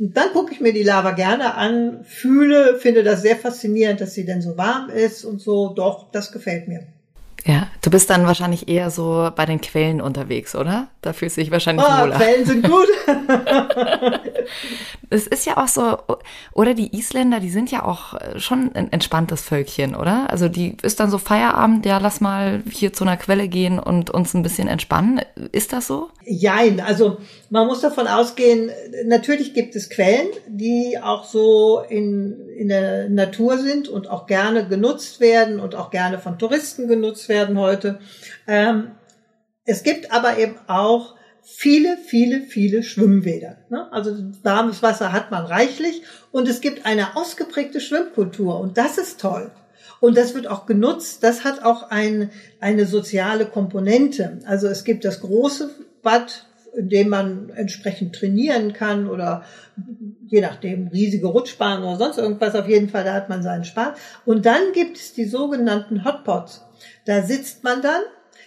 Und 0.00 0.16
dann 0.16 0.32
gucke 0.32 0.52
ich 0.52 0.60
mir 0.60 0.72
die 0.72 0.82
Lava 0.82 1.12
gerne 1.12 1.54
an, 1.54 2.02
fühle, 2.02 2.76
finde 2.80 3.04
das 3.04 3.22
sehr 3.22 3.36
faszinierend, 3.36 4.00
dass 4.00 4.14
sie 4.14 4.24
denn 4.24 4.42
so 4.42 4.56
warm 4.56 4.90
ist 4.90 5.24
und 5.24 5.40
so. 5.40 5.68
Doch, 5.68 6.10
das 6.10 6.32
gefällt 6.32 6.66
mir. 6.66 6.88
Du 7.82 7.90
bist 7.90 8.10
dann 8.10 8.26
wahrscheinlich 8.26 8.68
eher 8.68 8.90
so 8.90 9.30
bei 9.34 9.46
den 9.46 9.60
Quellen 9.60 10.00
unterwegs, 10.00 10.54
oder? 10.54 10.88
Da 11.00 11.14
fühlst 11.14 11.36
du 11.36 11.40
dich 11.40 11.50
wahrscheinlich 11.50 11.86
oh, 11.86 12.02
wohler. 12.02 12.16
Quellen 12.16 12.44
sind 12.44 12.68
gut. 12.68 12.88
es 15.10 15.26
ist 15.26 15.46
ja 15.46 15.56
auch 15.56 15.68
so, 15.68 15.98
oder 16.52 16.74
die 16.74 16.94
Isländer, 16.94 17.40
die 17.40 17.48
sind 17.48 17.70
ja 17.70 17.84
auch 17.84 18.14
schon 18.36 18.70
ein 18.74 18.92
entspanntes 18.92 19.40
Völkchen, 19.40 19.94
oder? 19.94 20.28
Also 20.30 20.48
die 20.48 20.76
ist 20.82 21.00
dann 21.00 21.10
so 21.10 21.16
Feierabend, 21.16 21.86
ja, 21.86 21.98
lass 21.98 22.20
mal 22.20 22.62
hier 22.70 22.92
zu 22.92 23.04
einer 23.04 23.16
Quelle 23.16 23.48
gehen 23.48 23.78
und 23.78 24.10
uns 24.10 24.34
ein 24.34 24.42
bisschen 24.42 24.68
entspannen. 24.68 25.22
Ist 25.52 25.72
das 25.72 25.86
so? 25.86 26.10
Jein, 26.24 26.80
also 26.80 27.18
man 27.50 27.66
muss 27.66 27.80
davon 27.80 28.06
ausgehen, 28.06 28.70
natürlich 29.04 29.54
gibt 29.54 29.74
es 29.74 29.90
Quellen, 29.90 30.28
die 30.46 30.98
auch 31.02 31.24
so 31.24 31.80
in, 31.80 32.48
in 32.48 32.68
der 32.68 33.08
Natur 33.08 33.58
sind 33.58 33.88
und 33.88 34.08
auch 34.08 34.26
gerne 34.26 34.66
genutzt 34.68 35.20
werden 35.20 35.58
und 35.58 35.74
auch 35.74 35.90
gerne 35.90 36.18
von 36.18 36.38
Touristen 36.38 36.86
genutzt 36.86 37.28
werden 37.28 37.58
heute. 37.58 37.98
Ähm, 38.46 38.92
es 39.64 39.82
gibt 39.82 40.12
aber 40.12 40.38
eben 40.38 40.56
auch 40.68 41.16
viele, 41.42 41.96
viele, 41.96 42.42
viele 42.42 42.84
Schwimmbäder. 42.84 43.58
Ne? 43.68 43.92
Also 43.92 44.14
warmes 44.42 44.82
Wasser 44.82 45.12
hat 45.12 45.32
man 45.32 45.44
reichlich 45.44 46.02
und 46.30 46.48
es 46.48 46.60
gibt 46.60 46.86
eine 46.86 47.16
ausgeprägte 47.16 47.80
Schwimmkultur 47.80 48.60
und 48.60 48.78
das 48.78 48.96
ist 48.96 49.20
toll. 49.20 49.50
Und 49.98 50.16
das 50.16 50.34
wird 50.34 50.46
auch 50.46 50.64
genutzt. 50.64 51.22
Das 51.22 51.44
hat 51.44 51.62
auch 51.62 51.90
ein, 51.90 52.30
eine 52.58 52.86
soziale 52.86 53.44
Komponente. 53.44 54.38
Also 54.46 54.66
es 54.66 54.84
gibt 54.84 55.04
das 55.04 55.20
große 55.20 55.70
Bad, 56.02 56.46
in 56.76 56.88
dem 56.88 57.08
man 57.08 57.50
entsprechend 57.50 58.14
trainieren 58.14 58.72
kann 58.72 59.08
oder 59.08 59.44
je 60.26 60.40
nachdem 60.40 60.88
riesige 60.88 61.26
Rutschbahnen 61.26 61.84
oder 61.84 61.96
sonst 61.96 62.18
irgendwas. 62.18 62.54
Auf 62.54 62.68
jeden 62.68 62.88
Fall, 62.88 63.04
da 63.04 63.14
hat 63.14 63.28
man 63.28 63.42
seinen 63.42 63.64
Spaß. 63.64 63.98
Und 64.24 64.46
dann 64.46 64.72
gibt 64.72 64.96
es 64.96 65.12
die 65.12 65.24
sogenannten 65.24 66.04
Hotpots. 66.04 66.64
Da 67.04 67.22
sitzt 67.22 67.64
man 67.64 67.82
dann 67.82 68.02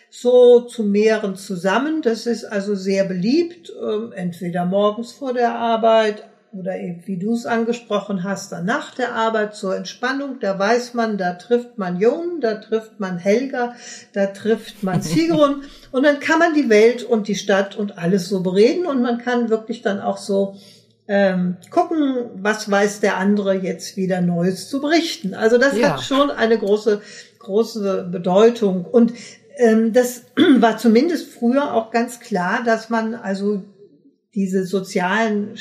so 0.10 0.62
zu 0.62 0.84
mehreren 0.84 1.36
zusammen. 1.36 2.02
Das 2.02 2.28
ist 2.28 2.46
also 2.46 2.76
sehr 2.76 3.04
beliebt, 3.04 3.72
ähm, 3.82 4.12
entweder 4.14 4.66
morgens 4.66 5.12
vor 5.12 5.34
der 5.34 5.56
Arbeit 5.56 6.24
oder 6.54 6.78
eben, 6.78 7.02
wie 7.06 7.18
du 7.18 7.34
es 7.34 7.46
angesprochen 7.46 8.24
hast, 8.24 8.52
dann 8.52 8.66
nach 8.66 8.94
der 8.94 9.16
Arbeit 9.16 9.56
zur 9.56 9.76
Entspannung. 9.76 10.40
Da 10.40 10.58
weiß 10.58 10.94
man, 10.94 11.18
da 11.18 11.34
trifft 11.34 11.78
man 11.78 12.00
Jon, 12.00 12.42
da 12.42 12.56
trifft 12.56 13.00
man 13.00 13.18
Helga, 13.18 13.76
da 14.14 14.28
trifft 14.28 14.84
man 14.84 15.02
Sigrun 15.04 15.64
und 15.92 16.04
dann 16.04 16.20
kann 16.20 16.40
man 16.40 16.54
die 16.54 16.70
Welt 16.70 17.04
und 17.04 17.28
die 17.28 17.36
Stadt 17.36 17.76
und 17.76 17.98
alles 17.98 18.30
so 18.30 18.42
bereden 18.42 18.86
und 18.86 19.02
man 19.02 19.18
kann 19.18 19.50
wirklich 19.50 19.82
dann 19.82 20.00
auch 20.00 20.18
so 20.18 20.56
ähm, 21.08 21.58
gucken, 21.70 22.30
was 22.36 22.70
weiß 22.70 23.02
der 23.02 23.18
andere 23.18 23.56
jetzt 23.56 23.98
wieder 23.98 24.22
Neues 24.22 24.70
zu 24.70 24.80
berichten. 24.80 25.34
Also 25.34 25.58
das 25.58 25.78
ja. 25.78 25.94
hat 25.94 26.02
schon 26.02 26.32
eine 26.32 26.58
große, 26.58 27.02
große 27.40 28.08
Bedeutung. 28.10 28.86
Und 28.86 29.14
ähm, 29.58 29.92
das 29.92 30.24
war 30.60 30.78
zumindest 30.78 31.30
früher 31.30 31.74
auch 31.74 31.92
ganz 31.92 32.20
klar, 32.20 32.64
dass 32.64 32.90
man 32.90 33.16
also 33.16 33.64
diese 34.34 34.66
sozialen 34.66 35.58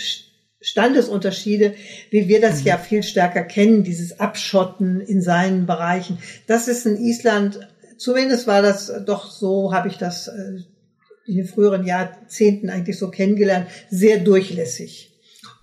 Standesunterschiede, 0.62 1.74
wie 2.10 2.28
wir 2.28 2.40
das 2.40 2.60
mhm. 2.60 2.68
ja 2.68 2.78
viel 2.78 3.02
stärker 3.02 3.42
kennen, 3.42 3.82
dieses 3.82 4.20
Abschotten 4.20 5.00
in 5.00 5.20
seinen 5.20 5.66
Bereichen. 5.66 6.18
Das 6.46 6.68
ist 6.68 6.86
in 6.86 6.96
Island, 6.96 7.68
zumindest 7.98 8.46
war 8.46 8.62
das 8.62 8.92
doch 9.04 9.30
so, 9.30 9.74
habe 9.74 9.88
ich 9.88 9.98
das 9.98 10.28
äh, 10.28 10.60
in 11.26 11.36
den 11.36 11.46
früheren 11.46 11.84
Jahrzehnten 11.84 12.70
eigentlich 12.70 12.98
so 12.98 13.10
kennengelernt, 13.10 13.66
sehr 13.90 14.20
durchlässig. 14.20 15.12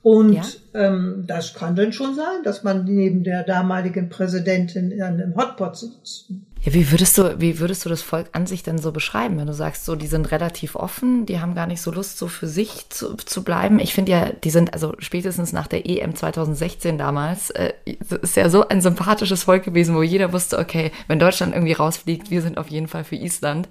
Und 0.01 0.33
ja? 0.33 0.43
ähm, 0.73 1.25
das 1.27 1.53
kann 1.53 1.75
dann 1.75 1.91
schon 1.91 2.15
sein, 2.15 2.43
dass 2.43 2.63
man 2.63 2.85
neben 2.85 3.23
der 3.23 3.43
damaligen 3.43 4.09
Präsidentin 4.09 4.91
in 4.91 5.01
einem 5.01 5.35
Hotpot 5.35 5.77
sitzt. 5.77 6.31
Ja, 6.62 6.74
wie 6.74 6.91
würdest 6.91 7.17
du, 7.17 7.39
wie 7.39 7.60
würdest 7.60 7.86
du 7.86 7.89
das 7.89 8.02
Volk 8.02 8.28
an 8.34 8.45
sich 8.45 8.63
denn 8.63 8.80
so 8.80 8.91
beschreiben, 8.91 9.38
wenn 9.38 9.48
du 9.48 9.54
sagst, 9.54 9.86
so, 9.86 9.95
die 9.95 10.08
sind 10.08 10.30
relativ 10.32 10.76
offen, 10.76 11.26
die 11.26 11.39
haben 11.39 11.56
gar 11.56 11.67
nicht 11.67 11.82
so 11.82 11.89
Lust, 11.89 12.17
so 12.17 12.28
für 12.28 12.48
sich 12.48 12.89
zu, 12.89 13.15
zu 13.15 13.45
bleiben? 13.45 13.80
Ich 13.80 13.93
finde 13.93 14.12
ja, 14.12 14.30
die 14.43 14.50
sind, 14.50 14.74
also 14.74 14.93
spätestens 15.00 15.54
nach 15.54 15.67
der 15.67 15.89
EM 15.89 16.15
2016 16.15 16.98
damals, 16.98 17.52
äh, 17.52 17.72
ist 17.86 18.36
ja 18.36 18.50
so 18.50 18.67
ein 18.67 18.82
sympathisches 18.82 19.43
Volk 19.43 19.63
gewesen, 19.63 19.95
wo 19.95 20.04
jeder 20.04 20.34
wusste, 20.34 20.60
okay, 20.60 20.91
wenn 21.08 21.17
Deutschland 21.17 21.54
irgendwie 21.54 21.74
rausfliegt, 21.74 22.30
wir 22.30 22.41
sind 22.41 22.58
auf 22.58 22.67
jeden 22.67 22.89
Fall 22.89 23.06
für 23.06 23.15
Island. 23.15 23.69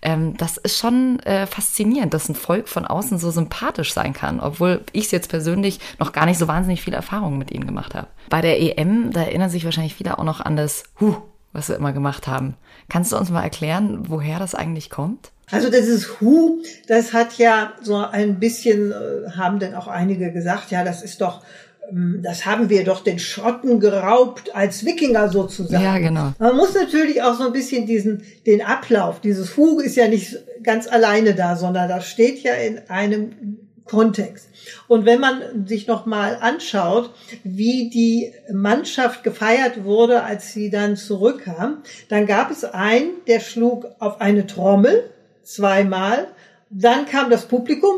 Ähm, 0.00 0.36
das 0.36 0.58
ist 0.58 0.78
schon 0.78 1.18
äh, 1.20 1.44
faszinierend, 1.48 2.14
dass 2.14 2.28
ein 2.28 2.36
Volk 2.36 2.68
von 2.68 2.86
außen 2.86 3.18
so 3.18 3.32
sympathisch 3.32 3.92
sein 3.92 4.12
kann, 4.12 4.38
obwohl 4.38 4.82
ich 4.92 5.10
jetzt 5.10 5.28
persönlich 5.28 5.80
noch 5.98 6.12
gar 6.12 6.24
nicht 6.24 6.38
so 6.38 6.46
wahnsinnig 6.46 6.82
viel 6.82 6.94
Erfahrung 6.94 7.36
mit 7.36 7.50
ihnen 7.50 7.66
gemacht 7.66 7.96
habe. 7.96 8.06
Bei 8.30 8.42
der 8.42 8.60
EM, 8.60 9.10
da 9.10 9.22
erinnern 9.22 9.50
sich 9.50 9.64
wahrscheinlich 9.64 9.96
viele 9.96 10.18
auch 10.18 10.24
noch 10.24 10.40
an 10.40 10.54
das 10.54 10.84
Huh 11.00 11.16
was 11.52 11.68
wir 11.68 11.76
immer 11.76 11.92
gemacht 11.92 12.26
haben. 12.26 12.54
Kannst 12.88 13.12
du 13.12 13.16
uns 13.16 13.30
mal 13.30 13.42
erklären, 13.42 14.04
woher 14.08 14.38
das 14.38 14.54
eigentlich 14.54 14.90
kommt? 14.90 15.32
Also 15.50 15.70
das 15.70 15.86
ist 15.86 16.20
Hu, 16.20 16.62
das 16.88 17.12
hat 17.12 17.38
ja 17.38 17.72
so 17.80 17.96
ein 17.96 18.38
bisschen, 18.38 18.92
äh, 18.92 19.30
haben 19.36 19.58
denn 19.58 19.74
auch 19.74 19.88
einige 19.88 20.32
gesagt, 20.32 20.70
ja, 20.70 20.84
das 20.84 21.02
ist 21.02 21.20
doch, 21.22 21.42
ähm, 21.90 22.20
das 22.22 22.44
haben 22.44 22.68
wir 22.68 22.84
doch 22.84 23.02
den 23.02 23.18
Schotten 23.18 23.80
geraubt 23.80 24.54
als 24.54 24.84
Wikinger 24.84 25.30
sozusagen. 25.30 25.82
Ja, 25.82 25.98
genau. 25.98 26.32
Man 26.38 26.56
muss 26.56 26.74
natürlich 26.74 27.22
auch 27.22 27.34
so 27.34 27.46
ein 27.46 27.52
bisschen 27.52 27.86
diesen, 27.86 28.22
den 28.46 28.62
Ablauf, 28.62 29.20
dieses 29.20 29.56
Hu 29.56 29.80
ist 29.80 29.96
ja 29.96 30.08
nicht 30.08 30.36
ganz 30.62 30.86
alleine 30.86 31.34
da, 31.34 31.56
sondern 31.56 31.88
das 31.88 32.06
steht 32.06 32.42
ja 32.42 32.52
in 32.52 32.80
einem 32.90 33.58
Kontext. 33.88 34.48
Und 34.86 35.04
wenn 35.04 35.20
man 35.20 35.66
sich 35.66 35.86
noch 35.86 36.06
mal 36.06 36.36
anschaut, 36.40 37.10
wie 37.42 37.90
die 37.90 38.32
Mannschaft 38.52 39.24
gefeiert 39.24 39.84
wurde, 39.84 40.22
als 40.22 40.52
sie 40.52 40.70
dann 40.70 40.96
zurückkam, 40.96 41.82
dann 42.08 42.26
gab 42.26 42.50
es 42.50 42.64
einen, 42.64 43.10
der 43.26 43.40
schlug 43.40 43.86
auf 43.98 44.20
eine 44.20 44.46
Trommel 44.46 45.10
zweimal, 45.42 46.28
dann 46.70 47.06
kam 47.06 47.30
das 47.30 47.46
Publikum. 47.46 47.96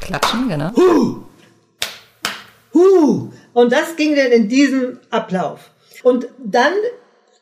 Klatschen, 0.00 0.48
genau. 0.48 0.72
Huh! 0.74 1.22
Huh! 2.74 3.30
Und 3.52 3.72
das 3.72 3.96
ging 3.96 4.16
dann 4.16 4.32
in 4.32 4.48
diesem 4.48 4.98
Ablauf. 5.10 5.70
Und 6.02 6.28
dann 6.38 6.72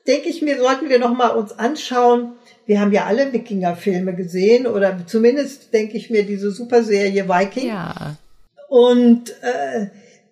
denke 0.07 0.29
ich 0.29 0.43
mir, 0.43 0.59
sollten 0.59 0.89
wir 0.89 0.99
noch 0.99 1.15
mal 1.15 1.29
uns 1.29 1.59
anschauen, 1.59 2.33
wir 2.69 2.81
haben 2.83 2.93
ja 2.93 3.07
alle 3.07 3.33
Wikinger-Filme 3.33 4.15
gesehen 4.15 4.67
oder 4.67 4.99
zumindest 5.07 5.73
denke 5.73 5.97
ich 5.97 6.11
mir 6.11 6.27
diese 6.27 6.51
Superserie 6.51 7.27
Viking. 7.27 7.69
Ja. 7.69 8.17
Und 8.69 9.31
äh, 9.41 9.87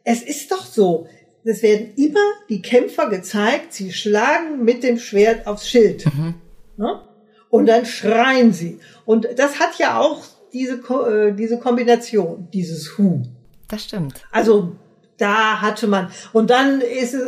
es 0.04 0.22
ist 0.22 0.52
doch 0.52 0.66
so, 0.66 1.08
es 1.44 1.62
werden 1.62 1.94
immer 1.96 2.20
die 2.50 2.60
Kämpfer 2.60 3.08
gezeigt, 3.08 3.72
sie 3.72 3.90
schlagen 3.90 4.62
mit 4.64 4.82
dem 4.82 4.98
Schwert 4.98 5.46
aufs 5.46 5.66
Schild. 5.66 6.04
Mhm. 6.04 6.34
Ne? 6.76 7.00
Und 7.48 7.66
dann 7.66 7.86
schreien 7.86 8.52
sie. 8.52 8.80
Und 9.06 9.26
das 9.36 9.58
hat 9.58 9.78
ja 9.78 9.98
auch 9.98 10.22
diese, 10.52 10.74
äh, 10.74 11.32
diese 11.32 11.58
Kombination, 11.58 12.48
dieses 12.52 12.98
Hu. 12.98 13.22
Das 13.68 13.84
stimmt. 13.84 14.22
Also 14.30 14.76
da 15.16 15.62
hatte 15.62 15.86
man, 15.86 16.10
und 16.34 16.50
dann 16.50 16.82
ist 16.82 17.14
es, 17.14 17.22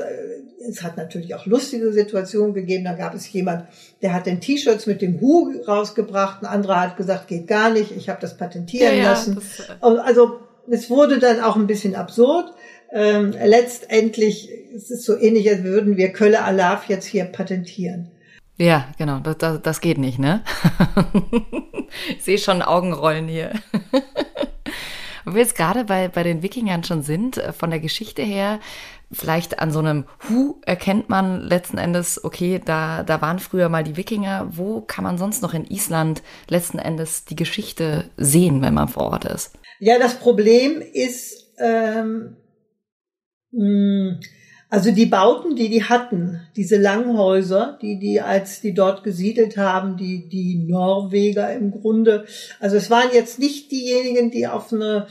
es 0.69 0.83
hat 0.83 0.97
natürlich 0.97 1.35
auch 1.35 1.47
lustige 1.47 1.93
Situationen 1.93 2.55
gegeben. 2.55 2.85
Da 2.85 2.95
gab 2.95 3.15
es 3.15 3.31
jemand, 3.33 3.65
der 4.03 4.13
hat 4.13 4.27
den 4.27 4.41
T-Shirts 4.41 4.87
mit 4.87 5.03
dem 5.03 5.21
Hu 5.21 5.53
rausgebracht. 5.67 6.43
Ein 6.43 6.47
anderer 6.47 6.81
hat 6.81 6.97
gesagt, 6.97 7.29
geht 7.29 7.47
gar 7.47 7.71
nicht. 7.71 7.93
Ich 7.93 8.09
habe 8.09 8.21
das 8.21 8.37
patentieren 8.37 8.97
ja, 8.97 9.11
lassen. 9.11 9.35
Ja, 9.35 9.75
das, 9.81 9.99
äh 9.99 10.01
also 10.01 10.41
es 10.71 10.91
wurde 10.91 11.19
dann 11.19 11.41
auch 11.41 11.57
ein 11.57 11.67
bisschen 11.67 11.95
absurd. 11.95 12.53
Ähm, 12.93 13.35
letztendlich 13.45 14.51
ist 14.51 14.91
es 14.91 15.05
so 15.05 15.17
ähnlich, 15.17 15.49
als 15.49 15.63
würden 15.63 15.97
wir 15.97 16.13
Kölle 16.13 16.43
Alaf 16.43 16.89
jetzt 16.89 17.07
hier 17.07 17.25
patentieren. 17.25 18.11
Ja, 18.57 18.89
genau, 18.99 19.21
das, 19.21 19.39
das, 19.39 19.63
das 19.63 19.81
geht 19.81 19.99
nicht, 19.99 20.19
ne? 20.19 20.43
ich 22.09 22.25
sehe 22.25 22.39
schon 22.39 22.61
Augenrollen 22.63 23.29
hier. 23.29 23.53
Wo 25.25 25.35
wir 25.35 25.43
jetzt 25.43 25.57
gerade 25.57 25.85
bei, 25.85 26.09
bei 26.09 26.23
den 26.23 26.43
Wikingern 26.43 26.83
schon 26.83 27.03
sind, 27.03 27.37
äh, 27.37 27.53
von 27.53 27.71
der 27.71 27.81
Geschichte 27.81 28.23
her, 28.23 28.59
vielleicht 29.11 29.59
an 29.59 29.71
so 29.71 29.79
einem 29.79 30.05
Hu 30.29 30.61
erkennt 30.67 31.09
man 31.09 31.41
letzten 31.43 31.79
Endes, 31.79 32.23
okay, 32.23 32.61
da, 32.65 33.03
da 33.03 33.21
waren 33.21 33.39
früher 33.39 33.69
mal 33.69 33.85
die 33.85 33.97
Wikinger. 33.97 34.49
Wo 34.51 34.83
kann 34.83 35.05
man 35.05 35.19
sonst 35.19 35.43
noch 35.43 35.55
in 35.55 35.65
Island 35.65 36.23
letzten 36.49 36.79
Endes 36.79 37.25
die 37.25 37.37
Geschichte 37.37 38.11
sehen, 38.17 38.63
wenn 38.63 38.75
man 38.75 38.89
vor 38.89 39.05
Ort 39.05 39.25
ist? 39.25 39.53
Ja, 39.81 39.99
das 39.99 40.17
Problem 40.19 40.83
ist, 40.93 41.55
ähm, 41.59 42.37
mh, 43.53 44.21
also 44.71 44.91
die 44.91 45.07
Bauten, 45.07 45.57
die 45.57 45.71
die 45.71 45.85
hatten, 45.85 46.43
diese 46.55 46.77
Langhäuser, 46.77 47.79
die 47.81 47.99
die 47.99 48.21
als 48.21 48.61
die 48.61 48.75
dort 48.75 49.03
gesiedelt 49.03 49.57
haben, 49.57 49.97
die 49.97 50.29
die 50.29 50.67
Norweger 50.69 51.51
im 51.55 51.71
Grunde, 51.71 52.27
also 52.61 52.77
es 52.77 52.91
waren 52.91 53.09
jetzt 53.15 53.39
nicht 53.39 53.73
diejenigen, 53.73 54.31
die 54.31 54.47
auf 54.47 54.71
eine 54.71 55.07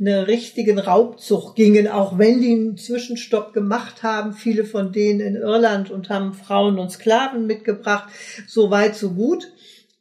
eine 0.00 0.28
richtigen 0.28 0.78
Raubzug 0.78 1.54
gingen, 1.54 1.88
auch 1.88 2.18
wenn 2.18 2.40
die 2.40 2.52
einen 2.52 2.76
Zwischenstopp 2.76 3.52
gemacht 3.52 4.02
haben, 4.02 4.32
viele 4.32 4.64
von 4.64 4.92
denen 4.92 5.20
in 5.20 5.34
Irland 5.34 5.90
und 5.90 6.08
haben 6.08 6.34
Frauen 6.34 6.78
und 6.78 6.90
Sklaven 6.90 7.46
mitgebracht, 7.46 8.08
so 8.46 8.70
weit, 8.70 8.94
so 8.94 9.10
gut. 9.10 9.52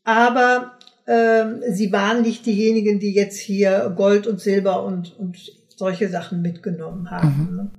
Aber 0.03 0.77
ähm, 1.07 1.62
sie 1.69 1.91
waren 1.91 2.21
nicht 2.21 2.45
diejenigen, 2.45 2.99
die 2.99 3.13
jetzt 3.13 3.39
hier 3.39 3.91
Gold 3.95 4.27
und 4.27 4.39
Silber 4.39 4.83
und, 4.83 5.17
und 5.17 5.38
solche 5.75 6.10
Sachen 6.10 6.41
mitgenommen 6.41 7.10
haben. 7.10 7.47
Mhm. 7.49 7.55
Ne? 7.55 7.71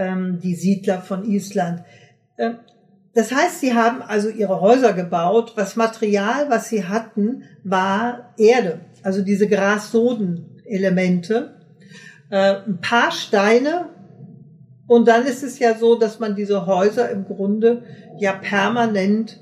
ähm, 0.00 0.40
die 0.40 0.54
Siedler 0.54 1.00
von 1.00 1.24
Island. 1.24 1.82
Ähm, 2.38 2.56
das 3.14 3.32
heißt, 3.32 3.60
sie 3.60 3.74
haben 3.74 4.02
also 4.02 4.28
ihre 4.28 4.60
Häuser 4.60 4.92
gebaut. 4.92 5.54
Das 5.56 5.76
Material, 5.76 6.48
was 6.48 6.68
sie 6.68 6.84
hatten, 6.84 7.42
war 7.64 8.34
Erde, 8.38 8.80
also 9.02 9.22
diese 9.22 9.48
Grassoden-Elemente, 10.70 11.54
äh, 12.30 12.54
ein 12.66 12.80
paar 12.80 13.10
Steine. 13.10 13.86
Und 14.86 15.06
dann 15.06 15.26
ist 15.26 15.42
es 15.42 15.58
ja 15.58 15.76
so, 15.76 15.98
dass 15.98 16.18
man 16.18 16.34
diese 16.34 16.66
Häuser 16.66 17.10
im 17.10 17.24
Grunde 17.24 17.82
ja 18.18 18.32
permanent 18.32 19.40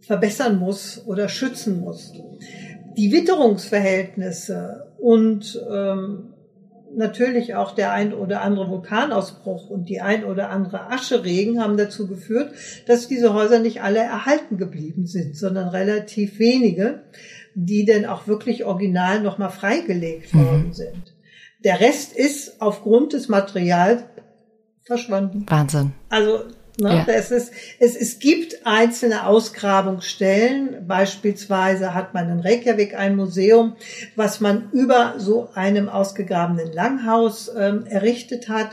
verbessern 0.00 0.58
muss 0.58 1.02
oder 1.06 1.28
schützen 1.28 1.80
muss. 1.80 2.12
Die 2.96 3.12
Witterungsverhältnisse 3.12 4.92
und 4.98 5.60
ähm, 5.70 6.34
natürlich 6.96 7.54
auch 7.54 7.76
der 7.76 7.92
ein 7.92 8.12
oder 8.12 8.42
andere 8.42 8.68
Vulkanausbruch 8.68 9.70
und 9.70 9.88
die 9.88 10.00
ein 10.00 10.24
oder 10.24 10.50
andere 10.50 10.90
Ascheregen 10.90 11.62
haben 11.62 11.76
dazu 11.76 12.08
geführt, 12.08 12.52
dass 12.88 13.06
diese 13.06 13.32
Häuser 13.32 13.60
nicht 13.60 13.82
alle 13.82 14.00
erhalten 14.00 14.56
geblieben 14.56 15.06
sind, 15.06 15.36
sondern 15.36 15.68
relativ 15.68 16.40
wenige, 16.40 17.04
die 17.54 17.84
denn 17.84 18.06
auch 18.06 18.26
wirklich 18.26 18.64
original 18.64 19.20
nochmal 19.20 19.50
freigelegt 19.50 20.34
mhm. 20.34 20.44
worden 20.44 20.72
sind. 20.72 21.14
Der 21.64 21.80
Rest 21.80 22.14
ist 22.16 22.60
aufgrund 22.60 23.12
des 23.12 23.28
Materials 23.28 24.02
verschwunden. 24.84 25.44
Wahnsinn. 25.48 25.92
Also 26.08 26.44
Ne? 26.80 27.04
Ja. 27.06 27.12
Es, 27.12 27.30
ist, 27.30 27.52
es, 27.78 27.94
es 27.94 28.18
gibt 28.18 28.66
einzelne 28.66 29.26
Ausgrabungsstellen. 29.26 30.86
Beispielsweise 30.86 31.94
hat 31.94 32.14
man 32.14 32.30
in 32.30 32.40
Reykjavik 32.40 32.96
ein 32.96 33.16
Museum, 33.16 33.76
was 34.16 34.40
man 34.40 34.70
über 34.72 35.14
so 35.18 35.50
einem 35.54 35.88
ausgegrabenen 35.88 36.72
Langhaus 36.72 37.50
ähm, 37.56 37.84
errichtet 37.86 38.48
hat. 38.48 38.70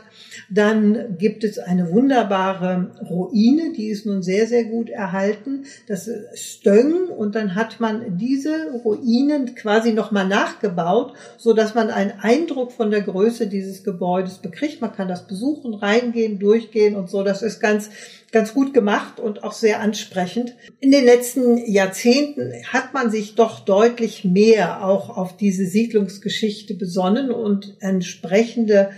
Dann 0.49 1.17
gibt 1.17 1.43
es 1.43 1.59
eine 1.59 1.91
wunderbare 1.91 2.91
Ruine, 3.09 3.73
die 3.73 3.87
ist 3.87 4.05
nun 4.05 4.21
sehr, 4.21 4.47
sehr 4.47 4.65
gut 4.65 4.89
erhalten. 4.89 5.65
Das 5.87 6.07
ist 6.07 6.39
Stöng 6.39 7.07
und 7.07 7.35
dann 7.35 7.55
hat 7.55 7.79
man 7.79 8.17
diese 8.17 8.71
Ruinen 8.83 9.55
quasi 9.55 9.93
nochmal 9.93 10.27
nachgebaut, 10.27 11.13
so 11.37 11.53
dass 11.53 11.75
man 11.75 11.89
einen 11.89 12.13
Eindruck 12.19 12.71
von 12.71 12.91
der 12.91 13.01
Größe 13.01 13.47
dieses 13.47 13.83
Gebäudes 13.83 14.39
bekriegt. 14.39 14.81
Man 14.81 14.93
kann 14.93 15.07
das 15.07 15.27
besuchen, 15.27 15.73
reingehen, 15.73 16.39
durchgehen 16.39 16.95
und 16.95 17.09
so. 17.09 17.23
Das 17.23 17.41
ist 17.41 17.59
ganz 17.59 17.89
ganz 18.31 18.53
gut 18.53 18.73
gemacht 18.73 19.19
und 19.19 19.43
auch 19.43 19.53
sehr 19.53 19.79
ansprechend. 19.79 20.55
In 20.79 20.91
den 20.91 21.05
letzten 21.05 21.57
Jahrzehnten 21.71 22.51
hat 22.71 22.93
man 22.93 23.09
sich 23.09 23.35
doch 23.35 23.61
deutlich 23.61 24.25
mehr 24.25 24.85
auch 24.85 25.15
auf 25.15 25.37
diese 25.37 25.65
Siedlungsgeschichte 25.65 26.73
besonnen 26.73 27.31
und 27.31 27.77
entsprechende 27.79 28.89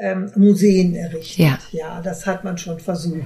ähm, 0.00 0.30
Museen 0.36 0.94
errichtet. 0.94 1.38
Ja. 1.38 1.58
ja, 1.72 2.00
das 2.02 2.26
hat 2.26 2.44
man 2.44 2.58
schon 2.58 2.78
versucht. 2.80 3.22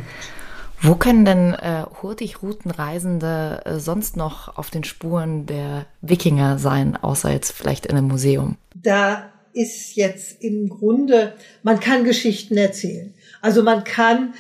Wo 0.83 0.95
können 0.95 1.27
denn 1.27 1.53
äh, 1.53 1.85
Hurtig-Routenreisende 2.03 3.63
äh, 3.67 3.79
sonst 3.79 4.17
noch 4.17 4.57
auf 4.57 4.71
den 4.71 4.83
Spuren 4.83 5.45
der 5.45 5.85
Wikinger 6.01 6.59
sein, 6.59 6.97
außer 6.97 7.31
jetzt 7.31 7.53
vielleicht 7.53 7.87
in 7.87 7.97
einem 7.97 8.09
Museum? 8.09 8.57
Da 8.75 9.31
ist 9.53 9.97
jetzt 9.97 10.43
im 10.43 10.69
Grunde, 10.71 11.35
man 11.63 11.81
kann 11.81 12.05
Geschichten 12.05 12.57
erzählen. 12.57 13.13
Also 13.43 13.63
man 13.63 13.85
kann 13.85 14.33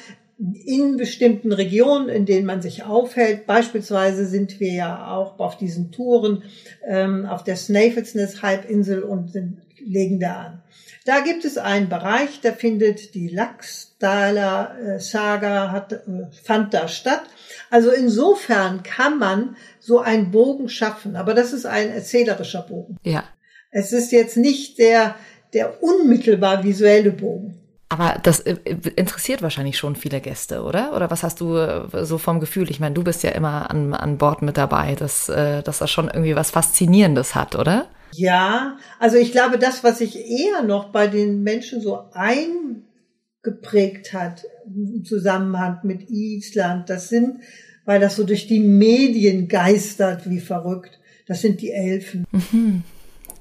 in 0.64 0.96
bestimmten 0.96 1.52
Regionen, 1.52 2.08
in 2.08 2.24
denen 2.24 2.46
man 2.46 2.62
sich 2.62 2.84
aufhält. 2.84 3.46
Beispielsweise 3.46 4.24
sind 4.24 4.58
wir 4.60 4.72
ja 4.72 5.14
auch 5.14 5.38
auf 5.38 5.58
diesen 5.58 5.92
Touren 5.92 6.44
ähm, 6.86 7.26
auf 7.26 7.44
der 7.44 7.56
Snæfellsnes 7.56 8.40
Halbinsel 8.40 9.02
und 9.02 9.30
sind, 9.32 9.58
legen 9.84 10.18
da 10.18 10.34
an. 10.36 10.62
Da 11.10 11.18
gibt 11.18 11.44
es 11.44 11.58
einen 11.58 11.88
Bereich, 11.88 12.40
da 12.40 12.52
findet 12.52 13.16
die 13.16 13.26
Laxdaler 13.26 14.76
äh, 14.78 15.00
Saga 15.00 15.72
hat, 15.72 15.92
äh, 15.92 15.98
fand 16.44 16.72
da 16.72 16.86
statt. 16.86 17.22
Also 17.68 17.90
insofern 17.90 18.84
kann 18.84 19.18
man 19.18 19.56
so 19.80 19.98
einen 19.98 20.30
Bogen 20.30 20.68
schaffen, 20.68 21.16
aber 21.16 21.34
das 21.34 21.52
ist 21.52 21.66
ein 21.66 21.90
erzählerischer 21.90 22.62
Bogen. 22.62 22.96
Ja. 23.02 23.24
Es 23.72 23.92
ist 23.92 24.12
jetzt 24.12 24.36
nicht 24.36 24.78
der 24.78 25.16
der 25.52 25.82
unmittelbar 25.82 26.62
visuelle 26.62 27.10
Bogen. 27.10 27.58
Aber 27.88 28.20
das 28.22 28.38
äh, 28.38 28.54
interessiert 28.94 29.42
wahrscheinlich 29.42 29.78
schon 29.78 29.96
viele 29.96 30.20
Gäste, 30.20 30.62
oder? 30.62 30.94
Oder 30.94 31.10
was 31.10 31.24
hast 31.24 31.40
du 31.40 31.58
so 32.04 32.18
vom 32.18 32.38
Gefühl? 32.38 32.70
Ich 32.70 32.78
meine, 32.78 32.94
du 32.94 33.02
bist 33.02 33.24
ja 33.24 33.30
immer 33.30 33.68
an, 33.68 33.94
an 33.94 34.16
Bord 34.16 34.42
mit 34.42 34.56
dabei, 34.56 34.94
dass, 34.94 35.26
dass 35.26 35.78
das 35.78 35.90
schon 35.90 36.06
irgendwie 36.06 36.36
was 36.36 36.52
Faszinierendes 36.52 37.34
hat, 37.34 37.56
oder? 37.56 37.88
Ja, 38.12 38.78
also 38.98 39.16
ich 39.16 39.32
glaube, 39.32 39.58
das, 39.58 39.84
was 39.84 39.98
sich 39.98 40.16
eher 40.16 40.62
noch 40.62 40.90
bei 40.90 41.06
den 41.06 41.42
Menschen 41.42 41.80
so 41.80 42.04
eingeprägt 42.12 44.12
hat 44.12 44.44
im 44.66 45.04
Zusammenhang 45.04 45.80
mit 45.82 46.10
Island, 46.10 46.90
das 46.90 47.08
sind, 47.08 47.40
weil 47.84 48.00
das 48.00 48.16
so 48.16 48.24
durch 48.24 48.46
die 48.46 48.60
Medien 48.60 49.48
geistert 49.48 50.28
wie 50.28 50.40
verrückt, 50.40 50.98
das 51.26 51.40
sind 51.40 51.60
die 51.60 51.70
Elfen. 51.70 52.26
Mhm. 52.32 52.82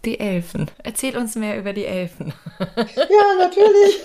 Die 0.06 0.20
Elfen. 0.20 0.72
Erzähl 0.84 1.18
uns 1.18 1.36
mehr 1.36 1.60
über 1.60 1.74
die 1.74 1.86
Elfen. 1.86 2.34
Ja, 2.60 3.36
natürlich. 3.38 4.04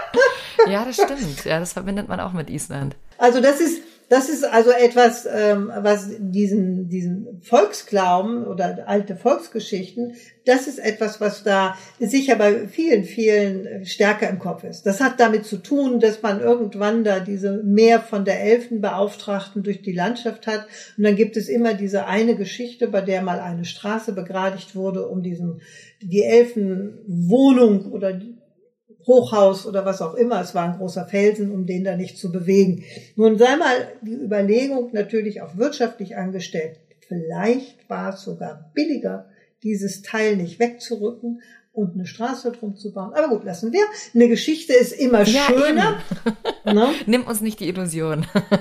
ja, 0.70 0.84
das 0.84 0.94
stimmt. 0.94 1.44
Ja, 1.44 1.58
das 1.58 1.72
verbindet 1.72 2.08
man 2.08 2.20
auch 2.20 2.32
mit 2.32 2.50
Island. 2.50 2.96
Also 3.18 3.40
das 3.40 3.60
ist, 3.60 3.82
das 4.08 4.28
ist 4.28 4.44
also 4.44 4.70
etwas, 4.70 5.26
ähm, 5.26 5.72
was 5.80 6.08
diesen, 6.18 6.88
diesen 6.88 7.40
Volksglauben 7.42 8.46
oder 8.46 8.84
alte 8.86 9.16
Volksgeschichten, 9.16 10.14
das 10.44 10.68
ist 10.68 10.78
etwas, 10.78 11.20
was 11.20 11.42
da 11.42 11.76
sicher 11.98 12.36
bei 12.36 12.68
vielen, 12.68 13.02
vielen 13.02 13.84
stärker 13.84 14.30
im 14.30 14.38
Kopf 14.38 14.62
ist. 14.62 14.84
Das 14.84 15.00
hat 15.00 15.18
damit 15.18 15.44
zu 15.44 15.56
tun, 15.56 15.98
dass 15.98 16.22
man 16.22 16.40
irgendwann 16.40 17.02
da 17.02 17.18
diese 17.18 17.62
mehr 17.64 18.00
von 18.00 18.24
der 18.24 18.40
Elfenbeauftragten 18.42 19.64
durch 19.64 19.82
die 19.82 19.92
Landschaft 19.92 20.46
hat. 20.46 20.66
Und 20.96 21.02
dann 21.02 21.16
gibt 21.16 21.36
es 21.36 21.48
immer 21.48 21.74
diese 21.74 22.06
eine 22.06 22.36
Geschichte, 22.36 22.86
bei 22.86 23.00
der 23.00 23.22
mal 23.22 23.40
eine 23.40 23.64
Straße 23.64 24.12
begradigt 24.12 24.76
wurde, 24.76 25.08
um 25.08 25.24
diesen, 25.24 25.62
die 26.00 26.22
Elfenwohnung 26.22 27.90
oder 27.90 28.20
Hochhaus 29.06 29.66
oder 29.66 29.84
was 29.84 30.02
auch 30.02 30.14
immer. 30.14 30.40
Es 30.40 30.54
war 30.54 30.64
ein 30.64 30.78
großer 30.78 31.06
Felsen, 31.06 31.52
um 31.52 31.66
den 31.66 31.84
da 31.84 31.96
nicht 31.96 32.18
zu 32.18 32.32
bewegen. 32.32 32.84
Nun 33.14 33.38
sei 33.38 33.56
mal 33.56 33.88
die 34.02 34.14
Überlegung 34.14 34.90
natürlich 34.92 35.42
auch 35.42 35.56
wirtschaftlich 35.56 36.16
angestellt. 36.16 36.80
Vielleicht 37.06 37.88
war 37.88 38.14
es 38.14 38.22
sogar 38.22 38.70
billiger, 38.74 39.28
dieses 39.62 40.02
Teil 40.02 40.36
nicht 40.36 40.58
wegzurücken 40.58 41.42
und 41.72 41.94
eine 41.94 42.06
Straße 42.06 42.52
drum 42.52 42.76
zu 42.76 42.92
bauen. 42.92 43.12
Aber 43.14 43.28
gut, 43.28 43.44
lassen 43.44 43.72
wir. 43.72 43.84
Eine 44.14 44.28
Geschichte 44.28 44.72
ist 44.72 44.92
immer 44.92 45.22
ja, 45.22 45.46
schöner. 45.46 46.02
Ne? 46.64 46.88
Nimm 47.06 47.28
uns 47.28 47.40
nicht 47.40 47.60
die 47.60 47.68
Illusion. 47.68 48.26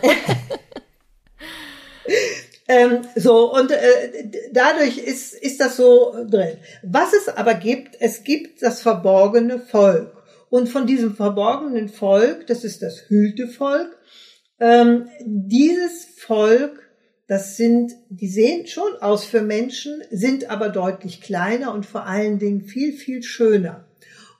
ähm, 2.68 3.02
so, 3.16 3.52
und 3.52 3.72
äh, 3.72 4.30
dadurch 4.52 5.00
ist, 5.00 5.34
ist 5.34 5.60
das 5.60 5.78
so 5.78 6.14
drin. 6.30 6.58
Was 6.84 7.14
es 7.14 7.30
aber 7.30 7.56
gibt, 7.56 7.98
es 8.00 8.24
gibt 8.24 8.62
das 8.62 8.84
verborgene 8.84 9.58
Volk. 9.58 10.15
Und 10.50 10.70
von 10.70 10.88
diesem 10.88 11.16
verborgenen 11.16 11.90
Volk, 11.90 12.48
das 12.48 12.64
ist 12.64 12.82
das 12.82 13.10
Hültevolk, 13.10 13.98
ähm, 14.60 15.08
dieses 15.26 16.06
Volk, 16.18 16.82
das 17.28 17.58
sind, 17.58 17.92
die 18.10 18.28
sehen 18.28 18.68
schon 18.68 18.96
aus 19.02 19.26
für 19.26 19.42
Menschen, 19.42 20.02
sind 20.12 20.50
aber 20.50 20.70
deutlich 20.70 21.22
kleiner 21.22 21.74
und 21.74 21.86
vor 21.86 22.06
allen 22.06 22.40
Dingen 22.40 22.62
viel, 22.62 22.94
viel 22.94 23.24
schöner. 23.24 23.86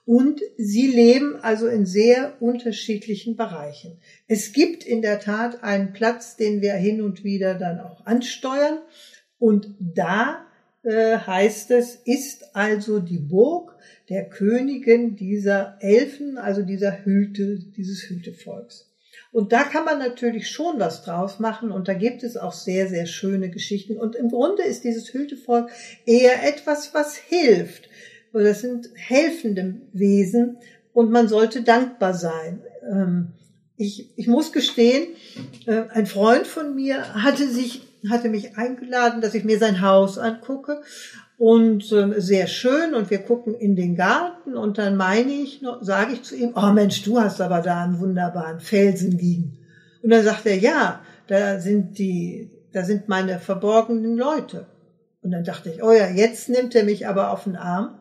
Und 0.04 0.40
sie 0.56 0.86
leben 0.86 1.36
also 1.42 1.66
in 1.66 1.84
sehr 1.84 2.40
unterschiedlichen 2.40 3.34
Bereichen. 3.34 3.98
Es 4.28 4.52
gibt 4.52 4.84
in 4.84 5.02
der 5.02 5.18
Tat 5.18 5.64
einen 5.64 5.92
Platz, 5.92 6.36
den 6.36 6.62
wir 6.62 6.74
hin 6.74 7.02
und 7.02 7.24
wieder 7.24 7.54
dann 7.54 7.80
auch 7.80 8.06
ansteuern. 8.06 8.78
Und 9.38 9.74
da 9.80 10.46
äh, 10.84 11.18
heißt 11.18 11.72
es, 11.72 11.96
ist 11.96 12.54
also 12.54 13.00
die 13.00 13.18
Burg 13.18 13.74
der 14.08 14.28
Königin 14.28 15.16
dieser 15.16 15.78
Elfen, 15.80 16.38
also 16.38 16.62
dieser 16.62 17.04
Hülte, 17.04 17.58
dieses 17.76 18.08
Hültevolks. 18.08 18.86
Und 19.32 19.52
da 19.52 19.64
kann 19.64 19.84
man 19.84 19.98
natürlich 19.98 20.48
schon 20.50 20.78
was 20.78 21.02
draus 21.02 21.40
machen 21.40 21.70
und 21.70 21.88
da 21.88 21.94
gibt 21.94 22.22
es 22.22 22.36
auch 22.36 22.52
sehr, 22.52 22.88
sehr 22.88 23.06
schöne 23.06 23.50
Geschichten. 23.50 23.96
Und 23.96 24.14
im 24.16 24.28
Grunde 24.28 24.62
ist 24.62 24.84
dieses 24.84 25.12
Hültevolk 25.12 25.68
eher 26.06 26.46
etwas, 26.46 26.94
was 26.94 27.16
hilft. 27.16 27.88
Das 28.32 28.60
sind 28.60 28.88
helfende 28.94 29.80
Wesen 29.92 30.58
und 30.92 31.10
man 31.10 31.28
sollte 31.28 31.62
dankbar 31.62 32.14
sein. 32.14 32.60
Ähm, 32.90 33.28
ich, 33.76 34.10
ich 34.16 34.26
muss 34.26 34.52
gestehen, 34.52 35.08
äh, 35.66 35.82
ein 35.90 36.06
Freund 36.06 36.46
von 36.46 36.74
mir 36.74 37.14
hatte 37.22 37.48
sich, 37.48 37.82
hatte 38.08 38.28
mich 38.28 38.56
eingeladen, 38.56 39.20
dass 39.20 39.34
ich 39.34 39.44
mir 39.44 39.58
sein 39.58 39.80
Haus 39.80 40.18
angucke 40.18 40.80
und 41.38 41.92
äh, 41.92 42.20
sehr 42.20 42.46
schön 42.46 42.94
und 42.94 43.10
wir 43.10 43.18
gucken 43.18 43.54
in 43.54 43.76
den 43.76 43.96
Garten 43.96 44.56
und 44.56 44.78
dann 44.78 44.96
meine 44.96 45.30
ich, 45.30 45.60
sage 45.82 46.14
ich 46.14 46.22
zu 46.22 46.34
ihm, 46.34 46.52
oh 46.54 46.72
Mensch, 46.72 47.02
du 47.02 47.20
hast 47.20 47.40
aber 47.40 47.60
da 47.60 47.84
einen 47.84 48.00
wunderbaren 48.00 48.60
Felsen 48.60 49.12
liegen. 49.12 49.58
Und 50.02 50.10
dann 50.10 50.24
sagt 50.24 50.46
er, 50.46 50.56
ja, 50.56 51.00
da 51.26 51.60
sind 51.60 51.98
die, 51.98 52.50
da 52.72 52.84
sind 52.84 53.08
meine 53.08 53.38
verborgenen 53.38 54.16
Leute. 54.16 54.66
Und 55.22 55.32
dann 55.32 55.44
dachte 55.44 55.70
ich, 55.70 55.82
oh 55.82 55.92
ja, 55.92 56.08
jetzt 56.08 56.48
nimmt 56.48 56.74
er 56.74 56.84
mich 56.84 57.06
aber 57.08 57.32
auf 57.32 57.44
den 57.44 57.56
Arm 57.56 57.98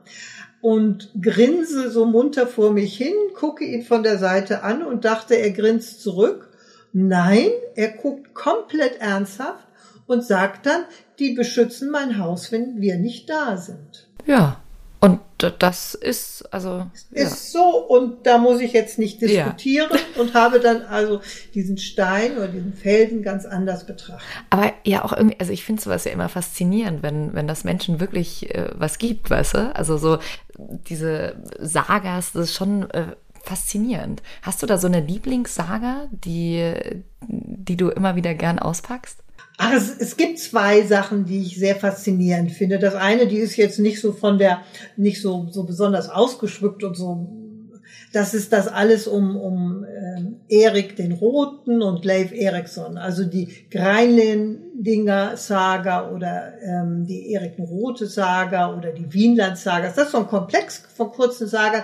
und 0.61 1.11
grinse 1.21 1.91
so 1.91 2.05
munter 2.05 2.47
vor 2.47 2.71
mich 2.71 2.95
hin, 2.95 3.13
gucke 3.35 3.65
ihn 3.65 3.83
von 3.83 4.03
der 4.03 4.17
Seite 4.17 4.63
an 4.63 4.83
und 4.83 5.05
dachte, 5.05 5.35
er 5.35 5.51
grinst 5.51 6.01
zurück. 6.01 6.49
Nein, 6.93 7.49
er 7.75 7.89
guckt 7.89 8.33
komplett 8.33 9.01
ernsthaft 9.01 9.67
und 10.07 10.23
sagt 10.23 10.65
dann, 10.65 10.83
die 11.19 11.33
beschützen 11.33 11.89
mein 11.91 12.17
Haus, 12.17 12.51
wenn 12.51 12.81
wir 12.81 12.97
nicht 12.97 13.29
da 13.29 13.57
sind. 13.57 14.07
Ja. 14.25 14.61
Und 15.01 15.19
das 15.59 15.93
ist 15.93 16.51
also 16.51 16.87
ist 17.11 17.53
ja. 17.53 17.61
so 17.61 17.77
und 17.77 18.25
da 18.25 18.39
muss 18.39 18.59
ich 18.59 18.73
jetzt 18.73 18.97
nicht 18.97 19.21
diskutieren 19.21 19.89
ja. 19.91 19.99
und 20.21 20.33
habe 20.33 20.59
dann 20.59 20.81
also 20.81 21.21
diesen 21.53 21.77
Stein 21.77 22.37
oder 22.37 22.47
diesen 22.47 22.73
Felsen 22.73 23.21
ganz 23.21 23.45
anders 23.45 23.85
betrachtet. 23.85 24.25
Aber 24.49 24.73
ja 24.83 25.03
auch 25.03 25.13
irgendwie, 25.13 25.39
also 25.39 25.51
ich 25.51 25.63
finde 25.63 25.81
sowas 25.81 26.05
ja 26.05 26.11
immer 26.11 26.27
faszinierend, 26.27 27.03
wenn 27.03 27.35
wenn 27.35 27.47
das 27.47 27.63
Menschen 27.63 27.99
wirklich 27.99 28.55
äh, 28.55 28.69
was 28.73 28.97
gibt, 28.97 29.29
weißt 29.29 29.53
du? 29.53 29.75
Also 29.75 29.97
so 29.97 30.17
diese 30.57 31.35
Sagas, 31.59 32.31
das 32.31 32.45
ist 32.45 32.55
schon 32.55 32.89
äh, 32.89 33.15
faszinierend. 33.43 34.23
Hast 34.41 34.63
du 34.63 34.65
da 34.65 34.79
so 34.79 34.87
eine 34.87 35.01
Lieblingssaga, 35.01 36.07
die 36.09 36.73
die 37.27 37.77
du 37.77 37.89
immer 37.89 38.15
wieder 38.15 38.33
gern 38.33 38.57
auspackst? 38.57 39.19
Ach, 39.57 39.73
es, 39.73 39.95
es 39.97 40.17
gibt 40.17 40.39
zwei 40.39 40.81
Sachen, 40.83 41.25
die 41.25 41.41
ich 41.41 41.57
sehr 41.57 41.75
faszinierend 41.75 42.51
finde. 42.51 42.77
Das 42.77 42.95
eine, 42.95 43.27
die 43.27 43.37
ist 43.37 43.55
jetzt 43.55 43.79
nicht 43.79 44.01
so 44.01 44.11
von 44.11 44.37
der, 44.37 44.61
nicht 44.97 45.21
so, 45.21 45.47
so 45.49 45.63
besonders 45.63 46.09
ausgeschmückt 46.09 46.83
und 46.83 46.95
so. 46.95 47.41
Das 48.11 48.33
ist 48.33 48.53
das 48.53 48.67
alles 48.67 49.07
um, 49.07 49.35
um 49.37 49.85
ähm, 49.85 50.39
Erik 50.47 50.95
den 50.95 51.11
Roten 51.11 51.81
und 51.81 52.05
Leif 52.05 52.31
Eriksson. 52.31 52.97
Also 52.97 53.25
die 53.25 53.69
Greinländinger 53.69 55.37
Saga 55.37 56.11
oder 56.11 56.53
ähm, 56.61 57.05
die 57.05 57.31
Erik 57.33 57.57
den 57.57 57.65
Rote 57.65 58.07
Saga 58.07 58.75
oder 58.75 58.91
die 58.91 59.11
Wienland 59.13 59.57
Saga. 59.57 59.87
Das 59.87 59.97
ist 59.97 60.11
so 60.11 60.19
ein 60.19 60.27
Komplex 60.27 60.83
von 60.95 61.11
kurzen 61.11 61.47
Sagas 61.47 61.83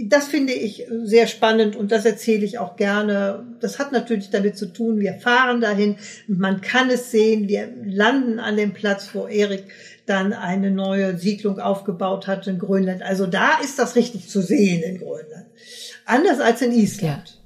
das 0.00 0.28
finde 0.28 0.52
ich 0.52 0.86
sehr 1.02 1.26
spannend 1.26 1.74
und 1.74 1.90
das 1.90 2.04
erzähle 2.04 2.44
ich 2.44 2.58
auch 2.58 2.76
gerne. 2.76 3.46
Das 3.60 3.78
hat 3.78 3.92
natürlich 3.92 4.30
damit 4.30 4.56
zu 4.56 4.66
tun, 4.66 5.00
wir 5.00 5.14
fahren 5.14 5.60
dahin, 5.60 5.96
man 6.28 6.60
kann 6.60 6.88
es 6.90 7.10
sehen, 7.10 7.48
wir 7.48 7.68
landen 7.84 8.38
an 8.38 8.56
dem 8.56 8.72
Platz, 8.72 9.10
wo 9.12 9.26
Erik 9.26 9.64
dann 10.06 10.32
eine 10.32 10.70
neue 10.70 11.18
Siedlung 11.18 11.58
aufgebaut 11.58 12.26
hat 12.26 12.46
in 12.46 12.58
Grönland. 12.58 13.02
Also 13.02 13.26
da 13.26 13.58
ist 13.62 13.78
das 13.78 13.96
richtig 13.96 14.28
zu 14.28 14.40
sehen 14.40 14.82
in 14.82 14.98
Grönland. 14.98 15.46
Anders 16.06 16.40
als 16.40 16.62
in 16.62 16.72
Island. 16.72 17.28
Ja. 17.28 17.37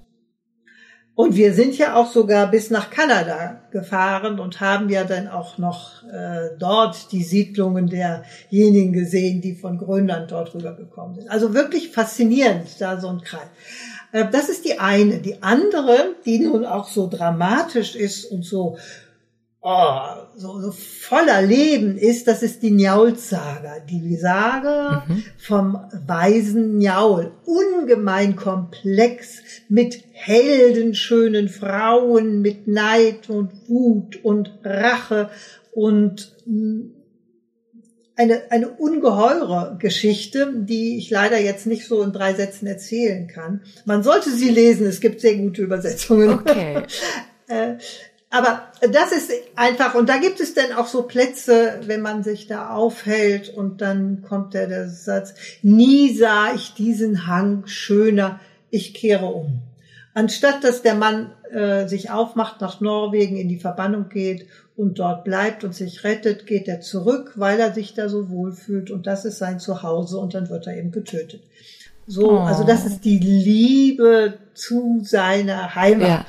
Und 1.14 1.36
wir 1.36 1.52
sind 1.52 1.76
ja 1.76 1.94
auch 1.94 2.10
sogar 2.10 2.50
bis 2.50 2.70
nach 2.70 2.88
Kanada 2.88 3.60
gefahren 3.70 4.40
und 4.40 4.60
haben 4.60 4.88
ja 4.88 5.04
dann 5.04 5.28
auch 5.28 5.58
noch 5.58 6.02
äh, 6.04 6.56
dort 6.58 7.12
die 7.12 7.22
Siedlungen 7.22 7.86
derjenigen 7.86 8.94
gesehen, 8.94 9.42
die 9.42 9.54
von 9.54 9.76
Grönland 9.76 10.32
dort 10.32 10.54
rübergekommen 10.54 11.16
sind. 11.16 11.30
Also 11.30 11.52
wirklich 11.52 11.90
faszinierend, 11.90 12.80
da 12.80 12.98
so 12.98 13.08
ein 13.08 13.20
Kreis. 13.20 13.48
Äh, 14.12 14.24
das 14.32 14.48
ist 14.48 14.64
die 14.64 14.78
eine. 14.78 15.18
Die 15.18 15.42
andere, 15.42 16.14
die 16.24 16.38
nun 16.38 16.64
auch 16.64 16.88
so 16.88 17.08
dramatisch 17.08 17.94
ist 17.94 18.24
und 18.24 18.44
so 18.44 18.78
oh, 19.62 20.00
so, 20.36 20.60
so 20.60 20.72
voller 20.72 21.40
Leben 21.40 21.96
ist, 21.96 22.26
das 22.26 22.42
ist 22.42 22.62
die 22.62 22.72
Njaul-Saga. 22.72 23.78
Die 23.88 24.16
Sage 24.16 25.02
mhm. 25.06 25.24
vom 25.38 25.78
weisen 26.06 26.78
Njaul. 26.78 27.32
Ungemein 27.44 28.36
komplex 28.36 29.38
mit 29.68 30.02
heldenschönen 30.12 31.48
Frauen, 31.48 32.42
mit 32.42 32.66
Neid 32.66 33.30
und 33.30 33.52
Wut 33.68 34.22
und 34.24 34.50
Rache 34.64 35.30
und 35.72 36.36
mm, 36.44 36.80
eine, 38.14 38.42
eine 38.50 38.68
ungeheure 38.68 39.76
Geschichte, 39.78 40.52
die 40.54 40.98
ich 40.98 41.08
leider 41.10 41.40
jetzt 41.40 41.66
nicht 41.66 41.86
so 41.86 42.02
in 42.02 42.12
drei 42.12 42.34
Sätzen 42.34 42.66
erzählen 42.66 43.26
kann. 43.26 43.62
Man 43.86 44.02
sollte 44.02 44.30
sie 44.30 44.50
lesen, 44.50 44.86
es 44.86 45.00
gibt 45.00 45.20
sehr 45.20 45.36
gute 45.36 45.62
Übersetzungen. 45.62 46.30
Okay. 46.30 46.82
Aber 48.32 48.62
das 48.80 49.12
ist 49.12 49.30
einfach, 49.56 49.94
und 49.94 50.08
da 50.08 50.16
gibt 50.16 50.40
es 50.40 50.54
dann 50.54 50.72
auch 50.72 50.86
so 50.86 51.02
Plätze, 51.02 51.80
wenn 51.84 52.00
man 52.00 52.22
sich 52.22 52.46
da 52.46 52.70
aufhält 52.70 53.54
und 53.54 53.82
dann 53.82 54.22
kommt 54.22 54.54
der, 54.54 54.68
der 54.68 54.88
Satz, 54.88 55.34
nie 55.60 56.16
sah 56.16 56.54
ich 56.54 56.72
diesen 56.72 57.26
Hang 57.26 57.66
schöner, 57.66 58.40
ich 58.70 58.94
kehre 58.94 59.26
um. 59.26 59.60
Anstatt 60.14 60.64
dass 60.64 60.80
der 60.80 60.94
Mann 60.94 61.32
äh, 61.50 61.86
sich 61.86 62.10
aufmacht, 62.10 62.62
nach 62.62 62.80
Norwegen 62.80 63.36
in 63.36 63.50
die 63.50 63.58
Verbannung 63.58 64.08
geht 64.08 64.46
und 64.78 64.98
dort 64.98 65.24
bleibt 65.24 65.62
und 65.62 65.74
sich 65.74 66.02
rettet, 66.02 66.46
geht 66.46 66.68
er 66.68 66.80
zurück, 66.80 67.34
weil 67.36 67.60
er 67.60 67.74
sich 67.74 67.92
da 67.92 68.08
so 68.08 68.30
wohlfühlt 68.30 68.90
und 68.90 69.06
das 69.06 69.26
ist 69.26 69.36
sein 69.36 69.60
Zuhause 69.60 70.16
und 70.16 70.32
dann 70.32 70.48
wird 70.48 70.66
er 70.66 70.78
eben 70.78 70.90
getötet. 70.90 71.42
So, 72.06 72.32
oh. 72.32 72.38
also 72.38 72.64
das 72.64 72.86
ist 72.86 73.04
die 73.04 73.18
Liebe 73.18 74.38
zu 74.54 75.02
seiner 75.04 75.74
Heimat. 75.74 76.08
Ja. 76.08 76.26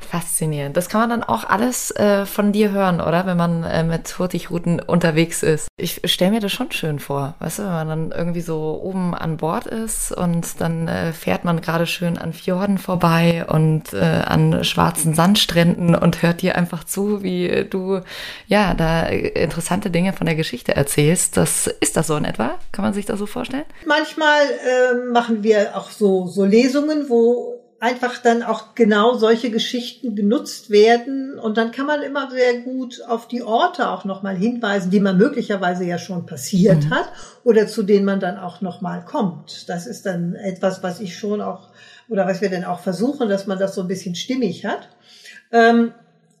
Faszinierend. 0.00 0.76
Das 0.76 0.88
kann 0.88 1.02
man 1.02 1.10
dann 1.10 1.22
auch 1.22 1.44
alles 1.44 1.90
äh, 1.92 2.26
von 2.26 2.52
dir 2.52 2.72
hören, 2.72 3.00
oder? 3.00 3.26
Wenn 3.26 3.36
man 3.36 3.64
äh, 3.64 3.84
mit 3.84 4.18
Hurtigruten 4.18 4.80
unterwegs 4.80 5.42
ist. 5.42 5.68
Ich 5.76 6.00
stelle 6.04 6.32
mir 6.32 6.40
das 6.40 6.52
schon 6.52 6.72
schön 6.72 6.98
vor, 6.98 7.34
weißt 7.38 7.60
du, 7.60 7.62
wenn 7.62 7.70
man 7.70 7.88
dann 7.88 8.12
irgendwie 8.12 8.40
so 8.40 8.80
oben 8.82 9.14
an 9.14 9.36
Bord 9.36 9.66
ist 9.66 10.12
und 10.12 10.60
dann 10.60 10.88
äh, 10.88 11.12
fährt 11.12 11.44
man 11.44 11.60
gerade 11.60 11.86
schön 11.86 12.18
an 12.18 12.32
Fjorden 12.32 12.78
vorbei 12.78 13.44
und 13.46 13.92
äh, 13.92 14.22
an 14.24 14.64
schwarzen 14.64 15.14
Sandstränden 15.14 15.94
und 15.94 16.22
hört 16.22 16.42
dir 16.42 16.56
einfach 16.56 16.84
zu, 16.84 17.22
wie 17.22 17.66
du 17.68 18.00
ja 18.46 18.74
da 18.74 19.06
interessante 19.06 19.90
Dinge 19.90 20.12
von 20.12 20.26
der 20.26 20.34
Geschichte 20.34 20.74
erzählst. 20.74 21.36
Das 21.36 21.66
ist 21.66 21.96
das 21.96 22.06
so 22.06 22.16
in 22.16 22.24
etwa? 22.24 22.58
Kann 22.72 22.84
man 22.84 22.94
sich 22.94 23.06
das 23.06 23.18
so 23.18 23.26
vorstellen? 23.26 23.64
Manchmal 23.86 24.42
äh, 24.42 25.12
machen 25.12 25.42
wir 25.42 25.76
auch 25.76 25.90
so 25.90 26.26
so 26.26 26.44
Lesungen, 26.44 27.08
wo 27.08 27.59
einfach 27.80 28.18
dann 28.18 28.42
auch 28.42 28.74
genau 28.74 29.14
solche 29.14 29.50
Geschichten 29.50 30.14
genutzt 30.14 30.68
werden 30.68 31.38
und 31.38 31.56
dann 31.56 31.72
kann 31.72 31.86
man 31.86 32.02
immer 32.02 32.30
sehr 32.30 32.60
gut 32.60 33.00
auf 33.08 33.26
die 33.26 33.42
Orte 33.42 33.88
auch 33.88 34.04
nochmal 34.04 34.36
hinweisen, 34.36 34.90
die 34.90 35.00
man 35.00 35.16
möglicherweise 35.16 35.84
ja 35.84 35.96
schon 35.96 36.26
passiert 36.26 36.84
mhm. 36.84 36.90
hat 36.90 37.10
oder 37.42 37.66
zu 37.66 37.82
denen 37.82 38.04
man 38.04 38.20
dann 38.20 38.38
auch 38.38 38.60
nochmal 38.60 39.02
kommt. 39.04 39.68
Das 39.70 39.86
ist 39.86 40.04
dann 40.04 40.34
etwas, 40.34 40.82
was 40.82 41.00
ich 41.00 41.18
schon 41.18 41.40
auch 41.40 41.70
oder 42.10 42.26
was 42.26 42.42
wir 42.42 42.50
dann 42.50 42.64
auch 42.64 42.80
versuchen, 42.80 43.30
dass 43.30 43.46
man 43.46 43.58
das 43.58 43.74
so 43.74 43.80
ein 43.80 43.88
bisschen 43.88 44.14
stimmig 44.14 44.66
hat. 44.66 44.88
Ähm, 45.50 45.92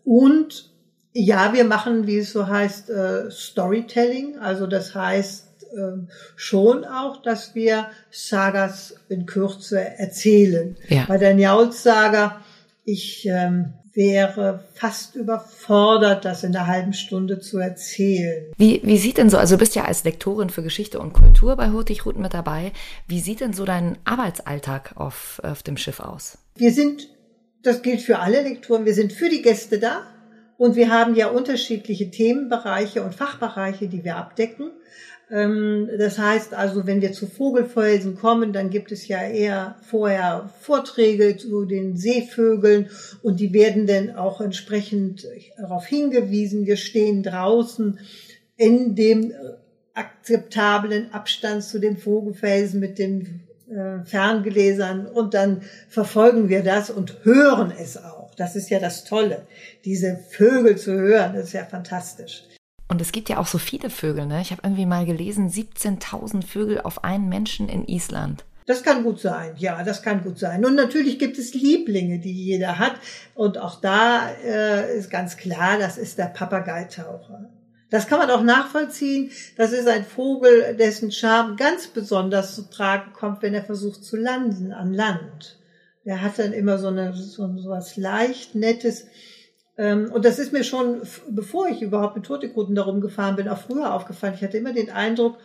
und 0.04 0.70
ja, 1.12 1.52
wir 1.54 1.64
machen, 1.64 2.06
wie 2.06 2.18
es 2.18 2.32
so 2.32 2.48
heißt, 2.48 2.90
äh, 2.90 3.30
Storytelling. 3.30 4.38
Also 4.38 4.66
das 4.66 4.94
heißt, 4.94 5.49
ähm, 5.76 6.08
schon 6.36 6.84
auch, 6.84 7.22
dass 7.22 7.54
wir 7.54 7.86
Sagas 8.10 8.94
in 9.08 9.26
Kürze 9.26 9.80
erzählen. 9.98 10.76
Ja. 10.88 11.04
Bei 11.06 11.18
der 11.18 11.34
Njauls-Saga, 11.34 12.40
ich 12.84 13.26
ähm, 13.26 13.74
wäre 13.92 14.64
fast 14.74 15.16
überfordert, 15.16 16.24
das 16.24 16.44
in 16.44 16.54
einer 16.54 16.66
halben 16.66 16.92
Stunde 16.92 17.40
zu 17.40 17.58
erzählen. 17.58 18.52
Wie, 18.56 18.80
wie 18.84 18.98
sieht 18.98 19.18
denn 19.18 19.30
so, 19.30 19.36
also 19.36 19.56
du 19.56 19.58
bist 19.58 19.74
ja 19.74 19.84
als 19.84 20.04
Lektorin 20.04 20.50
für 20.50 20.62
Geschichte 20.62 21.00
und 21.00 21.12
Kultur 21.12 21.56
bei 21.56 21.70
Hurtigruten 21.70 22.22
mit 22.22 22.34
dabei, 22.34 22.72
wie 23.08 23.20
sieht 23.20 23.40
denn 23.40 23.52
so 23.52 23.64
dein 23.64 23.98
Arbeitsalltag 24.04 24.92
auf, 24.96 25.40
auf 25.42 25.62
dem 25.62 25.76
Schiff 25.76 26.00
aus? 26.00 26.38
Wir 26.56 26.72
sind, 26.72 27.08
das 27.62 27.82
gilt 27.82 28.00
für 28.00 28.20
alle 28.20 28.42
Lektoren, 28.42 28.84
wir 28.84 28.94
sind 28.94 29.12
für 29.12 29.28
die 29.28 29.42
Gäste 29.42 29.78
da 29.78 30.02
und 30.56 30.76
wir 30.76 30.90
haben 30.90 31.14
ja 31.14 31.28
unterschiedliche 31.28 32.10
Themenbereiche 32.10 33.02
und 33.02 33.14
Fachbereiche, 33.14 33.88
die 33.88 34.04
wir 34.04 34.16
abdecken. 34.16 34.70
Ähm, 35.30 35.88
das 35.98 36.18
heißt 36.18 36.54
also, 36.54 36.86
wenn 36.86 37.00
wir 37.00 37.12
zu 37.12 37.26
Vogelfelsen 37.26 38.16
kommen, 38.16 38.52
dann 38.52 38.70
gibt 38.70 38.92
es 38.92 39.06
ja 39.06 39.22
eher 39.22 39.76
vorher 39.82 40.50
Vorträge 40.60 41.36
zu 41.36 41.64
den 41.64 41.96
Seevögeln 41.96 42.90
und 43.22 43.38
die 43.40 43.52
werden 43.52 43.86
dann 43.86 44.16
auch 44.16 44.40
entsprechend 44.40 45.26
darauf 45.56 45.86
hingewiesen. 45.86 46.66
Wir 46.66 46.76
stehen 46.76 47.22
draußen 47.22 47.98
in 48.56 48.94
dem 48.94 49.32
akzeptablen 49.94 51.12
Abstand 51.12 51.62
zu 51.62 51.78
den 51.78 51.96
Vogelfelsen 51.96 52.80
mit 52.80 52.98
den 52.98 53.40
äh, 53.70 54.04
Ferngläsern 54.04 55.06
und 55.06 55.34
dann 55.34 55.62
verfolgen 55.88 56.48
wir 56.48 56.62
das 56.62 56.90
und 56.90 57.24
hören 57.24 57.72
es 57.78 57.96
auch. 57.96 58.34
Das 58.34 58.56
ist 58.56 58.70
ja 58.70 58.80
das 58.80 59.04
Tolle, 59.04 59.42
diese 59.84 60.18
Vögel 60.30 60.76
zu 60.76 60.92
hören, 60.92 61.34
das 61.34 61.48
ist 61.48 61.52
ja 61.52 61.64
fantastisch. 61.64 62.44
Und 62.90 63.00
es 63.00 63.12
gibt 63.12 63.28
ja 63.28 63.38
auch 63.38 63.46
so 63.46 63.58
viele 63.58 63.88
Vögel, 63.88 64.26
ne? 64.26 64.40
Ich 64.42 64.50
habe 64.50 64.62
irgendwie 64.64 64.84
mal 64.84 65.06
gelesen, 65.06 65.48
17.000 65.48 66.44
Vögel 66.44 66.80
auf 66.80 67.04
einen 67.04 67.28
Menschen 67.28 67.68
in 67.68 67.86
Island. 67.86 68.44
Das 68.66 68.82
kann 68.82 69.04
gut 69.04 69.20
sein, 69.20 69.54
ja, 69.56 69.84
das 69.84 70.02
kann 70.02 70.24
gut 70.24 70.40
sein. 70.40 70.64
Und 70.64 70.74
natürlich 70.74 71.20
gibt 71.20 71.38
es 71.38 71.54
Lieblinge, 71.54 72.18
die 72.18 72.32
jeder 72.32 72.80
hat. 72.80 72.94
Und 73.36 73.58
auch 73.58 73.80
da 73.80 74.28
äh, 74.44 74.98
ist 74.98 75.08
ganz 75.08 75.36
klar, 75.36 75.78
das 75.78 75.98
ist 75.98 76.18
der 76.18 76.26
Papageitaucher. 76.26 77.48
Das 77.90 78.08
kann 78.08 78.18
man 78.18 78.30
auch 78.30 78.42
nachvollziehen. 78.42 79.30
Das 79.56 79.70
ist 79.70 79.86
ein 79.86 80.04
Vogel, 80.04 80.76
dessen 80.76 81.12
Charme 81.12 81.56
ganz 81.56 81.86
besonders 81.86 82.56
zu 82.56 82.70
tragen 82.70 83.12
kommt, 83.12 83.42
wenn 83.42 83.54
er 83.54 83.64
versucht 83.64 84.02
zu 84.02 84.16
landen 84.16 84.72
an 84.72 84.92
Land. 84.92 85.58
Der 86.04 86.22
hat 86.22 86.40
dann 86.40 86.52
immer 86.52 86.78
so, 86.78 86.88
eine, 86.88 87.12
so 87.14 87.48
was 87.66 87.96
leicht 87.96 88.56
Nettes. 88.56 89.06
Ähm, 89.80 90.12
und 90.12 90.26
das 90.26 90.38
ist 90.38 90.52
mir 90.52 90.62
schon, 90.62 91.00
bevor 91.30 91.68
ich 91.68 91.80
überhaupt 91.80 92.14
mit 92.14 92.26
Totekruten 92.26 92.74
darum 92.74 93.00
gefahren 93.00 93.36
bin, 93.36 93.48
auch 93.48 93.56
früher 93.56 93.94
aufgefallen. 93.94 94.34
Ich 94.34 94.42
hatte 94.42 94.58
immer 94.58 94.74
den 94.74 94.90
Eindruck, 94.90 95.38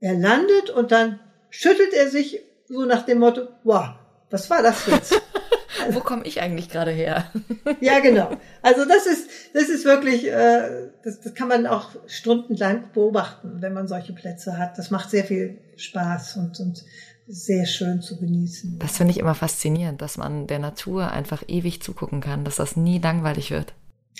er 0.00 0.14
landet 0.14 0.70
und 0.70 0.90
dann 0.90 1.20
schüttelt 1.50 1.94
er 1.94 2.08
sich 2.08 2.42
so 2.68 2.84
nach 2.84 3.06
dem 3.06 3.20
Motto, 3.20 3.42
wow, 3.62 3.90
was 4.28 4.50
war 4.50 4.60
das 4.60 4.86
jetzt? 4.88 5.22
Wo 5.90 6.00
komme 6.00 6.24
ich 6.24 6.40
eigentlich 6.40 6.68
gerade 6.68 6.90
her? 6.90 7.30
ja, 7.80 8.00
genau. 8.00 8.30
Also 8.60 8.84
das 8.86 9.06
ist, 9.06 9.30
das 9.54 9.68
ist 9.68 9.84
wirklich, 9.84 10.26
äh, 10.26 10.88
das, 11.04 11.20
das 11.20 11.34
kann 11.34 11.46
man 11.46 11.68
auch 11.68 11.90
stundenlang 12.08 12.90
beobachten, 12.92 13.58
wenn 13.60 13.72
man 13.72 13.86
solche 13.86 14.14
Plätze 14.14 14.58
hat. 14.58 14.78
Das 14.78 14.90
macht 14.90 15.10
sehr 15.10 15.22
viel 15.22 15.58
Spaß 15.76 16.38
und, 16.38 16.58
und 16.58 16.84
sehr 17.28 17.66
schön 17.66 18.02
zu 18.02 18.18
genießen. 18.18 18.78
Das 18.78 18.96
finde 18.96 19.12
ich 19.12 19.18
immer 19.18 19.34
faszinierend, 19.34 20.00
dass 20.00 20.16
man 20.16 20.46
der 20.46 20.58
Natur 20.58 21.10
einfach 21.10 21.42
ewig 21.48 21.82
zugucken 21.82 22.20
kann, 22.20 22.44
dass 22.44 22.56
das 22.56 22.76
nie 22.76 22.98
langweilig 22.98 23.50
wird. 23.50 23.74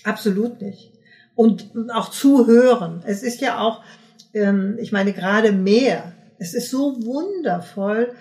Absolut 0.04 0.60
nicht. 0.60 0.92
Und 1.34 1.70
auch 1.92 2.10
zuhören. 2.10 3.02
Es 3.06 3.22
ist 3.22 3.40
ja 3.40 3.60
auch, 3.60 3.82
ähm, 4.34 4.76
ich 4.80 4.92
meine, 4.92 5.12
gerade 5.12 5.52
Meer. 5.52 6.12
Es 6.38 6.54
ist 6.54 6.70
so 6.70 6.96
wundervoll 7.04 8.12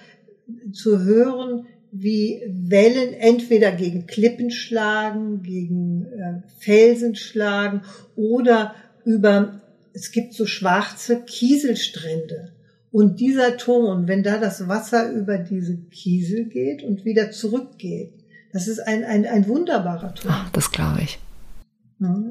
zu 0.72 1.00
hören, 1.04 1.68
wie 1.92 2.42
Wellen 2.48 3.14
entweder 3.14 3.72
gegen 3.72 4.06
Klippen 4.06 4.52
schlagen, 4.52 5.44
gegen 5.44 6.06
äh, 6.06 6.42
Felsen 6.60 7.16
schlagen 7.16 7.82
oder 8.16 8.76
über, 9.06 9.62
es 9.94 10.12
gibt 10.12 10.34
so 10.34 10.46
schwarze 10.46 11.22
Kieselstrände. 11.22 12.55
Und 12.96 13.20
dieser 13.20 13.58
Ton, 13.58 14.08
wenn 14.08 14.24
da 14.24 14.38
das 14.38 14.70
Wasser 14.70 15.12
über 15.12 15.38
diese 15.38 15.76
Kiesel 15.76 16.46
geht 16.46 16.82
und 16.82 17.04
wieder 17.04 17.30
zurückgeht, 17.30 18.14
das 18.54 18.70
ist 18.70 18.80
ein, 18.80 19.04
ein, 19.04 19.26
ein 19.26 19.50
wunderbarer 19.50 20.16
Ton. 20.16 20.32
Ach, 20.34 20.50
das 20.52 20.72
glaube 20.72 21.02
ich. 21.02 21.20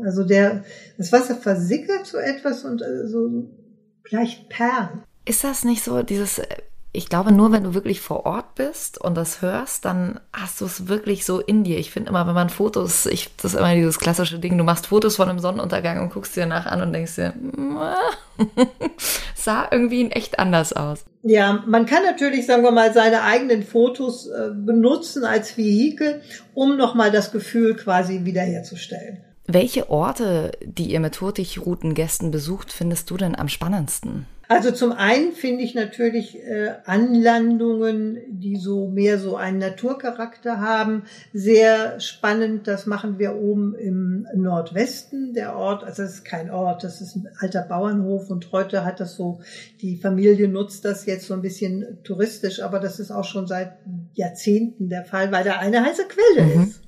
Also 0.04 0.24
der, 0.24 0.64
das 0.96 1.12
Wasser 1.12 1.34
versickert 1.34 2.06
so 2.06 2.16
etwas 2.16 2.64
und 2.64 2.80
äh, 2.80 3.06
so 3.06 3.50
gleich 4.04 4.48
Perlen. 4.48 5.02
Ist 5.26 5.44
das 5.44 5.66
nicht 5.66 5.84
so, 5.84 6.02
dieses 6.02 6.38
äh, 6.38 6.46
ich 6.94 7.08
glaube, 7.08 7.32
nur 7.32 7.50
wenn 7.50 7.64
du 7.64 7.74
wirklich 7.74 8.00
vor 8.00 8.24
Ort 8.24 8.54
bist 8.54 9.00
und 9.00 9.16
das 9.16 9.42
hörst, 9.42 9.84
dann 9.84 10.20
hast 10.32 10.60
du 10.60 10.64
es 10.64 10.86
wirklich 10.86 11.24
so 11.24 11.40
in 11.40 11.64
dir. 11.64 11.76
Ich 11.78 11.90
finde 11.90 12.08
immer, 12.08 12.24
wenn 12.28 12.34
man 12.34 12.50
Fotos, 12.50 13.06
ich, 13.06 13.34
das 13.36 13.52
ist 13.52 13.58
immer 13.58 13.74
dieses 13.74 13.98
klassische 13.98 14.38
Ding, 14.38 14.56
du 14.56 14.62
machst 14.62 14.86
Fotos 14.86 15.16
von 15.16 15.28
einem 15.28 15.40
Sonnenuntergang 15.40 16.00
und 16.00 16.12
guckst 16.12 16.36
dir 16.36 16.42
danach 16.42 16.66
an 16.66 16.80
und 16.82 16.92
denkst 16.92 17.16
dir, 17.16 17.34
sah 19.34 19.66
irgendwie 19.72 20.02
in 20.02 20.12
echt 20.12 20.38
anders 20.38 20.72
aus. 20.72 21.04
Ja, 21.22 21.64
man 21.66 21.84
kann 21.84 22.04
natürlich, 22.04 22.46
sagen 22.46 22.62
wir 22.62 22.70
mal, 22.70 22.94
seine 22.94 23.22
eigenen 23.22 23.64
Fotos 23.64 24.28
äh, 24.28 24.50
benutzen 24.54 25.24
als 25.24 25.56
Vehikel, 25.58 26.22
um 26.54 26.76
nochmal 26.76 27.10
das 27.10 27.32
Gefühl 27.32 27.74
quasi 27.74 28.24
wiederherzustellen. 28.24 29.18
Welche 29.46 29.90
Orte, 29.90 30.52
die 30.62 30.92
ihr 30.92 31.00
mit 31.00 31.20
Hurtigruten-Gästen 31.20 32.30
besucht, 32.30 32.72
findest 32.72 33.10
du 33.10 33.16
denn 33.16 33.34
am 33.34 33.48
spannendsten? 33.48 34.26
Also 34.48 34.70
zum 34.70 34.92
einen 34.92 35.32
finde 35.32 35.62
ich 35.62 35.74
natürlich 35.74 36.36
äh, 36.42 36.74
Anlandungen, 36.84 38.18
die 38.28 38.56
so 38.56 38.88
mehr 38.88 39.18
so 39.18 39.36
einen 39.36 39.58
Naturcharakter 39.58 40.60
haben, 40.60 41.04
sehr 41.32 41.98
spannend. 42.00 42.66
Das 42.66 42.86
machen 42.86 43.18
wir 43.18 43.36
oben 43.36 43.74
im 43.74 44.26
Nordwesten. 44.34 45.32
Der 45.32 45.56
Ort, 45.56 45.84
also 45.84 46.02
es 46.02 46.16
ist 46.16 46.24
kein 46.24 46.50
Ort, 46.50 46.84
das 46.84 47.00
ist 47.00 47.16
ein 47.16 47.28
alter 47.38 47.62
Bauernhof 47.62 48.30
und 48.30 48.52
heute 48.52 48.84
hat 48.84 49.00
das 49.00 49.16
so, 49.16 49.40
die 49.80 49.96
Familie 49.96 50.48
nutzt 50.48 50.84
das 50.84 51.06
jetzt 51.06 51.26
so 51.26 51.34
ein 51.34 51.42
bisschen 51.42 51.98
touristisch, 52.04 52.60
aber 52.60 52.80
das 52.80 53.00
ist 53.00 53.10
auch 53.10 53.24
schon 53.24 53.46
seit 53.46 53.76
Jahrzehnten 54.12 54.88
der 54.88 55.04
Fall, 55.04 55.32
weil 55.32 55.44
da 55.44 55.58
eine 55.58 55.84
heiße 55.84 56.04
Quelle 56.08 56.46
mhm. 56.46 56.62
ist. 56.62 56.80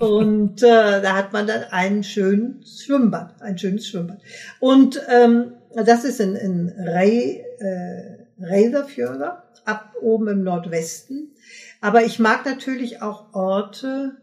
und 0.00 0.62
äh, 0.62 1.02
da 1.02 1.14
hat 1.14 1.32
man 1.32 1.46
dann 1.46 1.64
einen 1.70 2.02
schönen 2.02 2.64
Schwimmbad, 2.64 3.40
ein 3.42 3.58
schönes 3.58 3.86
Schwimmbad. 3.86 4.18
Und 4.60 5.00
ähm, 5.10 5.52
das 5.84 6.04
ist 6.04 6.20
in, 6.20 6.34
in 6.36 6.68
Rey, 6.70 7.44
äh, 7.58 8.26
Reyðarfjörður, 8.40 9.42
ab 9.64 9.94
oben 10.00 10.28
im 10.28 10.42
Nordwesten. 10.42 11.32
Aber 11.80 12.04
ich 12.04 12.18
mag 12.18 12.44
natürlich 12.44 13.02
auch 13.02 13.34
Orte 13.34 14.16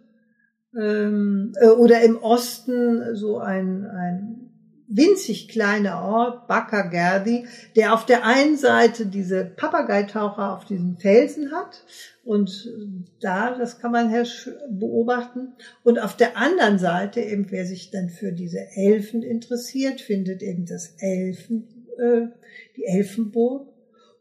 ähm, 0.76 1.54
äh, 1.60 1.68
oder 1.68 2.02
im 2.02 2.18
Osten 2.18 3.16
so 3.16 3.40
ein, 3.40 3.86
ein 3.86 4.43
winzig 4.88 5.48
kleiner 5.48 6.02
Ort, 6.02 6.48
Bakagerdi, 6.48 7.46
der 7.76 7.94
auf 7.94 8.06
der 8.06 8.26
einen 8.26 8.58
Seite 8.58 9.06
diese 9.06 9.46
Papageitaucher 9.46 10.54
auf 10.56 10.66
diesen 10.66 10.98
Felsen 10.98 11.52
hat 11.52 11.84
und 12.24 12.72
da, 13.20 13.58
das 13.58 13.80
kann 13.80 13.92
man 13.92 14.14
beobachten. 14.70 15.54
Und 15.84 16.00
auf 16.00 16.16
der 16.16 16.38
anderen 16.38 16.80
Seite, 16.80 17.22
eben 17.22 17.52
wer 17.52 17.66
sich 17.66 17.92
dann 17.92 18.10
für 18.10 18.32
diese 18.32 18.60
Elfen 18.76 19.24
interessiert, 19.24 20.00
findet 20.00 20.42
eben 20.42 20.66
das 20.66 20.96
Elfen, 21.00 21.88
äh, 21.98 22.28
die 22.78 22.86
Elfenburg. 22.86 23.68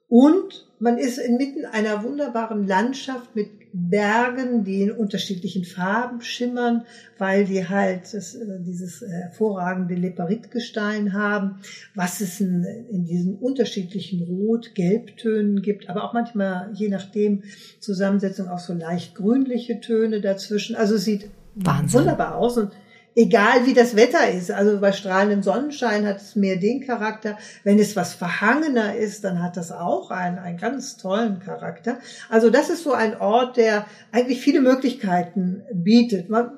Und 0.09 0.69
man 0.79 0.99
ist 0.99 1.19
inmitten 1.19 1.65
einer 1.65 2.03
wunderbaren 2.03 2.67
Landschaft 2.67 3.35
mit 3.37 3.62
Bergen, 3.73 4.65
die 4.65 4.83
in 4.83 4.93
unterschiedlichen 4.93 5.65
Farben 5.65 6.21
schimmern, 6.21 6.85
weil 7.19 7.45
die 7.47 7.69
halt 7.69 8.13
das, 8.13 8.35
äh, 8.35 8.61
dieses 8.61 9.01
hervorragende 9.01 9.95
Leperitgestein 9.95 11.15
haben, 11.15 11.61
was 11.95 12.21
es 12.21 12.41
in, 12.41 12.65
in 12.91 13.05
diesen 13.05 13.37
unterschiedlichen 13.37 14.23
Rot-Gelbtönen 14.23 15.63
gibt, 15.63 15.89
aber 15.89 16.05
auch 16.05 16.13
manchmal, 16.13 16.71
je 16.75 16.89
nachdem, 16.89 17.43
Zusammensetzung 17.81 18.49
auch 18.49 18.59
so 18.59 18.75
leicht 18.75 19.15
grünliche 19.15 19.81
Töne 19.81 20.21
dazwischen. 20.21 20.77
Also 20.77 20.97
es 20.97 21.05
sieht 21.05 21.31
Wahnsinn. 21.55 22.01
wunderbar 22.01 22.37
aus 22.37 22.59
und 22.59 22.73
egal 23.15 23.67
wie 23.67 23.75
das 23.75 23.97
Wetter 23.97 24.31
ist. 24.31 24.51
Also 24.51 24.81
bei 24.81 24.93
strahlendem 24.93 25.43
Sonnenschein 25.43 26.07
hat 26.07 26.17
es 26.17 26.37
mehr 26.37 26.57
den 26.57 26.85
Charakter. 26.85 27.39
Wenn 27.65 27.79
es 27.79 27.97
was 27.97 28.15
verhangener 28.15 28.97
ist, 28.97 29.25
dann 29.25 29.43
hat 29.43 29.57
das 29.57 29.73
auch 29.73 30.11
einen, 30.11 30.39
einen 30.39 30.59
ganz 30.59 30.97
tollen 30.97 31.41
Charakter. 31.41 31.99
Also 32.29 32.51
das 32.51 32.71
ist 32.71 32.85
so 32.85 32.93
ein 32.93 33.21
Ort, 33.21 33.57
der 33.57 33.87
eigentlich 34.13 34.41
viele 34.41 34.61
Möglichkeiten 34.61 35.63
bietet. 35.73 36.29
Man, 36.31 36.51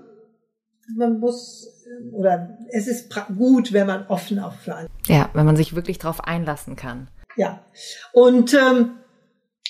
man 0.96 1.18
muss 1.18 1.70
oder 2.12 2.56
es 2.70 2.86
ist 2.86 3.14
gut, 3.36 3.72
wenn 3.72 3.86
man 3.86 4.06
offen 4.06 4.38
auf 4.38 4.56
für 4.56 4.86
Ja, 5.06 5.30
wenn 5.32 5.46
man 5.46 5.56
sich 5.56 5.74
wirklich 5.74 5.98
darauf 5.98 6.24
einlassen 6.24 6.76
kann. 6.76 7.08
Ja. 7.36 7.64
Und 8.12 8.54
ähm, 8.54 8.92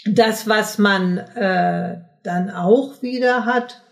das, 0.07 0.49
was 0.49 0.78
man 0.78 1.18
äh, 1.18 2.03
dann 2.22 2.51
auch 2.51 3.03
wieder 3.03 3.47
hat, 3.47 3.82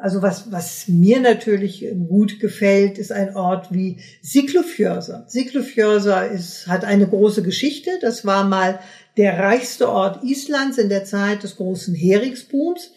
also 0.00 0.20
was, 0.20 0.52
was 0.52 0.88
mir 0.88 1.20
natürlich 1.20 1.86
gut 2.08 2.38
gefällt, 2.38 2.98
ist 2.98 3.12
ein 3.12 3.34
Ort 3.34 3.72
wie 3.72 4.00
Siglufjörsa. 4.22 5.24
Siglufjörsa 5.26 6.22
ist, 6.22 6.66
hat 6.66 6.84
eine 6.84 7.08
große 7.08 7.42
Geschichte. 7.42 7.90
Das 8.00 8.26
war 8.26 8.44
mal 8.44 8.78
der 9.16 9.38
reichste 9.38 9.88
Ort 9.88 10.22
Islands 10.22 10.78
in 10.78 10.88
der 10.88 11.04
Zeit 11.04 11.42
des 11.42 11.56
großen 11.56 11.94
Heringsbooms. 11.94 12.92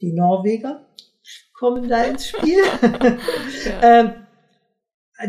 Die 0.00 0.12
Norweger 0.12 0.86
kommen 1.54 1.88
da 1.88 2.04
ins 2.04 2.28
Spiel. 2.28 2.62
ja. 2.82 3.82
ähm, 3.82 4.10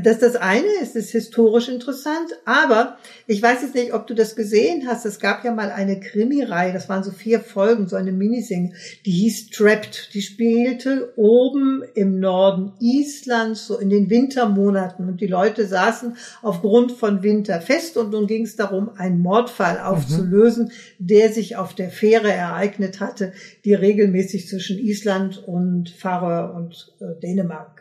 das 0.03 0.19
das 0.19 0.35
eine 0.35 0.67
ist, 0.83 0.95
ist 0.95 1.11
historisch 1.11 1.67
interessant, 1.67 2.29
aber 2.45 2.97
ich 3.25 3.41
weiß 3.41 3.63
jetzt 3.63 3.73
nicht, 3.73 3.91
ob 3.91 4.05
du 4.05 4.13
das 4.13 4.35
gesehen 4.35 4.87
hast. 4.87 5.03
Es 5.03 5.19
gab 5.19 5.43
ja 5.43 5.51
mal 5.51 5.71
eine 5.71 5.99
Krimireihe, 5.99 6.71
das 6.71 6.89
waren 6.89 7.03
so 7.03 7.09
vier 7.09 7.39
Folgen, 7.39 7.87
so 7.87 7.95
eine 7.95 8.11
Miniserie, 8.11 8.71
die 9.07 9.11
hieß 9.11 9.49
Trapped. 9.49 10.13
Die 10.13 10.21
spielte 10.21 11.11
oben 11.15 11.83
im 11.95 12.19
Norden 12.19 12.73
Islands, 12.79 13.65
so 13.65 13.79
in 13.79 13.89
den 13.89 14.11
Wintermonaten 14.11 15.07
und 15.07 15.21
die 15.21 15.27
Leute 15.27 15.65
saßen 15.65 16.15
aufgrund 16.43 16.91
von 16.91 17.23
Winter 17.23 17.59
fest 17.59 17.97
und 17.97 18.11
nun 18.11 18.27
ging 18.27 18.43
es 18.43 18.55
darum, 18.55 18.91
einen 18.95 19.19
Mordfall 19.19 19.79
aufzulösen, 19.79 20.65
mhm. 20.65 21.07
der 21.07 21.33
sich 21.33 21.55
auf 21.57 21.73
der 21.73 21.89
Fähre 21.89 22.31
ereignet 22.31 22.99
hatte, 22.99 23.33
die 23.65 23.73
regelmäßig 23.73 24.47
zwischen 24.47 24.77
Island 24.77 25.43
und 25.47 25.89
Färöer 25.89 26.53
und 26.55 26.93
äh, 26.99 27.19
Dänemark 27.21 27.78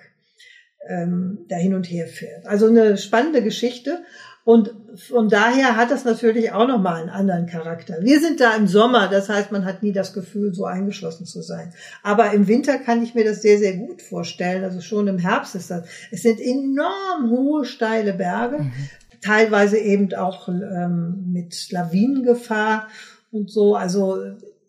ähm, 0.89 1.45
da 1.49 1.57
hin 1.57 1.75
und 1.75 1.85
her 1.85 2.07
fährt. 2.07 2.47
Also 2.47 2.67
eine 2.67 2.97
spannende 2.97 3.43
Geschichte. 3.43 4.03
Und 4.45 4.75
von 4.95 5.29
daher 5.29 5.77
hat 5.77 5.91
das 5.91 6.07
natürlich 6.07 6.53
auch 6.53 6.67
nochmal 6.67 7.03
einen 7.03 7.11
anderen 7.11 7.47
Charakter. 7.47 7.99
Wir 8.01 8.19
sind 8.19 8.41
da 8.41 8.57
im 8.57 8.67
Sommer, 8.67 9.09
das 9.09 9.29
heißt, 9.29 9.53
man 9.53 9.67
hat 9.67 9.83
nie 9.83 9.93
das 9.93 10.15
Gefühl, 10.15 10.55
so 10.55 10.65
eingeschlossen 10.65 11.27
zu 11.27 11.43
sein. 11.43 11.75
Aber 12.03 12.33
im 12.33 12.49
Winter 12.49 12.79
kann 12.79 13.03
ich 13.03 13.15
mir 13.15 13.25
das 13.25 13.43
sehr, 13.43 13.59
sehr 13.59 13.77
gut 13.77 14.01
vorstellen. 14.01 14.65
Also 14.65 14.81
schon 14.81 15.07
im 15.07 15.19
Herbst 15.19 15.55
ist 15.55 15.71
das. 15.71 15.87
Es 16.11 16.23
sind 16.23 16.41
enorm 16.41 17.29
hohe, 17.29 17.67
steile 17.67 18.15
Berge, 18.15 18.61
mhm. 18.61 18.73
teilweise 19.21 19.77
eben 19.77 20.15
auch 20.15 20.49
ähm, 20.49 21.27
mit 21.31 21.71
Lawinengefahr 21.71 22.89
und 23.31 23.51
so. 23.51 23.75
Also 23.75 24.17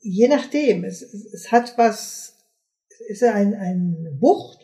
je 0.02 0.28
nachdem. 0.28 0.84
Es, 0.84 1.02
es, 1.02 1.34
es 1.34 1.52
hat 1.54 1.78
was, 1.78 2.36
es 3.10 3.22
ist 3.22 3.24
ein, 3.24 3.54
eine 3.54 4.12
Bucht 4.12 4.59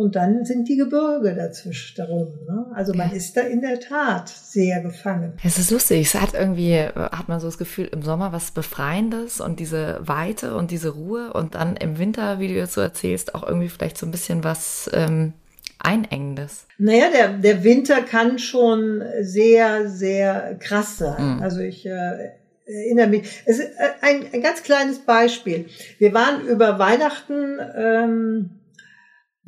und 0.00 0.16
dann 0.16 0.46
sind 0.46 0.66
die 0.66 0.76
Gebirge 0.76 1.34
dazwischen 1.34 1.94
darum. 1.96 2.28
Ne? 2.48 2.66
Also 2.74 2.94
man 2.94 3.10
ja. 3.10 3.16
ist 3.16 3.36
da 3.36 3.42
in 3.42 3.60
der 3.60 3.80
Tat 3.80 4.30
sehr 4.30 4.80
gefangen. 4.80 5.34
Es 5.44 5.58
ist 5.58 5.70
lustig. 5.70 6.06
Es 6.06 6.14
hat 6.18 6.32
irgendwie, 6.32 6.78
hat 6.78 7.28
man 7.28 7.38
so 7.38 7.46
das 7.46 7.58
Gefühl, 7.58 7.86
im 7.92 8.00
Sommer 8.00 8.32
was 8.32 8.52
Befreiendes 8.52 9.42
und 9.42 9.60
diese 9.60 10.00
Weite 10.00 10.56
und 10.56 10.70
diese 10.70 10.88
Ruhe 10.88 11.34
und 11.34 11.54
dann 11.54 11.76
im 11.76 11.98
Winter, 11.98 12.38
wie 12.40 12.48
du 12.48 12.54
jetzt 12.54 12.72
so 12.72 12.80
erzählst, 12.80 13.34
auch 13.34 13.46
irgendwie 13.46 13.68
vielleicht 13.68 13.98
so 13.98 14.06
ein 14.06 14.10
bisschen 14.10 14.42
was 14.42 14.90
ähm, 14.94 15.34
Einengendes. 15.78 16.66
Naja, 16.78 17.10
der, 17.12 17.28
der 17.34 17.62
Winter 17.62 18.00
kann 18.00 18.38
schon 18.38 19.02
sehr, 19.20 19.90
sehr 19.90 20.56
krass 20.60 20.96
sein. 20.96 21.36
Mhm. 21.36 21.42
Also 21.42 21.60
ich 21.60 21.84
äh, 21.84 22.30
erinnere 22.64 23.08
mich. 23.08 23.42
Es 23.44 23.58
ist 23.58 23.68
äh, 23.78 23.90
ein, 24.00 24.24
ein 24.32 24.40
ganz 24.40 24.62
kleines 24.62 25.00
Beispiel. 25.00 25.66
Wir 25.98 26.14
waren 26.14 26.46
über 26.46 26.78
Weihnachten 26.78 27.58
ähm, 27.76 28.50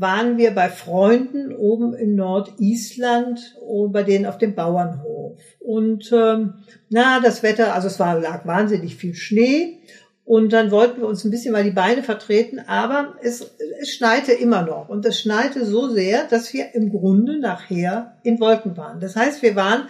waren 0.02 0.36
wir 0.36 0.50
bei 0.50 0.68
Freunden 0.68 1.54
oben 1.56 1.94
in 1.94 2.14
Nordisland, 2.14 3.56
bei 3.88 4.02
denen 4.02 4.26
auf 4.26 4.36
dem 4.36 4.54
Bauernhof. 4.54 5.40
Und 5.60 6.12
ähm, 6.12 6.64
na, 6.90 7.20
das 7.20 7.42
Wetter, 7.42 7.74
also 7.74 7.86
es 7.86 7.98
war, 7.98 8.20
lag 8.20 8.46
wahnsinnig 8.46 8.96
viel 8.96 9.14
Schnee. 9.14 9.78
Und 10.24 10.52
dann 10.52 10.70
wollten 10.70 11.00
wir 11.00 11.08
uns 11.08 11.24
ein 11.24 11.30
bisschen 11.30 11.52
mal 11.52 11.64
die 11.64 11.70
Beine 11.70 12.02
vertreten, 12.02 12.60
aber 12.60 13.14
es, 13.22 13.56
es 13.80 13.94
schneite 13.94 14.32
immer 14.32 14.62
noch. 14.62 14.88
Und 14.88 15.04
es 15.06 15.20
schneite 15.20 15.64
so 15.64 15.88
sehr, 15.88 16.24
dass 16.24 16.52
wir 16.52 16.74
im 16.74 16.90
Grunde 16.90 17.38
nachher 17.38 18.18
in 18.22 18.38
Wolken 18.38 18.76
waren. 18.76 19.00
Das 19.00 19.16
heißt, 19.16 19.42
wir 19.42 19.56
waren 19.56 19.88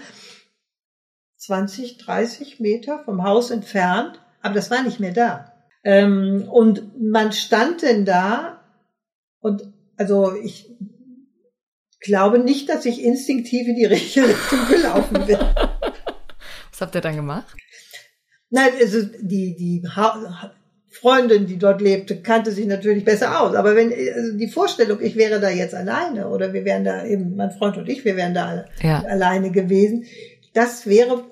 20, 1.37 1.99
30 1.99 2.61
Meter 2.61 3.01
vom 3.05 3.25
Haus 3.25 3.51
entfernt, 3.51 4.21
aber 4.41 4.55
das 4.55 4.71
war 4.71 4.83
nicht 4.83 5.01
mehr 5.01 5.13
da. 5.13 5.53
Ähm, 5.85 6.49
und 6.51 7.01
man 7.01 7.33
stand 7.33 7.83
denn 7.83 8.05
da 8.05 8.61
und 9.41 9.72
also 9.97 10.35
ich 10.35 10.71
glaube 12.01 12.39
nicht, 12.39 12.69
dass 12.69 12.85
ich 12.85 13.03
instinktiv 13.03 13.69
in 13.69 13.77
die 13.77 13.85
richtige 13.97 14.29
Richtung 14.29 14.61
gelaufen 14.69 15.27
bin. 15.27 15.39
Was 15.39 16.81
habt 16.81 16.95
ihr 16.95 17.01
dann 17.01 17.17
gemacht? 17.17 17.57
Nein, 18.51 18.71
also 18.81 19.03
die, 19.21 19.57
die 19.57 19.83
ha 19.89 20.53
Freundin, 20.91 21.47
die 21.47 21.59
dort 21.59 21.81
lebte, 21.81 22.21
kannte 22.21 22.53
sich 22.53 22.67
natürlich 22.67 23.05
besser 23.05 23.41
aus. 23.41 23.55
Aber 23.55 23.75
wenn 23.75 23.93
also 23.93 24.37
die 24.37 24.49
Vorstellung, 24.49 25.01
ich 25.01 25.17
wäre 25.17 25.41
da 25.41 25.49
jetzt 25.49 25.75
alleine 25.75 26.29
oder 26.29 26.53
wir 26.53 26.67
wären 26.67 26.85
da 26.85 27.07
eben, 27.07 27.35
mein 27.35 27.51
Freund 27.51 27.79
und 27.79 27.89
ich, 27.89 28.05
wir 28.05 28.15
wären 28.17 28.35
da 28.35 28.67
ja. 28.83 29.03
alleine 29.03 29.51
gewesen, 29.51 30.05
das 30.53 30.87
wäre 30.87 31.25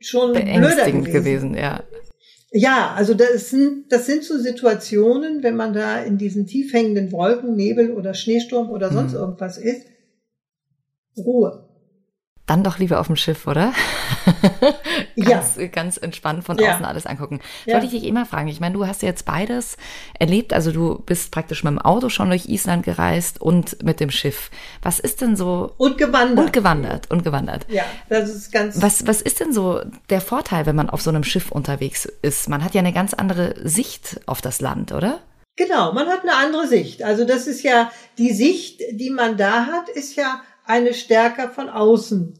schon 0.00 0.32
blöder 0.32 0.90
gewesen. 0.90 1.04
gewesen 1.04 1.54
ja. 1.54 1.84
Ja, 2.58 2.94
also 2.94 3.12
das 3.12 3.50
sind, 3.50 3.92
das 3.92 4.06
sind 4.06 4.24
so 4.24 4.38
Situationen, 4.38 5.42
wenn 5.42 5.56
man 5.56 5.74
da 5.74 6.00
in 6.00 6.16
diesen 6.16 6.46
tief 6.46 6.72
hängenden 6.72 7.12
Wolken, 7.12 7.54
Nebel 7.54 7.92
oder 7.92 8.14
Schneesturm 8.14 8.70
oder 8.70 8.90
sonst 8.90 9.12
mhm. 9.12 9.18
irgendwas 9.18 9.58
ist. 9.58 9.86
Ruhe. 11.18 11.65
Dann 12.46 12.62
doch 12.62 12.78
lieber 12.78 13.00
auf 13.00 13.08
dem 13.08 13.16
Schiff, 13.16 13.48
oder? 13.48 13.72
ganz, 15.16 15.56
ja. 15.56 15.66
ganz 15.66 15.96
entspannt 15.96 16.44
von 16.44 16.56
außen 16.56 16.82
ja. 16.82 16.86
alles 16.86 17.04
angucken. 17.04 17.40
Ja. 17.64 17.74
Wollte 17.74 17.86
ich 17.86 17.92
dich 17.92 18.04
immer 18.04 18.24
fragen. 18.24 18.46
Ich 18.46 18.60
meine, 18.60 18.74
du 18.74 18.86
hast 18.86 19.02
jetzt 19.02 19.24
beides 19.24 19.76
erlebt. 20.18 20.52
Also 20.52 20.70
du 20.70 21.02
bist 21.04 21.32
praktisch 21.32 21.64
mit 21.64 21.72
dem 21.72 21.80
Auto 21.80 22.08
schon 22.08 22.28
durch 22.28 22.46
Island 22.46 22.84
gereist 22.84 23.40
und 23.40 23.82
mit 23.82 23.98
dem 23.98 24.10
Schiff. 24.10 24.50
Was 24.80 25.00
ist 25.00 25.22
denn 25.22 25.34
so? 25.34 25.72
Und 25.76 25.98
gewandert. 25.98 26.38
Und 26.38 26.52
gewandert. 26.52 27.10
Und 27.10 27.24
gewandert. 27.24 27.66
Ja, 27.68 27.82
das 28.08 28.30
ist 28.30 28.52
ganz. 28.52 28.80
Was, 28.80 29.04
was 29.08 29.22
ist 29.22 29.40
denn 29.40 29.52
so 29.52 29.80
der 30.08 30.20
Vorteil, 30.20 30.66
wenn 30.66 30.76
man 30.76 30.88
auf 30.88 31.02
so 31.02 31.10
einem 31.10 31.24
Schiff 31.24 31.50
unterwegs 31.50 32.06
ist? 32.22 32.48
Man 32.48 32.62
hat 32.62 32.74
ja 32.74 32.78
eine 32.78 32.92
ganz 32.92 33.12
andere 33.12 33.56
Sicht 33.64 34.20
auf 34.26 34.40
das 34.40 34.60
Land, 34.60 34.92
oder? 34.92 35.18
Genau, 35.56 35.92
man 35.92 36.06
hat 36.06 36.22
eine 36.22 36.36
andere 36.36 36.68
Sicht. 36.68 37.02
Also 37.02 37.24
das 37.24 37.46
ist 37.46 37.62
ja 37.62 37.90
die 38.18 38.32
Sicht, 38.32 38.82
die 38.92 39.10
man 39.10 39.36
da 39.36 39.66
hat, 39.66 39.88
ist 39.88 40.14
ja 40.14 40.42
eine 40.66 40.94
stärker 40.94 41.50
von 41.50 41.68
außen 41.68 42.34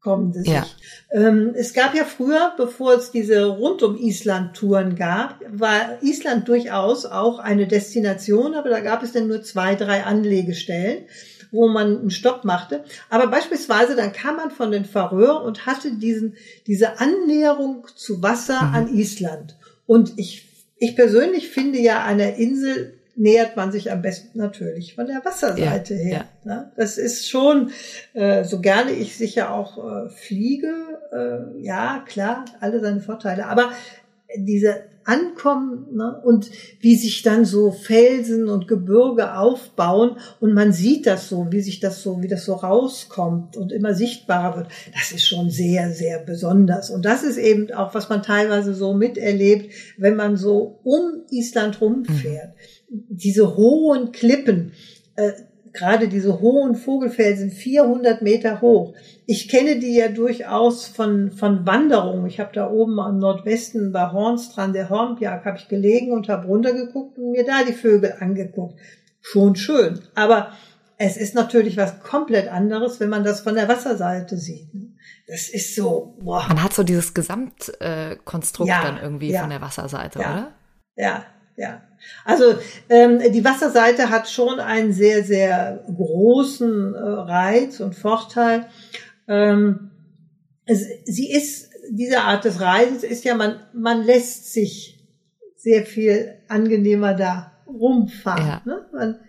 kommende 0.00 0.40
Sicht. 0.40 0.52
Ja. 0.52 0.66
Ähm, 1.12 1.52
es 1.54 1.74
gab 1.74 1.94
ja 1.94 2.04
früher, 2.04 2.52
bevor 2.56 2.94
es 2.94 3.12
diese 3.12 3.44
rund 3.46 3.82
um 3.82 3.96
Island 3.96 4.56
Touren 4.56 4.96
gab, 4.96 5.40
war 5.48 6.02
Island 6.02 6.48
durchaus 6.48 7.06
auch 7.06 7.38
eine 7.38 7.68
Destination, 7.68 8.54
aber 8.54 8.68
da 8.68 8.80
gab 8.80 9.02
es 9.02 9.12
dann 9.12 9.28
nur 9.28 9.42
zwei, 9.42 9.76
drei 9.76 10.02
Anlegestellen 10.04 11.06
wo 11.52 11.68
man 11.68 11.98
einen 11.98 12.10
Stopp 12.10 12.44
machte. 12.44 12.82
Aber 13.10 13.28
beispielsweise 13.28 13.94
dann 13.94 14.12
kam 14.12 14.36
man 14.36 14.50
von 14.50 14.72
den 14.72 14.86
Färöer 14.86 15.42
und 15.42 15.66
hatte 15.66 15.92
diesen, 15.92 16.34
diese 16.66 16.98
Annäherung 16.98 17.86
zu 17.94 18.22
Wasser 18.22 18.60
mhm. 18.62 18.74
an 18.74 18.94
Island. 18.94 19.56
Und 19.86 20.14
ich, 20.16 20.48
ich 20.78 20.96
persönlich 20.96 21.50
finde 21.50 21.78
ja 21.78 22.02
eine 22.04 22.38
Insel 22.38 22.98
nähert 23.14 23.56
man 23.56 23.72
sich 23.72 23.92
am 23.92 24.02
besten 24.02 24.38
natürlich 24.38 24.94
von 24.94 25.06
der 25.06 25.24
Wasserseite 25.24 25.94
ja, 25.94 26.00
her. 26.00 26.24
Ja. 26.44 26.54
Ne? 26.54 26.72
Das 26.76 26.98
ist 26.98 27.28
schon, 27.28 27.70
äh, 28.14 28.44
so 28.44 28.60
gerne 28.60 28.92
ich 28.92 29.16
sicher 29.16 29.52
auch 29.52 29.78
äh, 29.78 30.08
fliege, 30.08 30.72
äh, 31.12 31.62
ja, 31.62 32.04
klar, 32.06 32.44
alle 32.60 32.80
seine 32.80 33.00
Vorteile, 33.00 33.46
aber 33.46 33.70
diese 34.36 34.84
Ankommen 35.04 35.96
ne, 35.96 36.20
und 36.22 36.50
wie 36.80 36.96
sich 36.96 37.22
dann 37.22 37.44
so 37.44 37.72
Felsen 37.72 38.48
und 38.48 38.68
Gebirge 38.68 39.36
aufbauen 39.36 40.16
und 40.40 40.54
man 40.54 40.72
sieht 40.72 41.06
das 41.06 41.28
so, 41.28 41.48
wie 41.50 41.60
sich 41.60 41.80
das 41.80 42.02
so, 42.02 42.22
wie 42.22 42.28
das 42.28 42.44
so 42.44 42.54
rauskommt 42.54 43.56
und 43.56 43.72
immer 43.72 43.94
sichtbarer 43.94 44.58
wird, 44.58 44.68
das 44.94 45.10
ist 45.10 45.26
schon 45.26 45.50
sehr, 45.50 45.90
sehr 45.90 46.20
besonders. 46.20 46.90
Und 46.90 47.04
das 47.04 47.24
ist 47.24 47.36
eben 47.36 47.72
auch, 47.72 47.94
was 47.94 48.08
man 48.08 48.22
teilweise 48.22 48.74
so 48.74 48.94
miterlebt, 48.94 49.74
wenn 49.98 50.14
man 50.14 50.36
so 50.36 50.78
um 50.84 51.22
Island 51.30 51.80
rumfährt. 51.80 52.54
Mhm 52.54 52.81
diese 52.92 53.56
hohen 53.56 54.12
Klippen, 54.12 54.72
äh, 55.16 55.32
gerade 55.72 56.08
diese 56.08 56.40
hohen 56.40 56.74
Vogelfelsen, 56.74 57.50
400 57.50 58.20
Meter 58.20 58.60
hoch. 58.60 58.94
Ich 59.26 59.48
kenne 59.48 59.78
die 59.78 59.96
ja 59.96 60.08
durchaus 60.08 60.86
von, 60.86 61.30
von 61.30 61.66
Wanderungen. 61.66 62.26
Ich 62.26 62.40
habe 62.40 62.50
da 62.52 62.70
oben 62.70 63.00
am 63.00 63.18
Nordwesten 63.18 63.92
bei 63.92 64.12
Hornstrand, 64.12 64.74
der 64.74 64.90
Hornbjerg, 64.90 65.44
habe 65.44 65.56
ich 65.56 65.68
gelegen 65.68 66.12
und 66.12 66.28
habe 66.28 66.46
runtergeguckt 66.46 67.16
und 67.18 67.30
mir 67.30 67.44
da 67.44 67.64
die 67.66 67.72
Vögel 67.72 68.14
angeguckt. 68.20 68.78
Schon 69.20 69.56
schön. 69.56 70.00
Aber 70.14 70.52
es 70.98 71.16
ist 71.16 71.34
natürlich 71.34 71.78
was 71.78 72.00
komplett 72.00 72.48
anderes, 72.48 73.00
wenn 73.00 73.08
man 73.08 73.24
das 73.24 73.40
von 73.40 73.54
der 73.54 73.68
Wasserseite 73.68 74.36
sieht. 74.36 74.68
Das 75.26 75.48
ist 75.48 75.74
so, 75.74 76.18
boah. 76.20 76.44
Man 76.48 76.62
hat 76.62 76.74
so 76.74 76.82
dieses 76.82 77.14
Gesamtkonstrukt 77.14 78.68
ja, 78.68 78.82
dann 78.82 78.98
irgendwie 79.02 79.30
ja, 79.30 79.40
von 79.40 79.50
der 79.50 79.62
Wasserseite, 79.62 80.18
ja, 80.18 80.32
oder? 80.32 80.52
Ja, 80.96 81.24
ja. 81.56 81.82
Also 82.24 82.44
ähm, 82.88 83.20
die 83.32 83.44
Wasserseite 83.44 84.10
hat 84.10 84.28
schon 84.28 84.58
einen 84.60 84.92
sehr, 84.92 85.22
sehr 85.24 85.84
großen 85.86 86.94
äh, 86.94 86.98
Reiz 86.98 87.80
und 87.80 87.94
Vorteil. 87.94 88.66
Ähm, 89.28 89.90
es, 90.64 90.86
sie 91.04 91.30
ist, 91.30 91.70
diese 91.90 92.22
Art 92.22 92.44
des 92.44 92.60
Reisens 92.60 93.02
ist 93.02 93.24
ja, 93.24 93.34
man, 93.34 93.60
man 93.72 94.04
lässt 94.04 94.52
sich 94.52 94.98
sehr 95.56 95.84
viel 95.84 96.34
angenehmer 96.48 97.14
da 97.14 97.52
rumfahren. 97.66 98.46
Ja. 98.46 98.62
Ne? 98.64 98.86
Man, 98.92 99.20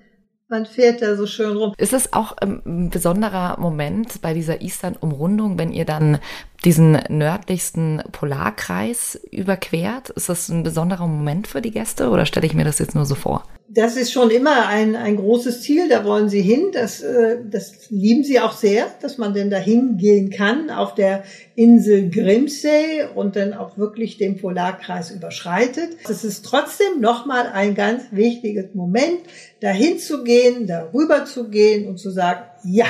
man 0.48 0.66
fährt 0.66 1.02
da 1.02 1.16
so 1.16 1.26
schön 1.26 1.58
rum. 1.58 1.74
Ist 1.78 1.94
es 1.94 2.14
auch 2.14 2.36
ein 2.38 2.90
besonderer 2.90 3.60
Moment 3.60 4.22
bei 4.22 4.34
dieser 4.34 4.62
Island-Umrundung, 4.62 5.58
wenn 5.58 5.72
ihr 5.72 5.86
dann 5.86 6.20
diesen 6.66 7.00
nördlichsten 7.10 8.02
Polarkreis 8.12 9.20
überquert? 9.32 10.10
Ist 10.10 10.30
das 10.30 10.50
ein 10.50 10.64
besonderer 10.64 11.08
Moment 11.08 11.48
für 11.48 11.62
die 11.62 11.72
Gäste 11.72 12.10
oder 12.10 12.26
stelle 12.26 12.46
ich 12.46 12.54
mir 12.54 12.66
das 12.66 12.80
jetzt 12.80 12.96
nur 12.96 13.06
so 13.06 13.16
vor? 13.16 13.44
das 13.74 13.96
ist 13.96 14.12
schon 14.12 14.30
immer 14.30 14.68
ein, 14.68 14.96
ein 14.96 15.16
großes 15.16 15.62
Ziel, 15.62 15.90
da 15.90 16.06
wollen 16.06 16.30
sie 16.30 16.42
hin. 16.42 16.72
Das, 16.74 17.02
äh, 17.02 17.38
das 17.50 17.90
lieben 17.90 18.24
sie 18.24 18.40
auch 18.40 18.54
sehr, 18.54 18.88
dass 19.02 19.18
man 19.18 19.34
denn 19.34 19.50
da 19.50 19.58
hingehen 19.58 20.30
kann 20.30 20.70
auf 20.70 20.94
der 20.94 21.24
Insel 21.56 22.10
Grimsey 22.10 23.04
und 23.16 23.36
dann 23.36 23.54
auch 23.54 23.78
wirklich 23.78 24.18
den 24.18 24.38
Polarkreis 24.38 25.12
überschreitet. 25.12 25.98
Es 26.08 26.24
ist 26.24 26.46
trotzdem 26.46 27.00
nochmal 27.00 27.48
ein 27.48 27.74
ganz 27.74 28.04
wichtiges 28.12 28.76
Moment, 28.76 29.22
dahin 29.60 29.98
zu 29.98 30.24
gehen, 30.24 30.68
darüber 30.68 31.26
zu 31.26 31.50
gehen 31.50 31.88
und 31.88 31.98
zu 31.98 32.12
sagen, 32.12 32.44
ja. 32.64 32.86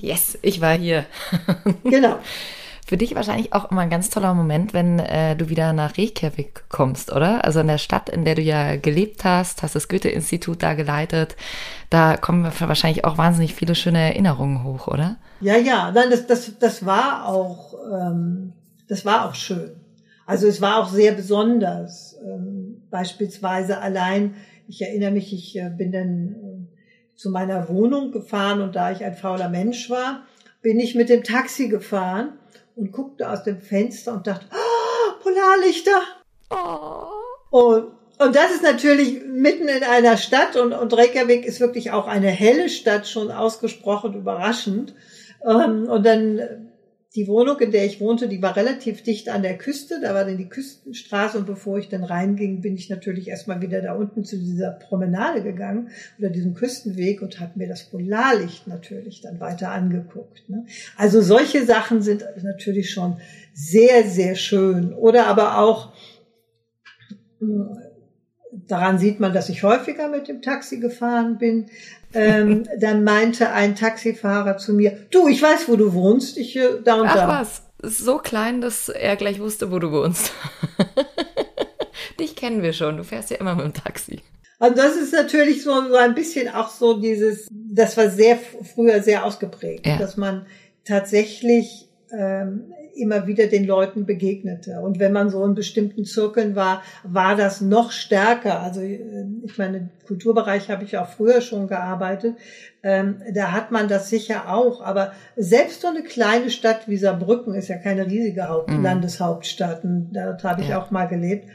Yes, 0.00 0.38
ich 0.42 0.60
war 0.60 0.76
hier. 0.76 1.06
genau. 1.84 2.18
Für 2.86 2.98
dich 2.98 3.14
wahrscheinlich 3.14 3.54
auch 3.54 3.70
immer 3.70 3.80
ein 3.80 3.88
ganz 3.88 4.10
toller 4.10 4.34
Moment, 4.34 4.74
wenn 4.74 4.98
äh, 4.98 5.34
du 5.36 5.48
wieder 5.48 5.72
nach 5.72 5.96
Reykjavik 5.96 6.64
kommst, 6.68 7.10
oder? 7.10 7.42
Also 7.42 7.60
in 7.60 7.66
der 7.66 7.78
Stadt, 7.78 8.10
in 8.10 8.26
der 8.26 8.34
du 8.34 8.42
ja 8.42 8.76
gelebt 8.76 9.24
hast, 9.24 9.62
hast 9.62 9.74
das 9.74 9.88
Goethe-Institut 9.88 10.62
da 10.62 10.74
geleitet. 10.74 11.34
Da 11.88 12.18
kommen 12.18 12.44
wahrscheinlich 12.44 13.06
auch 13.06 13.16
wahnsinnig 13.16 13.54
viele 13.54 13.74
schöne 13.74 14.00
Erinnerungen 14.00 14.64
hoch, 14.64 14.86
oder? 14.86 15.16
Ja, 15.40 15.56
ja, 15.56 15.92
nein, 15.92 16.10
das, 16.10 16.26
das, 16.26 16.58
das 16.58 16.84
war 16.84 17.26
auch, 17.26 17.74
ähm, 17.90 18.52
das 18.86 19.06
war 19.06 19.30
auch 19.30 19.34
schön. 19.34 19.76
Also 20.26 20.46
es 20.46 20.60
war 20.60 20.82
auch 20.82 20.90
sehr 20.90 21.12
besonders. 21.12 22.18
Ähm, 22.22 22.82
beispielsweise 22.90 23.78
allein, 23.78 24.34
ich 24.68 24.82
erinnere 24.82 25.10
mich, 25.10 25.32
ich 25.32 25.56
äh, 25.58 25.70
bin 25.70 25.90
dann 25.90 26.34
äh, 26.34 27.16
zu 27.16 27.30
meiner 27.30 27.66
Wohnung 27.70 28.12
gefahren 28.12 28.60
und 28.60 28.76
da 28.76 28.92
ich 28.92 29.02
ein 29.02 29.14
fauler 29.14 29.48
Mensch 29.48 29.88
war, 29.88 30.24
bin 30.60 30.78
ich 30.78 30.94
mit 30.94 31.08
dem 31.08 31.22
Taxi 31.24 31.68
gefahren 31.68 32.34
und 32.76 32.92
guckte 32.92 33.30
aus 33.30 33.44
dem 33.44 33.60
Fenster 33.60 34.14
und 34.14 34.26
dachte, 34.26 34.46
oh, 34.52 35.22
Polarlichter. 35.22 36.00
Oh. 36.50 37.56
Und, 37.56 37.92
und 38.18 38.36
das 38.36 38.52
ist 38.52 38.62
natürlich 38.62 39.22
mitten 39.24 39.68
in 39.68 39.82
einer 39.82 40.16
Stadt 40.16 40.56
und, 40.56 40.72
und 40.72 40.96
Reykjavik 40.96 41.44
ist 41.44 41.60
wirklich 41.60 41.92
auch 41.92 42.06
eine 42.06 42.28
helle 42.28 42.68
Stadt, 42.68 43.06
schon 43.06 43.30
ausgesprochen 43.30 44.14
überraschend. 44.14 44.94
Ähm, 45.44 45.88
und 45.88 46.04
dann 46.04 46.70
die 47.14 47.28
Wohnung, 47.28 47.60
in 47.60 47.70
der 47.70 47.84
ich 47.84 48.00
wohnte, 48.00 48.26
die 48.26 48.42
war 48.42 48.56
relativ 48.56 49.02
dicht 49.02 49.28
an 49.28 49.42
der 49.42 49.56
Küste. 49.56 50.00
Da 50.02 50.14
war 50.14 50.24
dann 50.24 50.36
die 50.36 50.48
Küstenstraße 50.48 51.38
und 51.38 51.46
bevor 51.46 51.78
ich 51.78 51.88
dann 51.88 52.02
reinging, 52.02 52.60
bin 52.60 52.74
ich 52.74 52.90
natürlich 52.90 53.28
erstmal 53.28 53.62
wieder 53.62 53.80
da 53.80 53.94
unten 53.94 54.24
zu 54.24 54.36
dieser 54.36 54.72
Promenade 54.72 55.42
gegangen 55.42 55.90
oder 56.18 56.28
diesem 56.30 56.54
Küstenweg 56.54 57.22
und 57.22 57.38
habe 57.38 57.52
mir 57.56 57.68
das 57.68 57.84
Polarlicht 57.84 58.66
natürlich 58.66 59.20
dann 59.20 59.38
weiter 59.38 59.70
angeguckt. 59.70 60.48
Ne? 60.48 60.66
Also 60.96 61.20
solche 61.20 61.64
Sachen 61.64 62.02
sind 62.02 62.24
natürlich 62.42 62.90
schon 62.90 63.20
sehr, 63.52 64.02
sehr 64.04 64.34
schön. 64.34 64.92
Oder 64.92 65.28
aber 65.28 65.58
auch 65.58 65.92
daran 68.66 68.98
sieht 68.98 69.20
man, 69.20 69.32
dass 69.32 69.48
ich 69.48 69.62
häufiger 69.62 70.08
mit 70.08 70.28
dem 70.28 70.42
Taxi 70.42 70.80
gefahren 70.80 71.38
bin. 71.38 71.66
Ähm, 72.14 72.68
dann 72.78 73.04
meinte 73.04 73.50
ein 73.50 73.74
Taxifahrer 73.74 74.56
zu 74.56 74.72
mir, 74.72 75.06
du, 75.10 75.28
ich 75.28 75.42
weiß, 75.42 75.68
wo 75.68 75.76
du 75.76 75.92
wohnst, 75.92 76.38
ich 76.38 76.56
äh, 76.56 76.80
da 76.82 76.94
und 77.00 77.08
Ach 77.08 77.14
da. 77.14 77.28
was, 77.28 77.62
so 77.82 78.18
klein, 78.18 78.60
dass 78.60 78.88
er 78.88 79.16
gleich 79.16 79.40
wusste, 79.40 79.70
wo 79.72 79.78
du 79.78 79.90
wohnst. 79.90 80.32
Dich 82.20 82.36
kennen 82.36 82.62
wir 82.62 82.72
schon, 82.72 82.96
du 82.96 83.04
fährst 83.04 83.30
ja 83.30 83.38
immer 83.38 83.54
mit 83.54 83.64
dem 83.64 83.74
Taxi. 83.74 84.22
Und 84.58 84.78
das 84.78 84.96
ist 84.96 85.12
natürlich 85.12 85.62
so, 85.62 85.70
so 85.88 85.96
ein 85.96 86.14
bisschen 86.14 86.48
auch 86.48 86.70
so 86.70 87.00
dieses, 87.00 87.48
das 87.50 87.96
war 87.96 88.08
sehr 88.08 88.38
früher 88.74 89.02
sehr 89.02 89.24
ausgeprägt, 89.24 89.86
ja. 89.86 89.98
dass 89.98 90.16
man 90.16 90.46
tatsächlich 90.84 91.88
ähm, 92.16 92.72
immer 92.96 93.26
wieder 93.26 93.46
den 93.46 93.66
Leuten 93.66 94.06
begegnete. 94.06 94.80
Und 94.80 94.98
wenn 94.98 95.12
man 95.12 95.30
so 95.30 95.44
in 95.44 95.54
bestimmten 95.54 96.04
Zirkeln 96.04 96.56
war, 96.56 96.82
war 97.02 97.36
das 97.36 97.60
noch 97.60 97.90
stärker. 97.90 98.60
Also 98.60 98.80
äh, 98.80 98.98
ich 99.44 99.58
meine, 99.58 99.88
Kulturbereich 100.06 100.70
habe 100.70 100.84
ich 100.84 100.96
auch 100.98 101.08
früher 101.08 101.40
schon 101.40 101.68
gearbeitet. 101.68 102.36
Ähm, 102.82 103.22
da 103.32 103.52
hat 103.52 103.70
man 103.70 103.88
das 103.88 104.10
sicher 104.10 104.52
auch. 104.52 104.82
Aber 104.82 105.12
selbst 105.36 105.80
so 105.80 105.88
eine 105.88 106.02
kleine 106.02 106.50
Stadt 106.50 106.88
wie 106.88 106.96
Saarbrücken 106.96 107.54
ist 107.54 107.68
ja 107.68 107.76
keine 107.76 108.06
riesige 108.06 108.48
Haupt 108.48 108.70
mhm. 108.70 108.82
Landeshauptstadt. 108.82 109.84
Und 109.84 110.12
dort 110.12 110.44
habe 110.44 110.62
ich 110.62 110.68
ja. 110.68 110.80
auch 110.80 110.90
mal 110.90 111.06
gelebt. 111.06 111.48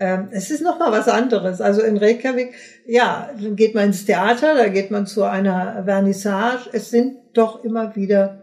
Ähm, 0.00 0.28
es 0.30 0.50
ist 0.50 0.62
noch 0.62 0.78
mal 0.78 0.90
was 0.90 1.08
anderes. 1.08 1.60
Also 1.60 1.82
in 1.82 1.98
Reykjavik, 1.98 2.54
ja, 2.86 3.28
dann 3.38 3.54
geht 3.54 3.74
man 3.74 3.84
ins 3.84 4.06
Theater, 4.06 4.54
da 4.54 4.68
geht 4.68 4.90
man 4.90 5.06
zu 5.06 5.24
einer 5.24 5.84
Vernissage. 5.84 6.70
Es 6.72 6.90
sind 6.90 7.18
doch 7.34 7.62
immer 7.62 7.94
wieder 7.94 8.39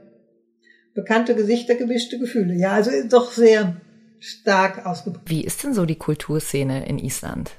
bekannte 0.97 1.35
Gesichter, 1.35 1.75
gemischte 1.75 2.17
Gefühle. 2.17 2.55
Ja, 2.55 2.71
also 2.71 2.89
doch 3.07 3.31
sehr 3.31 3.77
stark 4.19 4.85
ausgeprägt. 4.85 5.29
Wie 5.29 5.43
ist 5.43 5.63
denn 5.63 5.73
so 5.73 5.85
die 5.85 5.95
Kulturszene 5.95 6.87
in 6.87 6.97
Island? 6.97 7.51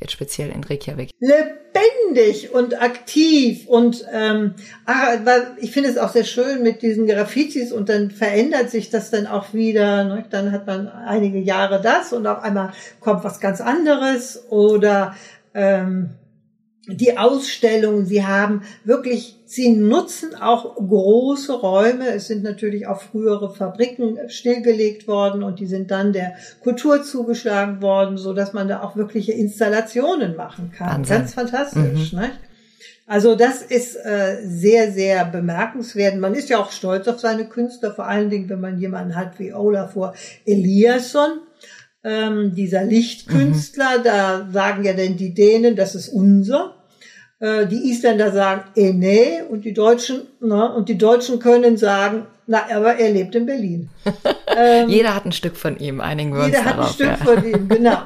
Jetzt 0.00 0.12
speziell 0.12 0.50
in 0.50 0.64
Reykjavik. 0.64 1.10
Lebendig 1.20 2.52
und 2.52 2.82
aktiv 2.82 3.68
und 3.68 4.04
ähm, 4.12 4.54
ah, 4.86 5.12
ich 5.58 5.70
finde 5.70 5.90
es 5.90 5.98
auch 5.98 6.08
sehr 6.08 6.24
schön 6.24 6.62
mit 6.62 6.82
diesen 6.82 7.06
Graffitis 7.06 7.70
und 7.70 7.88
dann 7.88 8.10
verändert 8.10 8.70
sich 8.70 8.90
das 8.90 9.10
dann 9.10 9.28
auch 9.28 9.54
wieder. 9.54 10.04
Ne? 10.04 10.24
Dann 10.28 10.50
hat 10.50 10.66
man 10.66 10.88
einige 10.88 11.38
Jahre 11.38 11.80
das 11.80 12.12
und 12.12 12.26
auf 12.26 12.42
einmal 12.42 12.72
kommt 12.98 13.22
was 13.22 13.38
ganz 13.40 13.60
anderes 13.60 14.46
oder 14.48 15.14
ähm, 15.54 16.10
die 16.96 17.18
Ausstellungen, 17.18 18.06
sie 18.06 18.24
haben 18.24 18.62
wirklich, 18.84 19.38
sie 19.44 19.70
nutzen 19.70 20.34
auch 20.34 20.76
große 20.76 21.52
Räume. 21.52 22.08
Es 22.08 22.26
sind 22.26 22.42
natürlich 22.42 22.86
auch 22.86 23.00
frühere 23.00 23.54
Fabriken 23.54 24.18
stillgelegt 24.28 25.08
worden 25.08 25.42
und 25.42 25.60
die 25.60 25.66
sind 25.66 25.90
dann 25.90 26.12
der 26.12 26.34
Kultur 26.62 27.02
zugeschlagen 27.02 27.82
worden, 27.82 28.16
so 28.16 28.32
dass 28.32 28.52
man 28.52 28.68
da 28.68 28.82
auch 28.82 28.96
wirkliche 28.96 29.32
Installationen 29.32 30.36
machen 30.36 30.72
kann. 30.76 30.98
Wahnsinn. 30.98 31.16
Ganz 31.16 31.34
fantastisch, 31.34 32.12
mhm. 32.12 32.18
ne? 32.18 32.30
Also 33.06 33.34
das 33.34 33.62
ist 33.62 33.96
äh, 33.96 34.36
sehr, 34.44 34.92
sehr 34.92 35.24
bemerkenswert. 35.24 36.16
Man 36.16 36.34
ist 36.34 36.48
ja 36.48 36.60
auch 36.60 36.70
stolz 36.70 37.08
auf 37.08 37.18
seine 37.18 37.46
Künstler, 37.46 37.92
vor 37.92 38.06
allen 38.06 38.30
Dingen, 38.30 38.48
wenn 38.48 38.60
man 38.60 38.78
jemanden 38.78 39.16
hat 39.16 39.40
wie 39.40 39.52
Olafur 39.52 40.14
Eliasson, 40.46 41.40
ähm, 42.04 42.54
dieser 42.54 42.84
Lichtkünstler. 42.84 43.98
Mhm. 43.98 44.04
Da 44.04 44.48
sagen 44.52 44.84
ja 44.84 44.92
denn 44.92 45.16
die 45.16 45.34
Dänen, 45.34 45.76
das 45.76 45.96
ist 45.96 46.08
unser. 46.08 46.76
Äh, 47.40 47.66
die 47.66 47.90
Isländer 47.90 48.32
sagen 48.32 48.64
eh 48.76 48.92
nee 48.92 49.40
und 49.48 49.64
die 49.64 49.72
Deutschen, 49.72 50.26
na, 50.40 50.66
und 50.66 50.90
die 50.90 50.98
Deutschen 50.98 51.38
können 51.38 51.78
sagen, 51.78 52.26
na, 52.46 52.66
aber 52.70 52.96
er 52.96 53.10
lebt 53.10 53.34
in 53.34 53.46
Berlin. 53.46 53.88
ähm, 54.56 54.90
jeder 54.90 55.14
hat 55.14 55.24
ein 55.24 55.32
Stück 55.32 55.56
von 55.56 55.78
ihm, 55.78 56.02
einigen 56.02 56.34
wir 56.34 56.44
uns 56.44 56.48
Jeder 56.48 56.64
darauf, 56.64 56.78
hat 56.78 56.88
ein 56.88 56.94
Stück 56.94 57.06
ja. 57.06 57.16
von 57.16 57.44
ihm, 57.44 57.68
genau. 57.76 58.02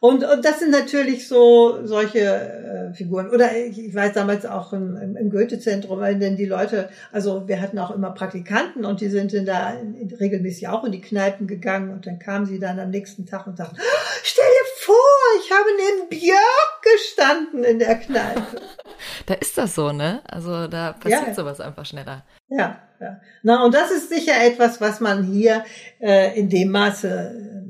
Und, 0.00 0.24
und 0.24 0.44
das 0.44 0.58
sind 0.58 0.72
natürlich 0.72 1.28
so 1.28 1.86
solche 1.86 2.18
äh, 2.18 2.92
Figuren. 2.92 3.30
Oder 3.30 3.56
ich, 3.56 3.78
ich 3.78 3.94
weiß 3.94 4.14
damals 4.14 4.44
auch 4.44 4.72
im, 4.72 4.96
im, 4.96 5.16
im 5.16 5.30
Goethe-Zentrum, 5.30 6.00
weil 6.00 6.18
denn 6.18 6.34
die 6.34 6.44
Leute, 6.44 6.88
also 7.12 7.46
wir 7.46 7.60
hatten 7.60 7.78
auch 7.78 7.92
immer 7.92 8.10
Praktikanten 8.10 8.84
und 8.84 9.00
die 9.00 9.08
sind 9.08 9.32
dann 9.32 9.46
da 9.46 9.74
in, 9.74 9.94
in, 9.94 10.12
regelmäßig 10.12 10.66
auch 10.66 10.82
in 10.82 10.90
die 10.90 11.00
Kneipen 11.00 11.46
gegangen 11.46 11.90
und 11.92 12.04
dann 12.04 12.18
kamen 12.18 12.46
sie 12.46 12.58
dann 12.58 12.80
am 12.80 12.90
nächsten 12.90 13.26
Tag 13.26 13.46
und 13.46 13.56
sagten, 13.56 13.76
stell 14.24 14.44
dir 14.44 14.71
vor, 14.92 15.40
ich 15.40 15.50
habe 15.50 15.68
neben 15.76 16.08
Björk 16.08 16.82
gestanden 16.82 17.64
in 17.64 17.78
der 17.78 17.96
Kneipe. 17.96 18.60
da 19.26 19.34
ist 19.34 19.56
das 19.56 19.74
so, 19.74 19.92
ne? 19.92 20.22
Also 20.28 20.66
da 20.68 20.92
passiert 20.92 21.28
ja. 21.28 21.34
sowas 21.34 21.60
einfach 21.60 21.86
schneller. 21.86 22.24
Ja, 22.48 22.82
ja. 23.00 23.20
Na, 23.42 23.64
und 23.64 23.74
das 23.74 23.90
ist 23.90 24.08
sicher 24.08 24.34
etwas, 24.44 24.80
was 24.80 25.00
man 25.00 25.24
hier 25.24 25.64
äh, 26.00 26.38
in 26.38 26.48
dem 26.48 26.70
Maße 26.70 27.62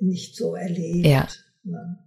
nicht 0.00 0.36
so 0.36 0.54
erlebt. 0.54 1.06
Ja. 1.06 1.28
Ne? 1.64 1.98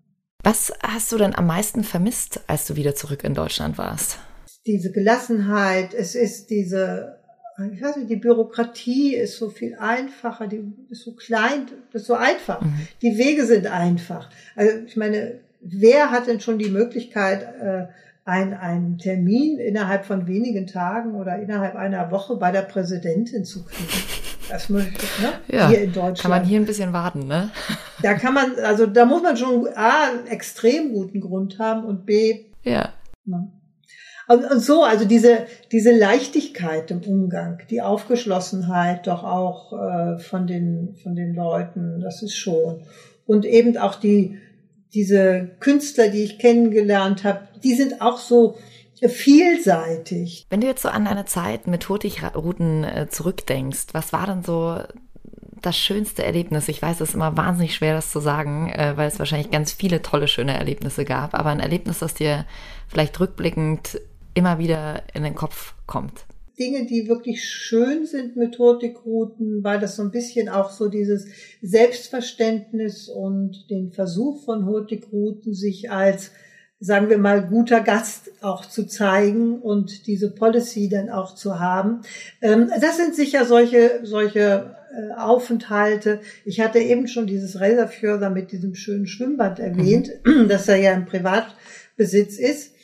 Was 0.44 0.74
hast 0.82 1.12
du 1.12 1.18
denn 1.18 1.36
am 1.36 1.48
meisten 1.48 1.84
vermisst, 1.84 2.42
als 2.48 2.68
du 2.68 2.76
wieder 2.76 2.96
zurück 2.96 3.24
in 3.24 3.34
Deutschland 3.34 3.78
warst? 3.78 4.20
Diese 4.66 4.92
Gelassenheit, 4.92 5.94
es 5.94 6.16
ist 6.16 6.48
diese, 6.50 7.24
ich 7.72 7.82
weiß 7.82 7.98
nicht, 7.98 8.10
die 8.10 8.18
Bürokratie 8.18 9.16
ist 9.16 9.38
so 9.38 9.50
viel 9.50 9.76
einfacher, 9.76 10.48
die 10.48 10.74
ist 10.90 11.04
so 11.04 11.14
klein, 11.14 11.68
das 11.94 12.02
ist 12.02 12.08
so 12.08 12.16
einfach. 12.16 12.62
Mhm. 12.62 12.88
Die 13.02 13.18
Wege 13.18 13.46
sind 13.46 13.68
einfach. 13.68 14.30
Also 14.56 14.72
ich 14.86 14.98
meine, 14.98 15.40
wer 15.62 16.12
hat 16.12 16.28
denn 16.28 16.42
schon 16.42 16.58
die 16.58 16.70
Möglichkeit, 16.70 17.44
äh, 17.62 17.86
ein, 18.26 18.54
einen 18.54 18.98
Termin 18.98 19.60
innerhalb 19.60 20.06
von 20.06 20.28
wenigen 20.28 20.68
Tagen 20.68 21.16
oder 21.16 21.38
innerhalb 21.38 21.76
einer 21.76 22.12
Woche 22.12 22.36
bei 22.36 22.52
der 22.52 22.64
Präsidentin 22.64 23.46
zu 23.46 23.64
kriegen? 23.64 24.04
Das 24.50 24.70
möchte 24.70 25.04
ich, 25.04 25.20
ne? 25.20 25.34
Ja, 25.48 25.70
hier 25.70 25.82
in 25.82 25.94
Deutschland. 25.94 26.20
Kann 26.20 26.32
man 26.32 26.44
hier 26.44 26.60
ein 26.60 26.66
bisschen 26.66 26.92
warten, 26.92 27.28
ne? 27.28 27.52
Da 28.02 28.16
kann 28.16 28.34
man, 28.34 28.56
also 28.64 28.86
da 28.86 29.06
muss 29.06 29.24
man 29.24 29.38
schon 29.38 29.68
A, 29.76 30.10
einen 30.10 30.28
extrem 30.28 30.92
guten 30.94 31.22
Grund 31.22 31.58
haben 31.58 31.86
und 31.86 32.06
B, 32.06 32.46
ja. 32.64 32.90
Ne? 33.26 33.48
Und, 34.28 34.44
und 34.50 34.60
so, 34.60 34.84
also 34.84 35.06
diese, 35.06 35.46
diese 35.72 35.92
Leichtigkeit 35.92 36.90
im 36.92 37.02
Umgang, 37.02 37.60
die 37.70 37.82
Aufgeschlossenheit 37.82 39.08
doch 39.08 39.24
auch 39.24 39.74
äh, 39.74 40.18
von, 40.20 40.48
den, 40.48 40.96
von 41.04 41.16
den 41.16 41.36
Leuten, 41.36 42.00
das 42.02 42.24
ist 42.24 42.36
schon. 42.36 42.82
Und 43.26 43.46
eben 43.46 43.78
auch 43.78 43.96
die, 43.96 44.40
diese 44.94 45.50
Künstler, 45.60 46.10
die 46.10 46.24
ich 46.24 46.40
kennengelernt 46.40 47.24
habe, 47.24 47.42
die 47.64 47.76
sind 47.76 48.02
auch 48.02 48.18
so, 48.18 48.56
vielseitig. 49.08 50.46
Wenn 50.50 50.62
du 50.62 50.68
jetzt 50.68 50.82
so 50.82 50.90
an 50.90 51.06
deine 51.06 51.26
Zeit 51.26 51.68
mit 51.68 51.88
Hurtigruten 51.90 52.84
äh, 52.84 53.08
zurückdenkst, 53.10 53.88
was 53.92 54.14
war 54.14 54.26
denn 54.26 54.44
so 54.44 54.80
das 55.62 55.78
schönste 55.78 56.24
Erlebnis? 56.24 56.68
Ich 56.68 56.82
weiß, 56.82 57.02
es 57.02 57.10
ist 57.10 57.16
immer 57.16 57.36
wahnsinnig 57.36 57.76
schwer, 57.76 57.96
das 57.96 58.12
zu 58.12 58.20
sagen, 58.20 58.70
äh, 58.70 58.94
weil 58.96 59.08
es 59.08 59.20
wahrscheinlich 59.20 59.52
ganz 59.52 59.74
viele 59.74 60.02
tolle, 60.02 60.28
schöne 60.28 60.58
Erlebnisse 60.58 61.06
gab, 61.06 61.34
aber 61.34 61.50
ein 61.50 61.60
Erlebnis, 61.60 62.00
das 62.00 62.14
dir 62.14 62.46
vielleicht 62.88 63.20
rückblickend 63.20 64.00
immer 64.36 64.60
wieder 64.60 65.04
in 65.14 65.24
den 65.24 65.36
Kopf 65.36 65.74
kommt. 65.88 66.26
Dinge, 66.60 66.86
die 66.86 67.10
wirklich 67.10 67.44
schön 67.44 68.06
sind 68.06 68.38
mit 68.38 68.58
Hurtigruten, 68.60 69.64
weil 69.64 69.80
das 69.80 69.98
so 69.98 70.04
ein 70.04 70.12
bisschen 70.12 70.48
auch 70.48 70.70
so 70.70 70.88
dieses 70.88 71.28
Selbstverständnis 71.62 73.10
und 73.10 73.70
den 73.70 73.92
Versuch 73.92 74.46
von 74.46 74.66
Hurtigruten, 74.66 75.54
sich 75.54 75.92
als 75.92 76.32
sagen 76.80 77.10
wir 77.10 77.18
mal, 77.18 77.48
guter 77.48 77.82
Gast 77.82 78.32
auch 78.42 78.66
zu 78.66 78.86
zeigen 78.86 79.60
und 79.60 80.08
diese 80.08 80.30
Policy 80.30 80.90
dann 80.90 81.10
auch 81.10 81.34
zu 81.34 81.60
haben. 81.60 82.02
Ähm, 82.42 82.70
das 82.80 82.98
sind 82.98 83.16
sicher 83.16 83.46
solche, 83.46 84.02
solche 84.04 84.76
äh, 84.94 85.14
Aufenthalte. 85.18 86.20
Ich 86.44 86.60
hatte 86.60 86.80
eben 86.80 87.08
schon 87.08 87.28
dieses 87.28 87.60
Reserfjörder 87.60 88.30
mit 88.30 88.52
diesem 88.52 88.76
schönen 88.76 89.08
Schwimmbad 89.08 89.60
erwähnt, 89.60 90.12
mhm. 90.26 90.48
dass 90.50 90.68
er 90.68 90.76
ja 90.76 90.92
im 90.92 91.06
Privatbesitz 91.06 92.38
ist. 92.38 92.75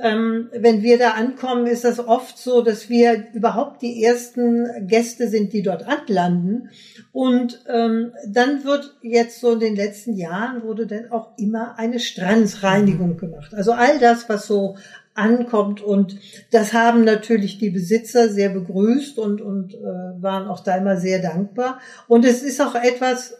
Ähm, 0.00 0.48
wenn 0.52 0.82
wir 0.82 0.96
da 0.96 1.10
ankommen, 1.12 1.66
ist 1.66 1.84
das 1.84 1.98
oft 1.98 2.38
so, 2.38 2.62
dass 2.62 2.88
wir 2.88 3.26
überhaupt 3.32 3.82
die 3.82 4.04
ersten 4.04 4.86
Gäste 4.86 5.28
sind, 5.28 5.52
die 5.52 5.62
dort 5.62 5.88
anlanden. 5.88 6.70
Und 7.12 7.64
ähm, 7.68 8.12
dann 8.28 8.64
wird 8.64 8.96
jetzt 9.02 9.40
so 9.40 9.52
in 9.52 9.60
den 9.60 9.74
letzten 9.74 10.14
Jahren 10.14 10.62
wurde 10.62 10.86
dann 10.86 11.10
auch 11.10 11.36
immer 11.36 11.78
eine 11.78 11.98
Strandsreinigung 11.98 13.14
mhm. 13.14 13.16
gemacht. 13.16 13.54
Also 13.54 13.72
all 13.72 13.98
das, 13.98 14.28
was 14.28 14.46
so 14.46 14.76
ankommt 15.14 15.80
und 15.80 16.16
das 16.52 16.72
haben 16.72 17.02
natürlich 17.02 17.58
die 17.58 17.70
Besitzer 17.70 18.28
sehr 18.28 18.50
begrüßt 18.50 19.18
und 19.18 19.40
und 19.40 19.74
äh, 19.74 20.22
waren 20.22 20.46
auch 20.46 20.60
da 20.60 20.76
immer 20.76 20.96
sehr 20.96 21.20
dankbar. 21.20 21.80
Und 22.06 22.24
es 22.24 22.42
ist 22.42 22.60
auch 22.60 22.76
etwas, 22.76 23.34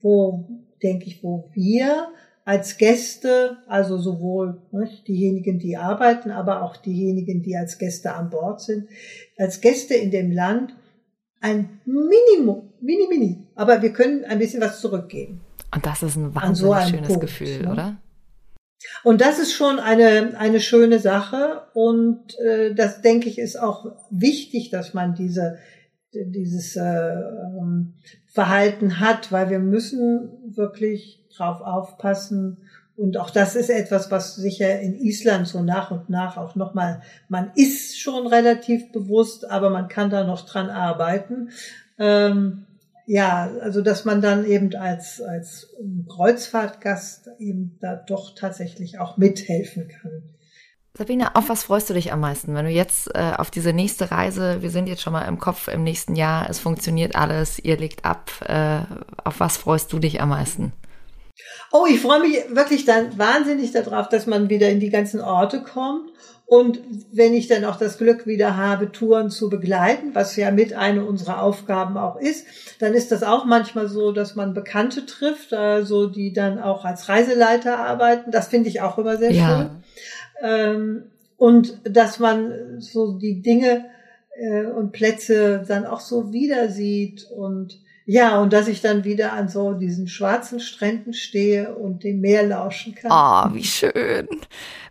wo 0.00 0.46
denke 0.80 1.06
ich, 1.06 1.24
wo 1.24 1.50
wir 1.54 2.08
als 2.48 2.78
Gäste, 2.78 3.58
also 3.66 3.98
sowohl 3.98 4.62
ne, 4.72 4.88
diejenigen, 5.06 5.58
die 5.58 5.76
arbeiten, 5.76 6.30
aber 6.30 6.62
auch 6.62 6.78
diejenigen, 6.78 7.42
die 7.42 7.54
als 7.54 7.76
Gäste 7.76 8.14
an 8.14 8.30
Bord 8.30 8.62
sind, 8.62 8.88
als 9.36 9.60
Gäste 9.60 9.92
in 9.92 10.10
dem 10.10 10.32
Land 10.32 10.74
ein 11.40 11.82
Minimum, 11.84 12.72
mini, 12.80 13.06
mini, 13.06 13.46
aber 13.54 13.82
wir 13.82 13.92
können 13.92 14.24
ein 14.24 14.38
bisschen 14.38 14.62
was 14.62 14.80
zurückgeben. 14.80 15.42
Und 15.74 15.84
das 15.84 16.02
ist 16.02 16.16
ein 16.16 16.34
wahnsinnig 16.34 16.56
so 16.56 16.88
schönes 16.90 17.08
Punkt, 17.08 17.20
Gefühl, 17.20 17.62
ne? 17.64 17.70
oder? 17.70 17.96
Und 19.04 19.20
das 19.20 19.38
ist 19.38 19.52
schon 19.52 19.78
eine, 19.78 20.32
eine 20.38 20.60
schöne 20.60 21.00
Sache 21.00 21.64
und 21.74 22.34
äh, 22.40 22.74
das 22.74 23.02
denke 23.02 23.28
ich 23.28 23.38
ist 23.38 23.60
auch 23.60 23.94
wichtig, 24.08 24.70
dass 24.70 24.94
man 24.94 25.14
diese 25.14 25.58
dieses 26.14 26.76
äh, 26.76 26.80
ähm, 26.80 27.92
Verhalten 28.26 29.00
hat, 29.00 29.30
weil 29.30 29.50
wir 29.50 29.58
müssen 29.58 30.30
wirklich 30.56 31.17
drauf 31.36 31.60
aufpassen. 31.60 32.58
Und 32.96 33.16
auch 33.16 33.30
das 33.30 33.54
ist 33.54 33.70
etwas, 33.70 34.10
was 34.10 34.34
sicher 34.34 34.80
in 34.80 34.98
Island 34.98 35.46
so 35.46 35.62
nach 35.62 35.92
und 35.92 36.10
nach 36.10 36.36
auch 36.36 36.56
nochmal, 36.56 37.02
man 37.28 37.52
ist 37.54 38.00
schon 38.00 38.26
relativ 38.26 38.90
bewusst, 38.90 39.48
aber 39.48 39.70
man 39.70 39.88
kann 39.88 40.10
da 40.10 40.24
noch 40.24 40.44
dran 40.44 40.68
arbeiten. 40.68 41.50
Ähm, 41.98 42.66
ja, 43.06 43.50
also 43.62 43.80
dass 43.80 44.04
man 44.04 44.20
dann 44.20 44.44
eben 44.44 44.74
als, 44.74 45.22
als 45.22 45.74
Kreuzfahrtgast 46.08 47.30
eben 47.38 47.78
da 47.80 47.96
doch 47.96 48.34
tatsächlich 48.34 48.98
auch 48.98 49.16
mithelfen 49.16 49.88
kann. 49.88 50.24
Sabine, 50.94 51.36
auf 51.36 51.48
was 51.48 51.62
freust 51.62 51.88
du 51.88 51.94
dich 51.94 52.12
am 52.12 52.20
meisten, 52.20 52.54
wenn 52.54 52.64
du 52.64 52.72
jetzt 52.72 53.14
äh, 53.14 53.32
auf 53.36 53.52
diese 53.52 53.72
nächste 53.72 54.10
Reise, 54.10 54.60
wir 54.62 54.70
sind 54.70 54.88
jetzt 54.88 55.00
schon 55.00 55.12
mal 55.12 55.22
im 55.22 55.38
Kopf 55.38 55.68
im 55.68 55.84
nächsten 55.84 56.16
Jahr, 56.16 56.50
es 56.50 56.58
funktioniert 56.58 57.14
alles, 57.14 57.60
ihr 57.60 57.76
legt 57.76 58.04
ab, 58.04 58.32
äh, 58.44 58.80
auf 59.24 59.38
was 59.38 59.56
freust 59.56 59.92
du 59.92 60.00
dich 60.00 60.20
am 60.20 60.30
meisten? 60.30 60.72
Oh, 61.72 61.86
ich 61.88 62.00
freue 62.00 62.20
mich 62.20 62.36
wirklich 62.50 62.84
dann 62.84 63.18
wahnsinnig 63.18 63.72
darauf, 63.72 64.08
dass 64.08 64.26
man 64.26 64.48
wieder 64.48 64.68
in 64.68 64.80
die 64.80 64.90
ganzen 64.90 65.20
Orte 65.20 65.62
kommt. 65.62 66.10
Und 66.46 66.80
wenn 67.12 67.34
ich 67.34 67.46
dann 67.46 67.66
auch 67.66 67.76
das 67.76 67.98
Glück 67.98 68.26
wieder 68.26 68.56
habe, 68.56 68.90
Touren 68.90 69.28
zu 69.28 69.50
begleiten, 69.50 70.14
was 70.14 70.34
ja 70.34 70.50
mit 70.50 70.72
eine 70.72 71.04
unserer 71.04 71.42
Aufgaben 71.42 71.98
auch 71.98 72.16
ist, 72.16 72.46
dann 72.78 72.94
ist 72.94 73.12
das 73.12 73.22
auch 73.22 73.44
manchmal 73.44 73.86
so, 73.86 74.12
dass 74.12 74.34
man 74.34 74.54
Bekannte 74.54 75.04
trifft, 75.04 75.52
also 75.52 76.06
die 76.06 76.32
dann 76.32 76.58
auch 76.58 76.86
als 76.86 77.10
Reiseleiter 77.10 77.78
arbeiten. 77.78 78.30
Das 78.30 78.48
finde 78.48 78.70
ich 78.70 78.80
auch 78.80 78.96
immer 78.96 79.18
sehr 79.18 79.32
ja. 79.32 79.46
schön. 79.46 79.70
Ähm, 80.40 81.02
und 81.36 81.80
dass 81.84 82.18
man 82.18 82.80
so 82.80 83.18
die 83.18 83.42
Dinge 83.42 83.84
äh, 84.38 84.64
und 84.64 84.92
Plätze 84.92 85.64
dann 85.68 85.84
auch 85.84 86.00
so 86.00 86.32
wieder 86.32 86.70
sieht 86.70 87.30
und 87.30 87.78
ja, 88.10 88.40
und 88.40 88.54
dass 88.54 88.68
ich 88.68 88.80
dann 88.80 89.04
wieder 89.04 89.34
an 89.34 89.50
so 89.50 89.74
diesen 89.74 90.08
schwarzen 90.08 90.60
Stränden 90.60 91.12
stehe 91.12 91.74
und 91.74 92.04
dem 92.04 92.22
Meer 92.22 92.42
lauschen 92.42 92.94
kann. 92.94 93.12
Ah, 93.12 93.46
oh, 93.46 93.54
wie 93.54 93.64
schön. 93.64 94.26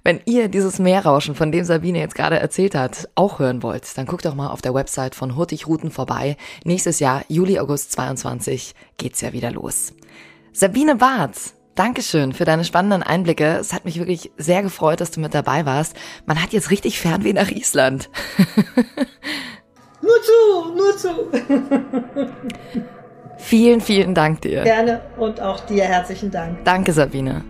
Wenn 0.03 0.22
ihr 0.26 0.49
dieses 0.49 0.78
Meerrauschen, 0.78 1.34
von 1.34 1.51
dem 1.51 1.65
Sabine 1.65 1.97
jetzt 1.97 2.13
gerade 2.13 2.38
erzählt 2.38 2.76
hat, 2.76 3.09
auch 3.15 3.39
hören 3.39 3.63
wollt, 3.63 3.97
dann 3.97 4.05
guckt 4.05 4.24
doch 4.24 4.36
mal 4.36 4.49
auf 4.49 4.61
der 4.61 4.76
Website 4.76 5.15
von 5.15 5.36
Hurtigruten 5.36 5.89
vorbei. 5.89 6.38
Nächstes 6.63 6.99
Jahr, 6.99 7.24
Juli, 7.28 7.57
August 7.57 7.91
22, 7.93 8.76
geht's 8.97 9.22
ja 9.22 9.34
wieder 9.34 9.49
los. 9.49 9.93
Sabine 10.53 10.97
Barth, 10.97 11.55
Dankeschön 11.74 12.34
für 12.34 12.45
deine 12.45 12.65
spannenden 12.65 13.01
Einblicke. 13.01 13.57
Es 13.57 13.74
hat 13.74 13.86
mich 13.86 13.97
wirklich 13.97 14.32
sehr 14.38 14.61
gefreut, 14.61 15.01
dass 15.01 15.09
du 15.09 15.22
mit 15.22 15.34
dabei 15.34 15.65
warst. 15.65 15.95
Man 16.28 16.39
hat 16.39 16.53
jetzt 16.53 16.70
richtig 16.70 16.99
Fernweh 16.99 17.34
nach 17.34 17.49
Island. 17.49 18.11
nur 20.03 20.22
zu, 20.22 20.76
nur 20.76 20.97
zu. 20.97 21.32
Vielen, 23.38 23.81
vielen 23.81 24.13
Dank 24.13 24.41
dir. 24.41 24.63
Gerne 24.63 25.01
und 25.17 25.41
auch 25.41 25.59
dir 25.65 25.83
herzlichen 25.83 26.31
Dank. 26.31 26.63
Danke, 26.63 26.91
Sabine. 26.91 27.43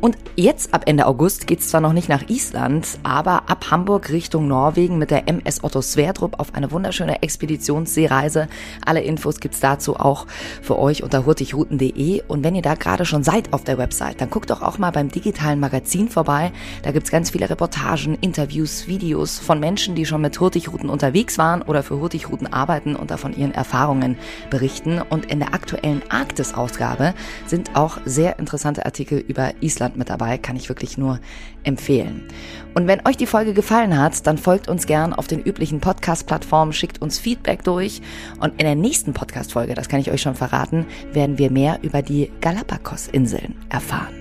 Und 0.00 0.16
jetzt 0.36 0.74
ab 0.74 0.84
Ende 0.86 1.06
August 1.06 1.48
geht's 1.48 1.68
zwar 1.70 1.80
noch 1.80 1.92
nicht 1.92 2.08
nach 2.08 2.28
Island, 2.28 2.86
aber 3.02 3.50
ab 3.50 3.72
Hamburg 3.72 4.10
Richtung 4.10 4.46
Norwegen 4.46 4.96
mit 4.96 5.10
der 5.10 5.26
MS 5.26 5.64
Otto 5.64 5.82
Sverdrup 5.82 6.38
auf 6.38 6.54
eine 6.54 6.70
wunderschöne 6.70 7.20
Expeditionsseereise. 7.22 8.46
Alle 8.86 9.00
Infos 9.00 9.40
gibt's 9.40 9.58
dazu 9.58 9.96
auch 9.96 10.26
für 10.62 10.78
euch 10.78 11.02
unter 11.02 11.26
hurtigrouten.de. 11.26 12.22
Und 12.28 12.44
wenn 12.44 12.54
ihr 12.54 12.62
da 12.62 12.76
gerade 12.76 13.04
schon 13.04 13.24
seid 13.24 13.52
auf 13.52 13.64
der 13.64 13.76
Website, 13.76 14.20
dann 14.20 14.30
guckt 14.30 14.50
doch 14.50 14.62
auch 14.62 14.78
mal 14.78 14.92
beim 14.92 15.10
digitalen 15.10 15.58
Magazin 15.58 16.08
vorbei. 16.08 16.52
Da 16.84 16.92
gibt's 16.92 17.10
ganz 17.10 17.30
viele 17.30 17.50
Reportagen, 17.50 18.16
Interviews, 18.20 18.86
Videos 18.86 19.40
von 19.40 19.58
Menschen, 19.58 19.96
die 19.96 20.06
schon 20.06 20.20
mit 20.20 20.38
Hurtigruten 20.38 20.90
unterwegs 20.90 21.38
waren 21.38 21.62
oder 21.62 21.82
für 21.82 21.98
Hurtigruten 21.98 22.52
arbeiten 22.52 22.94
und 22.94 23.10
da 23.10 23.16
von 23.16 23.36
ihren 23.36 23.52
Erfahrungen 23.52 24.16
berichten. 24.48 25.02
Und 25.10 25.26
in 25.26 25.40
der 25.40 25.54
aktuellen 25.54 26.02
Arktis-Ausgabe 26.08 27.14
sind 27.46 27.74
auch 27.74 27.98
sehr 28.04 28.38
interessante 28.38 28.86
Artikel 28.86 29.18
über 29.18 29.54
Island 29.60 29.87
Deutschland 29.88 29.96
mit 29.96 30.10
dabei, 30.10 30.38
kann 30.38 30.56
ich 30.56 30.68
wirklich 30.68 30.98
nur 30.98 31.20
empfehlen. 31.64 32.28
Und 32.74 32.86
wenn 32.86 33.06
euch 33.06 33.16
die 33.16 33.26
Folge 33.26 33.54
gefallen 33.54 33.98
hat, 33.98 34.26
dann 34.26 34.38
folgt 34.38 34.68
uns 34.68 34.86
gern 34.86 35.12
auf 35.12 35.26
den 35.26 35.42
üblichen 35.42 35.80
Podcast-Plattformen, 35.80 36.72
schickt 36.72 37.00
uns 37.00 37.18
Feedback 37.18 37.64
durch 37.64 38.02
und 38.40 38.52
in 38.60 38.66
der 38.66 38.74
nächsten 38.74 39.12
Podcast-Folge, 39.12 39.74
das 39.74 39.88
kann 39.88 40.00
ich 40.00 40.10
euch 40.10 40.22
schon 40.22 40.34
verraten, 40.34 40.86
werden 41.12 41.38
wir 41.38 41.50
mehr 41.50 41.78
über 41.82 42.02
die 42.02 42.30
Galapagos-Inseln 42.40 43.56
erfahren. 43.68 44.14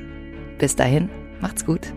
Bis 0.58 0.76
dahin, 0.76 1.10
macht's 1.42 1.66
gut. 1.66 1.94